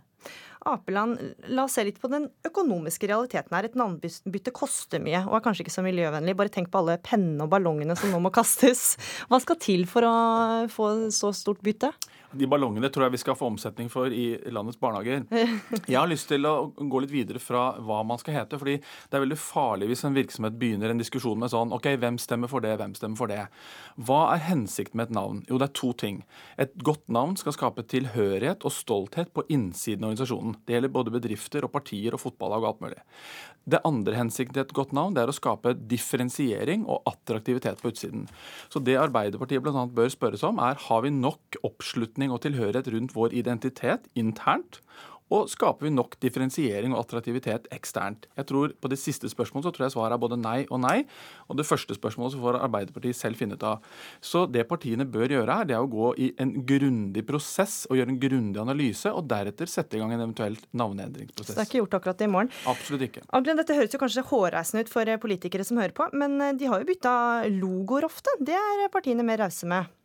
Apeland, 0.69 1.21
la 1.47 1.63
oss 1.63 1.77
se 1.77 1.85
litt 1.87 2.01
på 2.01 2.09
den 2.11 2.27
økonomiske 2.47 3.07
realiteten 3.07 3.55
her. 3.55 3.69
Et 3.69 3.77
navnbytte 3.79 4.53
koster 4.55 5.01
mye 5.03 5.23
og 5.25 5.37
er 5.37 5.43
kanskje 5.45 5.65
ikke 5.65 5.75
så 5.77 5.85
miljøvennlig. 5.85 6.35
Bare 6.39 6.51
tenk 6.53 6.71
på 6.73 6.81
alle 6.81 6.97
pennene 7.03 7.45
og 7.45 7.53
ballongene 7.53 7.95
som 7.99 8.11
nå 8.11 8.19
må 8.23 8.31
kastes. 8.35 8.97
Hva 9.31 9.39
skal 9.43 9.59
til 9.63 9.87
for 9.89 10.07
å 10.07 10.15
få 10.71 10.91
så 11.15 11.31
stort 11.35 11.63
bytte? 11.65 11.93
De 12.31 12.45
ballongene 12.49 12.91
tror 12.93 13.07
jeg 13.07 13.15
vi 13.15 13.21
skal 13.23 13.37
få 13.37 13.47
omsetning 13.49 13.87
for 13.89 14.13
i 14.13 14.37
landets 14.53 14.77
barnehager. 14.79 15.23
Jeg 15.89 15.97
har 15.97 16.09
lyst 16.09 16.27
til 16.29 16.45
å 16.45 16.69
gå 16.77 17.01
litt 17.01 17.13
videre 17.13 17.41
fra 17.41 17.71
hva 17.81 18.03
man 18.05 18.19
skal 18.21 18.35
hete. 18.37 18.59
fordi 18.61 18.77
det 18.79 19.17
er 19.17 19.23
veldig 19.23 19.39
farlig 19.41 19.89
hvis 19.89 20.05
en 20.05 20.17
virksomhet 20.17 20.57
begynner 20.59 20.93
en 20.93 21.01
diskusjon 21.01 21.39
med 21.41 21.49
sånn 21.53 21.73
OK, 21.73 21.89
hvem 22.01 22.19
stemmer 22.21 22.51
for 22.51 22.61
det, 22.61 22.75
hvem 22.77 22.93
stemmer 22.97 23.17
for 23.17 23.31
det? 23.31 23.47
Hva 23.97 24.19
er 24.35 24.45
hensikten 24.45 24.99
med 24.99 25.09
et 25.09 25.17
navn? 25.17 25.41
Jo, 25.49 25.57
det 25.57 25.69
er 25.69 25.77
to 25.81 25.91
ting. 25.97 26.21
Et 26.61 26.75
godt 26.85 27.07
navn 27.09 27.33
skal 27.39 27.55
skape 27.55 27.87
tilhørighet 27.89 28.65
og 28.67 28.75
stolthet 28.75 29.33
på 29.33 29.47
innsiden 29.49 30.05
av 30.05 30.13
organisasjonen. 30.13 30.59
Det 30.65 30.77
gjelder 30.77 30.93
både 30.99 31.15
bedrifter 31.17 31.65
og 31.65 31.73
partier 31.73 32.13
og 32.13 32.21
fotballag 32.21 32.61
og 32.61 32.71
alt 32.73 32.85
mulig. 32.85 33.01
Det 33.69 33.81
andre 33.85 34.15
hensikten 34.17 34.55
til 34.55 34.63
et 34.63 34.75
godt 34.75 34.93
navn 34.97 35.15
det 35.17 35.23
er 35.23 35.31
å 35.31 35.35
skape 35.35 35.75
differensiering 35.89 36.85
og 36.89 37.03
attraktivitet 37.09 37.81
på 37.81 37.91
utsiden. 37.91 38.25
Så 38.71 38.81
det 38.81 38.97
Arbeiderpartiet 39.01 39.61
bl.a. 39.65 39.85
bør 39.85 40.09
spørres 40.13 40.45
om, 40.47 40.61
er 40.63 40.79
har 40.87 41.03
vi 41.05 41.11
nok 41.13 41.59
oppslutning 41.67 42.18
og 42.27 42.41
tilhørighet 42.43 42.91
rundt 42.91 43.15
vår 43.15 43.31
identitet 43.39 44.11
internt 44.19 44.81
Og 45.29 45.45
skaper 45.49 45.85
vi 45.85 45.91
nok 45.93 46.15
differensiering 46.23 46.93
og 46.95 47.03
attraktivitet 47.03 47.67
eksternt? 47.73 48.25
Jeg 48.37 48.47
tror 48.49 48.73
På 48.81 48.89
det 48.89 48.97
siste 49.01 49.29
spørsmålet 49.29 49.67
så 49.67 49.73
tror 49.75 49.85
jeg 49.85 49.93
svaret 49.93 50.15
er 50.15 50.21
både 50.21 50.39
nei 50.41 50.63
og 50.69 50.81
nei. 50.81 51.03
Og 51.49 51.59
det 51.59 51.67
første 51.69 51.93
spørsmålet 51.93 52.33
så 52.33 52.41
får 52.41 52.59
Arbeiderpartiet 52.65 53.17
selv 53.17 53.37
finne 53.37 53.57
ut 53.57 53.65
av. 53.65 53.83
Så 54.21 54.45
det 54.49 54.65
partiene 54.69 55.05
bør 55.05 55.35
gjøre 55.35 55.57
her, 55.59 55.67
det 55.69 55.75
er 55.77 55.85
å 55.85 55.91
gå 55.91 56.11
i 56.17 56.31
en 56.41 56.55
grundig 56.65 57.23
prosess 57.27 57.83
og 57.89 57.99
gjøre 57.99 58.15
en 58.15 58.21
grundig 58.21 58.61
analyse, 58.61 59.11
og 59.13 59.27
deretter 59.29 59.69
sette 59.69 59.97
i 59.97 60.01
gang 60.01 60.15
en 60.15 60.25
eventuell 60.25 60.57
navneendringsprosess. 60.73 61.53
Så 61.53 61.59
det 61.59 61.65
er 61.65 61.69
ikke 61.69 61.83
gjort 61.83 61.99
akkurat 61.99 62.25
i 62.25 62.31
morgen. 62.31 62.51
Absolutt 62.69 63.05
ikke. 63.09 63.25
Aglen, 63.29 63.59
dette 63.61 63.77
høres 63.77 63.93
jo 63.93 64.01
kanskje 64.01 64.25
hårreisende 64.31 64.85
ut 64.85 64.93
for 64.93 65.13
politikere 65.21 65.67
som 65.67 65.81
hører 65.81 65.95
på, 65.95 66.09
men 66.17 66.39
eh, 66.41 66.57
de 66.57 66.69
har 66.71 66.81
jo 66.81 66.89
bytta 66.89 67.15
logoer 67.53 68.09
ofte. 68.09 68.33
Det 68.41 68.57
er 68.57 68.89
partiene 68.93 69.25
mer 69.25 69.43
rause 69.45 69.69
med. 69.69 69.98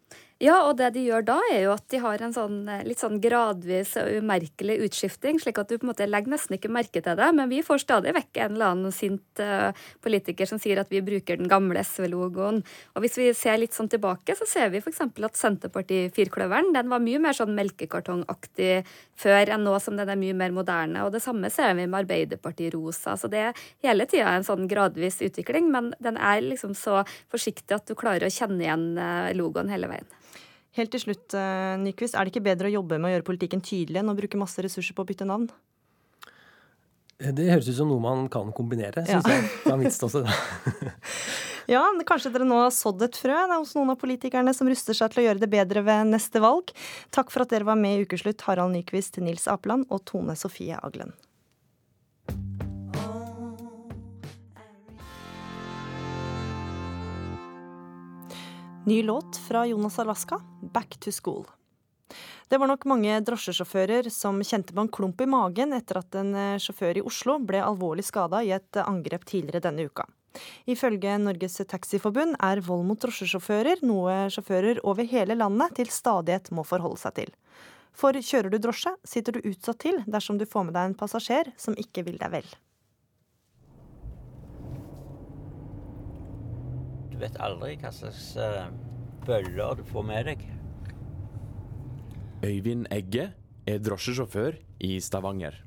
Ja, 0.45 0.59
og 0.67 0.75
det 0.77 0.91
de 0.93 1.01
gjør 1.07 1.23
da, 1.25 1.39
er 1.55 1.63
jo 1.63 1.71
at 1.73 1.87
de 1.89 1.99
har 2.03 2.21
en 2.21 2.35
sånn 2.35 2.67
eh, 2.69 2.83
litt 2.85 3.01
sånn 3.01 3.17
gradvis 3.23 3.95
og 3.97 4.11
umerkelig 4.21 4.75
utskifting, 4.85 5.39
slik 5.41 5.57
at 5.63 5.71
du 5.71 5.79
på 5.79 5.87
en 5.87 5.91
måte 5.93 6.09
legger 6.09 6.35
nesten 6.35 6.59
ikke 6.59 6.69
merke 6.75 7.01
til 7.01 7.17
det. 7.17 7.29
Men 7.39 7.49
vi 7.49 7.63
får 7.65 7.81
stadig 7.81 8.13
vekk 8.13 8.41
en 8.43 8.57
eller 8.59 8.75
annen 8.75 8.93
sint 8.93 9.41
uh, 9.41 9.71
politiker 10.05 10.49
som 10.51 10.61
sier 10.61 10.83
at 10.83 10.91
vi 10.93 11.01
bruker 11.07 11.39
den 11.41 11.49
gamle 11.49 11.81
SV-logoen. 11.81 12.61
Og 12.93 13.05
hvis 13.05 13.17
vi 13.17 13.31
ser 13.37 13.57
litt 13.63 13.77
sånn 13.77 13.89
tilbake, 13.95 14.37
så 14.37 14.45
ser 14.51 14.75
vi 14.75 14.83
f.eks. 14.83 15.01
at 15.07 15.41
Senterparti-firkløveren 15.41 16.75
den 16.77 16.93
var 16.93 17.01
mye 17.05 17.23
mer 17.25 17.39
sånn 17.39 17.55
melkekartongaktig 17.57 18.83
før 19.17 19.55
enn 19.55 19.65
nå 19.65 19.79
som 19.81 19.97
den 19.97 20.13
er 20.13 20.21
mye 20.21 20.37
mer 20.37 20.53
moderne. 20.53 21.07
Og 21.07 21.15
det 21.15 21.23
samme 21.25 21.49
ser 21.55 21.73
vi 21.79 21.87
med 21.87 22.03
Arbeiderparti-rosa. 22.03 23.17
Så 23.17 23.33
det 23.33 23.47
er 23.47 23.65
hele 23.87 24.05
tida 24.11 24.35
en 24.35 24.45
sånn 24.45 24.69
gradvis 24.69 25.23
utvikling, 25.25 25.73
men 25.73 25.95
den 26.05 26.21
er 26.21 26.45
liksom 26.45 26.77
så 26.77 27.01
forsiktig 27.33 27.79
at 27.79 27.89
du 27.89 27.97
klarer 27.97 28.29
å 28.29 28.35
kjenne 28.35 28.61
igjen 28.67 28.87
eh, 29.01 29.33
logoen 29.39 29.73
hele 29.73 29.89
veien. 29.89 30.13
Helt 30.75 30.91
til 30.91 31.05
slutt, 31.05 31.35
eh, 31.39 31.77
Nyquist, 31.79 32.17
er 32.17 32.27
det 32.27 32.35
ikke 32.35 32.49
bedre 32.49 32.71
å 32.71 32.77
jobbe 32.81 32.99
med 32.99 33.11
å 33.11 33.15
gjøre 33.15 33.29
politikken 33.29 33.63
tydelig 33.63 34.01
enn 34.01 34.11
å 34.11 34.17
bruke 34.19 34.41
masse 34.41 34.59
ressurser 34.65 34.97
på 34.97 35.05
å 35.05 35.09
bytte 35.09 35.27
navn? 35.29 35.47
Eh, 37.21 37.31
det 37.31 37.47
høres 37.53 37.69
ut 37.69 37.77
som 37.79 37.91
noe 37.91 38.03
man 38.03 38.27
kan 38.29 38.51
kombinere, 38.57 39.05
syns 39.07 39.29
ja. 39.29 39.37
jeg. 39.39 39.51
Fra 39.63 39.77
mitt 39.79 39.95
ståsted. 39.95 40.27
ja, 41.75 41.85
kanskje 42.09 42.33
dere 42.35 42.49
nå 42.49 42.59
har 42.65 42.75
sådd 42.75 43.07
et 43.07 43.19
frø 43.19 43.37
hos 43.55 43.77
noen 43.79 43.95
av 43.95 44.01
politikerne 44.01 44.55
som 44.57 44.71
ruster 44.71 44.99
seg 44.99 45.15
til 45.15 45.23
å 45.23 45.27
gjøre 45.29 45.45
det 45.45 45.51
bedre 45.53 45.85
ved 45.87 46.11
neste 46.11 46.43
valg. 46.43 46.75
Takk 47.15 47.31
for 47.31 47.47
at 47.47 47.55
dere 47.55 47.69
var 47.71 47.79
med 47.79 48.01
i 48.01 48.09
Ukeslutt, 48.09 48.43
Harald 48.49 48.75
Nyquist, 48.75 49.23
Nils 49.23 49.47
Apeland 49.47 49.87
og 49.95 50.03
Tone 50.11 50.35
Sofie 50.39 50.81
Aglen. 50.83 51.15
Ny 58.87 59.03
låt 59.03 59.37
fra 59.37 59.67
Jonas 59.67 59.99
Alaska, 59.99 60.41
'Back 60.63 60.97
to 61.01 61.11
School'. 61.11 61.47
Det 62.49 62.59
var 62.59 62.67
nok 62.67 62.85
mange 62.85 63.21
drosjesjåfører 63.21 64.11
som 64.11 64.43
kjente 64.45 64.75
på 64.75 64.81
en 64.81 64.91
klump 64.93 65.21
i 65.21 65.27
magen 65.27 65.73
etter 65.73 66.03
at 66.03 66.19
en 66.21 66.35
eh, 66.35 66.59
sjåfør 66.61 67.01
i 67.01 67.05
Oslo 67.09 67.39
ble 67.41 67.63
alvorlig 67.65 68.05
skada 68.05 68.43
i 68.45 68.53
et 68.53 68.77
angrep 68.83 69.25
tidligere 69.25 69.63
denne 69.65 69.87
uka. 69.89 70.05
Ifølge 70.69 71.17
Norges 71.17 71.57
Taxiforbund 71.65 72.37
er 72.37 72.61
vold 72.61 72.85
mot 72.85 73.01
drosjesjåfører 73.01 73.81
noe 73.89 74.29
sjåfører 74.29 74.83
over 74.85 75.09
hele 75.09 75.39
landet 75.41 75.79
til 75.81 75.89
stadighet 75.89 76.53
må 76.53 76.67
forholde 76.69 77.01
seg 77.01 77.17
til. 77.23 77.33
For 77.97 78.13
kjører 78.13 78.53
du 78.53 78.59
drosje, 78.59 78.93
sitter 79.01 79.33
du 79.39 79.49
utsatt 79.49 79.81
til 79.81 80.03
dersom 80.05 80.37
du 80.37 80.45
får 80.45 80.69
med 80.69 80.77
deg 80.77 80.91
en 80.91 81.01
passasjer 81.01 81.55
som 81.57 81.81
ikke 81.81 82.05
vil 82.05 82.21
deg 82.21 82.37
vel. 82.37 82.55
Du 87.15 87.21
vet 87.23 87.37
aldri 87.39 87.77
hva 87.79 87.93
slags 87.95 88.33
uh, 88.35 88.67
bøller 89.23 89.79
du 89.79 89.85
får 89.87 90.07
med 90.09 90.27
deg. 90.27 90.41
Øyvind 92.43 92.89
Egge 92.93 93.29
er 93.71 93.79
drosjesjåfør 93.79 94.57
i 94.83 94.97
Stavanger. 95.01 95.61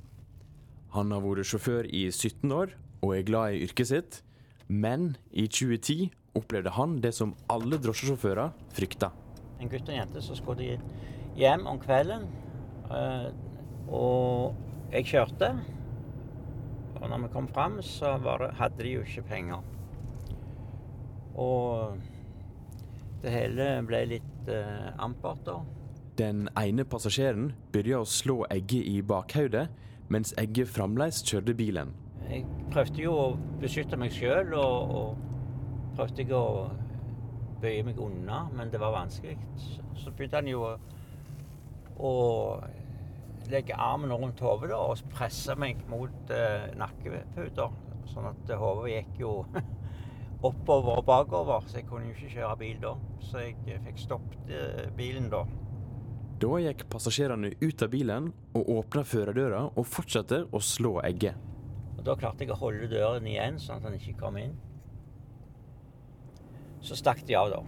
Han 0.91 1.13
har 1.15 1.23
vært 1.23 1.47
sjåfør 1.47 1.87
i 1.87 2.09
17 2.11 2.51
år 2.51 2.73
og 2.99 3.13
er 3.15 3.23
glad 3.29 3.55
i 3.55 3.61
yrket 3.63 3.89
sitt, 3.93 4.17
men 4.67 5.13
i 5.31 5.47
2010 5.47 6.09
opplevde 6.35 6.75
han 6.75 6.97
det 7.01 7.13
som 7.15 7.31
alle 7.47 7.79
drosjesjåfører 7.79 8.51
frykta. 8.75 9.13
En 9.63 9.71
gutt 9.71 9.87
og 9.87 9.95
en 9.95 10.01
jente 10.01 10.25
så 10.27 10.35
skulle 10.35 10.67
de 10.67 11.39
hjem 11.39 11.63
om 11.71 11.79
kvelden, 11.79 12.27
uh, 12.91 13.31
og 13.87 14.91
jeg 14.91 15.07
kjørte. 15.13 15.53
Og 16.99 17.07
når 17.07 17.23
vi 17.23 17.33
kom 17.39 17.47
fram, 17.47 17.79
så 17.79 18.17
det, 18.19 18.51
hadde 18.59 18.83
de 18.83 18.97
jo 18.97 19.07
ikke 19.07 19.29
penger. 19.31 19.76
Og 21.37 21.97
det 23.21 23.33
hele 23.33 23.69
ble 23.87 24.03
litt 24.13 24.49
uh, 24.51 24.89
ampert 25.03 25.43
da. 25.47 25.59
Den 26.17 26.47
ene 26.57 26.85
passasjeren 26.89 27.51
begynte 27.73 28.01
å 28.01 28.09
slå 28.09 28.39
Egget 28.53 28.89
i 28.89 29.01
bakhodet, 29.05 29.67
mens 30.09 30.33
Egget 30.41 30.71
fremdeles 30.73 31.21
kjørte 31.25 31.53
bilen. 31.57 31.93
Jeg 32.27 32.43
prøvde 32.73 33.03
jo 33.03 33.13
å 33.13 33.27
beskytte 33.61 33.99
meg 33.99 34.15
sjøl, 34.15 34.53
og, 34.57 34.95
og 34.97 35.93
prøvde 35.97 36.23
jeg 36.23 36.33
å 36.35 36.45
bøye 37.61 37.85
meg 37.85 38.01
unna, 38.01 38.43
men 38.53 38.73
det 38.73 38.81
var 38.81 38.95
vanskelig. 38.95 39.37
Så 39.97 40.11
begynte 40.11 40.41
han 40.41 40.49
jo 40.49 40.65
å, 40.65 40.73
å 41.97 42.13
legge 43.51 43.77
armen 43.77 44.13
rundt 44.13 44.41
hodet 44.43 44.73
og 44.75 45.05
presse 45.13 45.55
meg 45.59 45.85
mot 45.91 46.33
uh, 46.33 46.69
nakkeputa, 46.77 47.69
Sånn 48.07 48.23
at 48.29 48.51
hodet 48.55 48.93
gikk 48.93 49.17
jo 49.19 49.31
oppover 50.45 50.99
og 50.99 51.05
bakover, 51.07 51.63
så 51.67 51.79
jeg 51.79 51.87
kunne 51.89 52.11
jo 52.11 52.15
ikke 52.15 52.35
kjøre 52.35 52.57
bil 52.59 52.81
da. 52.81 52.93
Så 53.25 53.41
jeg 53.41 53.79
fikk 53.85 54.03
stoppet 54.03 54.51
eh, 54.53 54.85
bilen 54.97 55.29
da. 55.33 55.43
Da 56.37 56.59
gikk 56.61 56.83
passasjerene 56.93 57.55
ut 57.63 57.81
av 57.81 57.89
bilen 57.89 58.29
og 58.53 58.67
åpna 58.75 59.01
førerdøra 59.07 59.63
og 59.73 59.87
fortsatte 59.89 60.43
å 60.53 60.61
slå 60.61 60.99
egget. 61.07 61.39
Og 61.97 62.03
Da 62.05 62.13
klarte 62.15 62.45
jeg 62.45 62.53
å 62.53 62.59
holde 62.59 62.89
døren 62.91 63.25
igjen, 63.25 63.57
sånn 63.59 63.81
at 63.81 63.87
han 63.89 63.97
ikke 63.97 64.19
kom 64.19 64.37
inn. 64.37 64.53
Så 66.85 66.95
stakk 66.95 67.23
de 67.25 67.35
av, 67.35 67.49
da. 67.49 67.63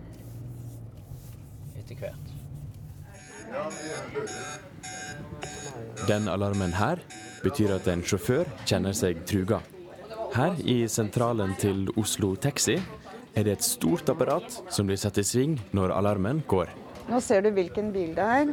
Etter 1.81 1.97
hvert. 1.97 2.35
Den 6.07 6.29
alarmen 6.29 6.77
her 6.77 7.01
betyr 7.41 7.73
at 7.79 7.89
en 7.89 8.05
sjåfør 8.05 8.45
kjenner 8.69 8.93
seg 8.93 9.25
truga. 9.25 9.63
Her 10.29 10.53
i 10.61 10.83
sentralen 10.85 11.55
til 11.57 11.87
Oslo 11.97 12.35
Taxi 12.37 12.75
er 13.33 13.45
det 13.47 13.55
et 13.55 13.65
stort 13.65 14.09
apparat 14.11 14.59
som 14.69 14.85
blir 14.85 14.99
satt 15.01 15.17
i 15.17 15.25
sving 15.25 15.55
når 15.73 15.93
alarmen 15.95 16.43
går. 16.49 16.69
Nå 17.09 17.17
ser 17.25 17.41
du 17.41 17.49
hvilken 17.55 17.89
bil 17.95 18.11
det 18.17 18.25
er. 18.25 18.51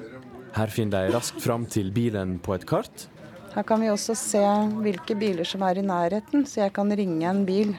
Her 0.57 0.73
finner 0.73 1.05
de 1.05 1.13
raskt 1.13 1.43
fram 1.45 1.67
til 1.69 1.91
bilen 1.93 2.39
på 2.41 2.55
et 2.57 2.65
kart. 2.69 3.07
Her 3.53 3.65
kan 3.69 3.81
vi 3.85 3.91
også 3.93 4.17
se 4.17 4.43
hvilke 4.85 5.17
biler 5.21 5.45
som 5.49 5.65
er 5.69 5.81
i 5.81 5.85
nærheten, 5.85 6.47
så 6.49 6.65
jeg 6.65 6.73
kan 6.77 6.93
ringe 6.97 7.29
en 7.29 7.45
bil 7.49 7.75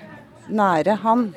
nære 0.47 0.99
han 1.01 1.31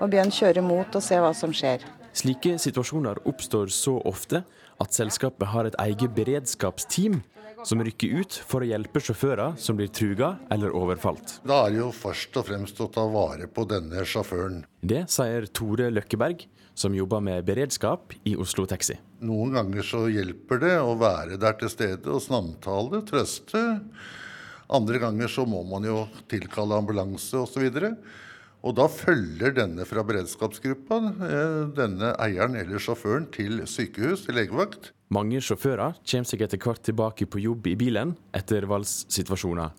og 0.00 0.08
be 0.10 0.22
han 0.22 0.32
kjøre 0.32 0.64
mot 0.64 0.96
og 0.96 1.04
se 1.04 1.20
hva 1.20 1.34
som 1.36 1.52
skjer. 1.52 1.84
Slike 2.16 2.56
situasjoner 2.58 3.20
oppstår 3.28 3.68
så 3.72 3.98
ofte 4.08 4.40
at 4.80 4.96
selskapet 4.96 5.52
har 5.52 5.68
et 5.68 5.76
eget 5.84 6.16
beredskapsteam 6.16 7.20
som 7.66 7.82
rykker 7.84 8.20
ut 8.20 8.38
for 8.48 8.64
å 8.64 8.68
hjelpe 8.68 9.02
sjåfører 9.02 9.58
som 9.60 9.78
blir 9.78 9.90
truga 9.92 10.34
eller 10.52 10.74
overfalt. 10.76 11.38
Da 11.46 11.64
er 11.64 11.74
det 11.74 11.82
jo 11.82 11.90
først 11.94 12.38
og 12.40 12.48
fremst 12.48 12.80
å 12.80 12.88
ta 12.92 13.04
vare 13.10 13.48
på 13.50 13.66
denne 13.68 14.04
sjåføren. 14.08 14.62
Det 14.80 15.04
sier 15.12 15.48
Tore 15.52 15.90
Løkkeberg, 15.92 16.46
som 16.74 16.96
jobber 16.96 17.20
med 17.24 17.44
beredskap 17.48 18.14
i 18.24 18.36
Oslo 18.40 18.64
Taxi. 18.70 18.96
Noen 19.26 19.52
ganger 19.58 19.84
så 19.84 20.06
hjelper 20.08 20.62
det 20.62 20.76
å 20.80 20.96
være 21.00 21.36
der 21.40 21.58
til 21.60 21.72
stede 21.72 22.14
og 22.14 22.22
samtale, 22.24 23.02
trøste. 23.08 23.62
Andre 24.70 25.00
ganger 25.02 25.28
så 25.28 25.44
må 25.48 25.64
man 25.66 25.84
jo 25.84 26.04
tilkalle 26.30 26.78
ambulanse 26.78 27.42
osv. 27.42 27.66
Og 28.60 28.76
da 28.76 28.86
følger 28.92 29.54
denne 29.56 29.86
fra 29.88 30.04
beredskapsgruppa 30.06 31.00
eh, 31.26 31.60
denne 31.76 32.14
eieren 32.20 32.58
eller 32.60 32.82
sjåføren 32.82 33.28
til 33.34 33.62
sykehus, 33.68 34.26
til 34.26 34.36
legevakt. 34.36 34.92
Mange 35.10 35.40
sjåfører 35.42 35.96
kommer 36.06 36.28
seg 36.30 36.42
etter 36.44 36.60
hvert 36.62 36.84
tilbake 36.86 37.26
på 37.26 37.40
jobb 37.42 37.64
i 37.66 37.72
bilen 37.74 38.12
etter 38.36 38.62
valgssituasjoner. 38.70 39.72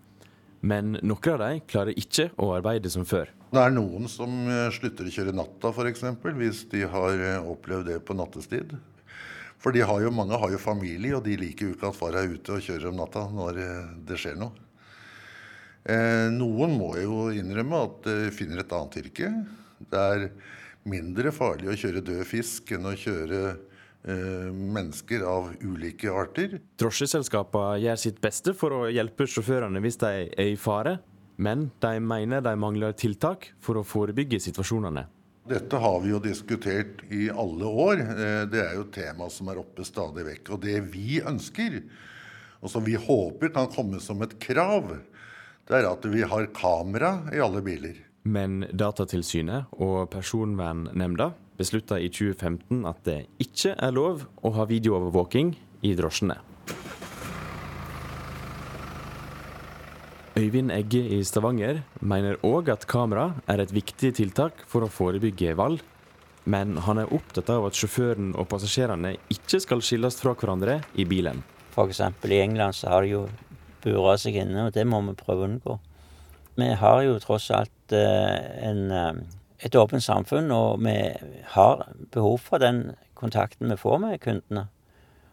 Men 0.60 0.98
noen 1.00 1.30
av 1.32 1.38
dem 1.40 1.62
klarer 1.64 1.96
ikke 1.96 2.26
å 2.36 2.50
arbeide 2.52 2.92
som 2.92 3.06
før. 3.08 3.32
Det 3.48 3.62
er 3.62 3.72
noen 3.72 4.10
som 4.12 4.28
eh, 4.44 4.68
slutter 4.76 5.08
å 5.08 5.14
kjøre 5.14 5.32
natta 5.34 5.72
f.eks. 5.72 6.04
hvis 6.36 6.60
de 6.74 6.84
har 6.84 7.16
eh, 7.16 7.48
opplevd 7.48 7.88
det 7.88 7.96
på 8.04 8.18
nattestid. 8.18 8.76
For 9.62 9.72
har 9.72 10.04
jo, 10.04 10.12
mange 10.12 10.36
har 10.36 10.52
jo 10.52 10.60
familie, 10.60 11.16
og 11.16 11.24
de 11.24 11.38
liker 11.40 11.70
jo 11.70 11.78
ikke 11.78 11.88
at 11.88 11.96
far 11.96 12.20
er 12.20 12.28
ute 12.28 12.58
og 12.58 12.68
kjører 12.68 12.90
om 12.92 13.00
natta 13.00 13.24
når 13.32 13.64
det 14.04 14.20
skjer 14.20 14.36
noe. 14.36 14.52
Eh, 15.88 16.28
noen 16.36 16.76
må 16.76 16.92
jo 17.00 17.26
innrømme 17.32 17.84
at 17.88 18.04
de 18.04 18.30
finner 18.36 18.60
et 18.60 18.76
annet 18.76 19.00
yrke. 19.00 19.32
Det 19.80 20.06
er 20.12 20.28
mindre 20.84 21.32
farlig 21.32 21.72
å 21.72 21.78
kjøre 21.78 22.04
død 22.04 22.26
fisk 22.28 22.76
enn 22.76 22.90
å 22.90 22.98
kjøre 22.98 23.44
eh, 23.48 23.68
mennesker 24.02 25.22
av 25.22 25.52
ulike 25.62 26.10
arter. 26.10 26.56
Drosjeselskapene 26.82 27.78
gjør 27.84 28.00
sitt 28.02 28.18
beste 28.24 28.50
for 28.58 28.74
å 28.74 28.80
hjelpe 28.90 29.28
sjåførene 29.30 29.78
hvis 29.84 30.00
de 30.02 30.12
er 30.26 30.52
i 30.52 30.58
fare, 30.58 30.96
men 31.38 31.68
de 31.82 31.96
mener 32.02 32.42
de 32.42 32.54
mangler 32.58 32.96
tiltak 32.98 33.52
for 33.62 33.78
å 33.78 33.86
forebygge 33.86 34.42
situasjonene. 34.42 35.06
Dette 35.48 35.76
har 35.76 36.00
vi 36.00 36.12
jo 36.12 36.20
diskutert 36.22 37.02
i 37.10 37.26
alle 37.30 37.66
år. 37.66 38.00
Eh, 38.00 38.42
det 38.50 38.62
er 38.62 38.76
jo 38.78 38.86
tema 38.94 39.26
som 39.30 39.50
er 39.50 39.58
oppe 39.58 39.84
stadig 39.84 40.24
vekk. 40.28 40.52
Og 40.54 40.62
det 40.62 40.78
vi 40.92 41.18
ønsker, 41.18 41.80
og 42.62 42.70
som 42.70 42.84
vi 42.86 42.94
håper 42.94 43.50
kan 43.54 43.70
komme 43.72 43.98
som 44.00 44.22
et 44.22 44.36
krav, 44.42 44.94
det 45.66 45.78
er 45.78 45.88
at 45.90 46.06
vi 46.06 46.22
har 46.22 46.46
kamera 46.54 47.16
i 47.34 47.42
alle 47.42 47.62
biler. 47.64 47.98
Men 48.22 48.62
Datatilsynet 48.70 49.74
og 49.82 50.06
Personvernnemnda 50.12 51.32
beslutta 51.62 51.98
i 52.02 52.10
2015 52.10 52.82
at 52.90 53.04
det 53.08 53.20
ikke 53.42 53.76
er 53.78 53.94
lov 53.94 54.26
å 54.42 54.52
ha 54.58 54.66
videoovervåking 54.68 55.54
i 55.86 55.94
drosjene. 55.98 56.40
Øyvind 60.32 60.72
Egge 60.72 61.02
i 61.12 61.18
Stavanger 61.28 61.82
mener 62.00 62.38
òg 62.46 62.70
at 62.72 62.86
kamera 62.88 63.34
er 63.52 63.60
et 63.60 63.72
viktig 63.74 64.14
tiltak 64.16 64.62
for 64.66 64.82
å 64.84 64.88
forebygge 64.90 65.52
vold. 65.58 65.82
Men 66.48 66.78
han 66.86 66.98
er 66.98 67.12
opptatt 67.14 67.52
av 67.52 67.68
at 67.68 67.76
sjåføren 67.78 68.32
og 68.40 68.48
passasjerene 68.50 69.12
ikke 69.30 69.60
skal 69.62 69.84
skilles 69.84 70.16
fra 70.18 70.32
hverandre 70.34 70.80
i 70.98 71.04
bilen. 71.06 71.44
F.eks. 71.76 72.00
i 72.00 72.40
England 72.40 72.78
så 72.78 72.90
har 72.90 73.04
de 73.04 73.12
jo 73.12 73.22
bura 73.84 74.16
seg 74.18 74.40
inne, 74.40 74.66
og 74.66 74.74
det 74.74 74.86
må 74.88 75.02
vi 75.04 75.14
prøve 75.20 75.44
å 75.44 75.50
unngå. 75.50 75.76
Vi 76.56 76.70
har 76.80 77.04
jo 77.04 77.20
tross 77.22 77.50
alt 77.54 77.94
eh, 77.96 78.40
en, 78.70 78.82
eh, 78.90 79.20
et 79.62 79.76
åpent 79.78 80.02
samfunn, 80.02 80.50
og 80.50 80.82
vi 80.82 80.96
har 81.54 81.86
behov 82.14 82.38
for 82.42 82.62
den 82.62 82.92
kontakten 83.14 83.70
vi 83.70 83.78
får 83.78 83.98
med 84.02 84.20
kundene. 84.22 84.66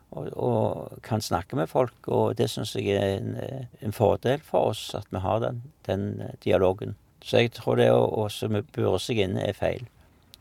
Og, 0.10 0.30
og 0.34 1.02
kan 1.06 1.22
snakke 1.22 1.58
med 1.58 1.70
folk, 1.70 2.08
og 2.08 2.38
det 2.38 2.50
syns 2.50 2.74
jeg 2.78 2.98
er 2.98 3.20
en, 3.20 3.36
en, 3.82 3.94
fordel 3.94 4.42
for 4.42 4.72
oss, 4.72 4.88
at 4.98 5.06
vi 5.14 5.22
har 5.22 5.42
den, 5.44 5.62
den 5.86 6.06
dialogen. 6.46 6.96
Så 7.22 7.44
jeg 7.44 7.54
tror 7.58 7.78
det 7.78 7.92
å, 7.94 8.26
bure 8.74 9.00
seg 9.02 9.22
inne 9.22 9.46
er 9.46 9.58
feil. 9.58 9.86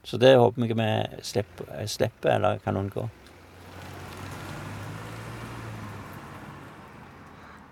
Så 0.05 0.17
det 0.21 0.39
håper 0.41 0.65
jeg 0.65 0.79
vi 0.79 1.23
slipper, 1.27 1.73
slipper 1.85 2.37
eller 2.39 2.63
kan 2.65 2.81
unngå. 2.81 3.09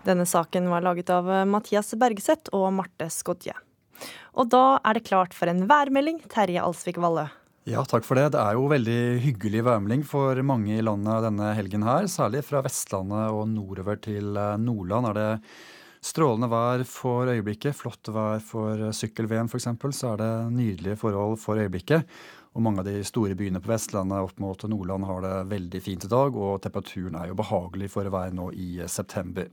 Denne 0.07 0.27
saken 0.29 0.69
var 0.71 0.85
laget 0.85 1.11
av 1.11 1.33
Mathias 1.49 1.97
Bergseth 1.99 2.53
og 2.55 2.69
Marte 2.77 3.09
Skodje. 3.11 3.57
Og 4.37 4.51
da 4.53 4.79
er 4.85 4.99
det 4.99 5.07
klart 5.09 5.35
for 5.37 5.49
en 5.51 5.65
værmelding, 5.71 6.21
Terje 6.33 6.63
Alsvik 6.63 7.01
Valle. 7.03 7.29
Ja, 7.67 7.81
takk 7.83 8.05
for 8.07 8.15
det. 8.15 8.29
Det 8.37 8.39
er 8.39 8.55
jo 8.55 8.69
veldig 8.71 9.01
hyggelig 9.25 9.65
værmelding 9.67 10.05
for 10.07 10.39
mange 10.47 10.77
i 10.77 10.85
landet 10.85 11.25
denne 11.25 11.49
helgen 11.59 11.83
her. 11.83 12.07
Særlig 12.07 12.45
fra 12.47 12.61
Vestlandet 12.63 13.35
og 13.35 13.49
nordover 13.51 13.99
til 13.99 14.39
eh, 14.39 14.53
Nordland 14.63 15.11
er 15.11 15.19
det 15.19 15.31
strålende 16.07 16.47
vær 16.53 16.85
for 16.87 17.33
øyeblikket. 17.33 17.75
Flott 17.75 18.13
vær 18.15 18.39
for 18.45 18.87
sykkel-VM 18.95 19.51
f.eks. 19.51 19.67
Så 19.99 20.13
er 20.13 20.23
det 20.23 20.33
nydelige 20.55 21.01
forhold 21.01 21.41
for 21.43 21.59
øyeblikket. 21.59 22.07
Og 22.55 22.63
mange 22.63 22.85
av 22.85 22.87
de 22.87 23.03
store 23.05 23.35
byene 23.35 23.61
på 23.61 23.73
Vestlandet 23.73 24.29
opp 24.29 24.39
mot 24.41 24.63
Nordland 24.71 25.11
har 25.11 25.27
det 25.27 25.35
veldig 25.51 25.83
fint 25.85 26.07
i 26.07 26.13
dag, 26.15 26.39
og 26.39 26.63
temperaturen 26.65 27.19
er 27.19 27.33
jo 27.33 27.41
behagelig 27.43 27.91
for 27.93 28.07
å 28.07 28.15
være 28.15 28.37
nå 28.39 28.53
i 28.55 28.79
september. 28.87 29.51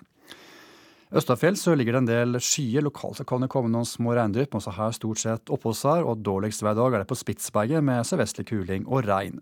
Østafjell 1.13 1.53
så 1.59 1.75
ligger 1.77 1.93
det 1.93 1.99
en 2.01 2.09
del 2.09 2.37
skyer. 2.41 2.81
Lokalt 2.81 3.21
kan 3.29 3.43
det 3.43 3.51
komme 3.53 3.69
noen 3.69 3.85
små 3.85 4.15
regndrypp, 4.17 4.55
også 4.57 4.73
her 4.73 4.95
stort 4.97 5.21
sett 5.21 5.51
oppholdsvær. 5.53 6.07
Og 6.09 6.23
dårligst 6.25 6.65
hver 6.65 6.73
dag 6.79 6.95
er 6.95 7.03
det 7.03 7.09
på 7.11 7.17
Spitsberget 7.19 7.85
med 7.85 8.07
sørvestlig 8.09 8.47
kuling 8.49 8.87
og 8.89 9.05
regn. 9.05 9.37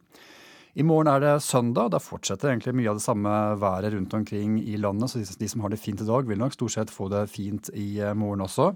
I 0.76 0.84
morgen 0.88 1.07
er 1.11 1.24
det 1.24 1.38
søndag. 1.43 1.93
Da 1.95 2.03
fortsetter 2.03 2.51
egentlig 2.51 2.76
mye 2.76 2.91
av 2.91 2.99
det 2.99 3.05
samme 3.05 3.32
været 3.59 3.95
rundt 3.95 4.17
omkring 4.19 4.59
i 4.59 4.76
landet. 4.84 5.13
Så 5.13 5.39
de 5.39 5.51
som 5.51 5.63
har 5.63 5.72
det 5.72 5.80
fint 5.80 6.03
i 6.03 6.07
dag, 6.07 6.28
vil 6.28 6.43
nok 6.43 6.59
stort 6.59 6.76
sett 6.76 6.91
få 6.91 7.07
det 7.11 7.26
fint 7.32 7.72
i 7.72 8.01
eh, 8.03 8.15
morgen 8.19 8.43
også. 8.43 8.74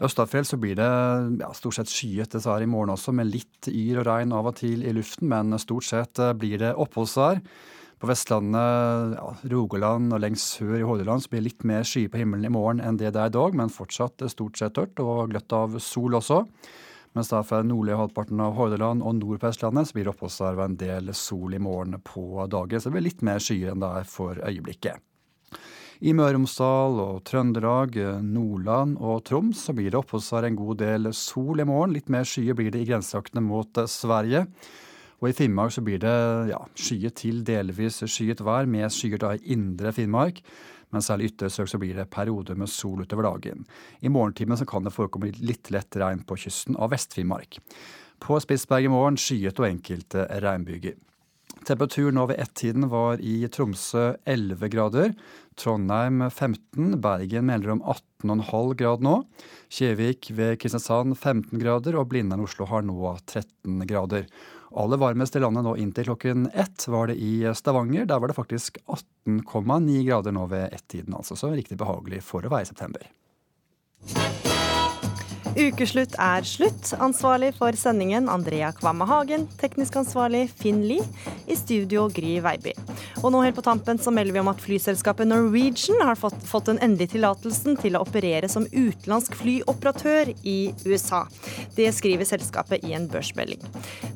Østafjell 0.00 0.44
så 0.48 0.60
blir 0.60 0.76
det 0.76 0.92
ja, 1.40 1.50
stort 1.56 1.76
sett 1.76 1.92
skyet 1.92 2.36
dessverre 2.36 2.64
i 2.64 2.70
morgen 2.72 2.92
også, 2.92 3.12
med 3.16 3.32
litt 3.32 3.68
yr 3.68 4.00
og 4.00 4.08
regn 4.08 4.32
av 4.36 4.48
og 4.48 4.56
til 4.60 4.84
i 4.84 4.92
luften. 4.96 5.32
Men 5.32 5.56
stort 5.60 5.88
sett 5.88 6.20
eh, 6.20 6.36
blir 6.36 6.60
det 6.60 6.76
oppholdsvær. 6.76 7.40
På 8.00 8.08
Vestlandet, 8.08 9.18
ja, 9.18 9.32
Rogaland 9.52 10.14
og 10.16 10.22
lengst 10.22 10.54
sør 10.54 10.78
i 10.78 10.84
Hordaland 10.88 11.26
blir 11.28 11.42
det 11.42 11.50
litt 11.50 11.64
mer 11.68 11.82
skyer 11.84 12.08
på 12.08 12.22
himmelen 12.22 12.48
i 12.48 12.52
morgen 12.54 12.80
enn 12.80 12.96
det 12.96 13.10
det 13.12 13.20
er 13.20 13.28
i 13.28 13.34
dag, 13.34 13.58
men 13.60 13.72
fortsatt 13.72 14.24
stort 14.32 14.56
sett 14.56 14.72
tørt 14.78 15.02
og 15.04 15.34
gløtt 15.34 15.52
av 15.52 15.76
sol 15.84 16.16
også. 16.16 16.46
Mens 17.12 17.28
da 17.28 17.42
fra 17.44 17.60
nordlige 17.66 17.98
halvparten 18.00 18.40
av 18.40 18.56
Hordaland 18.56 19.04
og 19.04 19.18
nord 19.18 19.42
på 19.42 19.50
Vestlandet 19.50 19.90
så 19.90 19.98
blir 19.98 20.08
det 20.08 20.14
oppholdsarva 20.14 20.70
en 20.70 20.78
del 20.80 21.12
sol 21.12 21.52
i 21.52 21.60
morgen 21.60 22.00
på 22.00 22.46
dagen. 22.48 22.80
Så 22.80 22.88
det 22.88 22.96
blir 22.96 23.08
litt 23.10 23.24
mer 23.26 23.42
skyer 23.44 23.74
enn 23.74 23.84
det 23.84 23.94
er 24.00 24.08
for 24.08 24.40
øyeblikket. 24.48 25.04
I 26.00 26.14
Møre 26.16 26.32
og 26.32 26.38
Romsdal 26.38 27.00
og 27.04 27.24
Trøndelag, 27.28 27.98
Nordland 28.24 28.96
og 28.96 29.26
Troms 29.28 29.66
så 29.66 29.76
blir 29.76 29.92
det 29.92 30.00
oppholdsvær 30.00 30.48
en 30.48 30.56
god 30.56 30.80
del 30.80 31.10
sol 31.12 31.60
i 31.60 31.68
morgen. 31.68 31.92
Litt 31.92 32.08
mer 32.08 32.24
skyer 32.24 32.56
blir 32.56 32.72
det 32.72 32.80
i 32.80 32.88
grenseaktene 32.94 33.44
mot 33.44 33.84
Sverige. 33.92 34.46
Og 35.20 35.28
i 35.28 35.36
Finnmark 35.36 35.74
så 35.74 35.84
blir 35.84 36.00
det 36.00 36.16
ja, 36.50 36.60
skyet 36.80 37.18
til 37.20 37.42
delvis 37.44 38.00
skyet 38.08 38.40
vær, 38.44 38.68
med 38.68 38.88
skyer 38.94 39.20
da 39.20 39.34
i 39.36 39.42
indre 39.52 39.92
Finnmark. 39.96 40.40
Men 40.90 41.04
særlig 41.06 41.30
ytre 41.30 41.50
strøk 41.52 41.70
så 41.70 41.78
blir 41.78 41.98
det 41.98 42.08
perioder 42.10 42.56
med 42.58 42.70
sol 42.72 43.04
utover 43.04 43.28
dagen. 43.28 43.66
I 44.02 44.10
morgentimen 44.10 44.58
så 44.58 44.66
kan 44.66 44.86
det 44.86 44.94
forekomme 44.96 45.30
litt 45.38 45.70
lett 45.70 46.00
regn 46.00 46.24
på 46.26 46.38
kysten 46.40 46.78
av 46.80 46.90
Vest-Finnmark. 46.94 47.60
På 48.20 48.40
Spitsberg 48.42 48.88
i 48.88 48.92
morgen 48.92 49.20
skyet 49.20 49.60
og 49.60 49.68
enkelte 49.68 50.26
regnbyger. 50.42 50.98
Temperaturen 51.66 52.18
over 52.18 52.38
ett-tiden 52.40 52.88
var 52.88 53.20
i 53.20 53.44
Tromsø 53.52 54.14
11 54.24 54.70
grader. 54.72 55.12
Trondheim 55.60 56.22
15, 56.30 56.94
Bergen 57.04 57.46
melder 57.50 57.74
om 57.74 57.82
18,5 57.84 58.74
grader 58.80 59.04
nå. 59.04 59.16
Kjevik 59.68 60.30
ved 60.36 60.56
Kristiansand 60.62 61.18
15 61.18 61.60
grader, 61.60 61.98
og 62.00 62.08
Blindern 62.12 62.46
Oslo 62.46 62.68
har 62.70 62.86
nå 62.86 62.96
13 63.26 63.84
grader. 63.90 64.24
Aller 64.70 64.96
varmest 64.96 65.36
i 65.36 65.40
landet 65.42 65.64
nå 65.66 65.76
inntil 65.76 66.04
klokken 66.04 66.46
ett 66.54 66.88
var 66.88 67.10
det 67.10 67.16
i 67.18 67.54
Stavanger. 67.54 68.04
Der 68.06 68.20
var 68.22 68.28
det 68.28 68.34
faktisk 68.34 68.78
18,9 69.26 70.02
grader 70.06 70.32
nå 70.32 70.46
ved 70.46 70.72
ett-tiden, 70.72 71.14
altså. 71.14 71.36
Så 71.36 71.50
riktig 71.50 71.78
behagelig 71.78 72.22
for 72.22 72.46
å 72.46 72.52
være 72.52 72.68
i 72.68 72.70
september. 72.70 73.10
Ukeslutt 75.56 76.14
er 76.18 76.44
slutt. 76.46 76.92
Ansvarlig 77.02 77.50
for 77.56 77.74
sendingen 77.78 78.28
Andrea 78.30 78.70
Kvamme 78.72 79.06
Hagen. 79.08 79.48
Teknisk 79.58 79.96
ansvarlig 79.98 80.44
Finn 80.56 80.84
Lie. 80.86 81.02
I 81.50 81.56
studio 81.58 82.06
Gry 82.14 82.36
Veiby. 82.44 82.74
Og 83.24 83.32
nå 83.34 83.40
helt 83.42 83.56
på 83.58 83.64
tampen 83.66 83.98
så 83.98 84.12
melder 84.14 84.36
vi 84.36 84.42
om 84.42 84.50
at 84.52 84.62
flyselskapet 84.62 85.26
Norwegian 85.28 85.98
har 86.06 86.18
fått, 86.18 86.38
fått 86.46 86.70
den 86.70 86.78
endelige 86.78 87.16
tillatelsen 87.16 87.78
til 87.82 87.98
å 87.98 88.04
operere 88.06 88.48
som 88.52 88.68
utenlandsk 88.70 89.34
flyoperatør 89.40 90.30
i 90.46 90.58
USA. 90.86 91.24
Det 91.76 91.90
skriver 91.96 92.28
selskapet 92.28 92.86
i 92.86 92.94
en 92.94 93.08
børsmelding. 93.10 93.64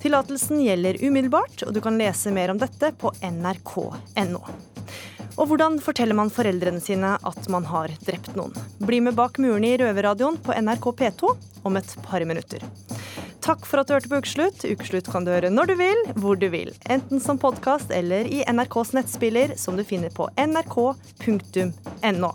Tillatelsen 0.05 0.63
gjelder 0.63 1.01
umiddelbart, 1.03 1.67
og 1.67 1.75
du 1.75 1.83
kan 1.83 1.99
lese 1.99 2.33
mer 2.35 2.55
om 2.55 2.63
dette 2.63 2.95
på 3.01 3.11
nrk.no. 3.27 4.45
Og 5.35 5.49
hvordan 5.51 5.81
forteller 5.83 6.17
man 6.17 6.31
foreldrene 6.33 6.83
sine 6.83 7.17
at 7.19 7.49
man 7.51 7.67
har 7.67 7.93
drept 8.07 8.35
noen? 8.39 8.55
Bli 8.85 9.01
med 9.03 9.17
bak 9.19 9.41
murene 9.43 9.73
i 9.73 9.79
Røverradioen 9.81 10.39
på 10.43 10.55
NRK 10.55 10.91
P2 11.01 11.33
om 11.67 11.81
et 11.81 11.97
par 12.07 12.25
minutter. 12.29 12.63
Takk 13.45 13.67
for 13.69 13.83
at 13.83 13.91
du 13.91 13.93
hørte 13.97 14.09
på 14.09 14.21
Ukeslutt. 14.23 14.65
Ukeslutt 14.65 15.11
kan 15.13 15.27
du 15.27 15.33
høre 15.35 15.51
når 15.53 15.73
du 15.73 15.75
vil, 15.77 15.99
hvor 16.17 16.39
du 16.41 16.47
vil. 16.53 16.71
Enten 16.89 17.21
som 17.21 17.41
podkast 17.41 17.93
eller 17.93 18.25
i 18.31 18.41
NRKs 18.49 18.95
nettspiller, 18.97 19.53
som 19.61 19.77
du 19.77 19.85
finner 19.85 20.15
på 20.15 20.31
nrk.no. 20.41 22.31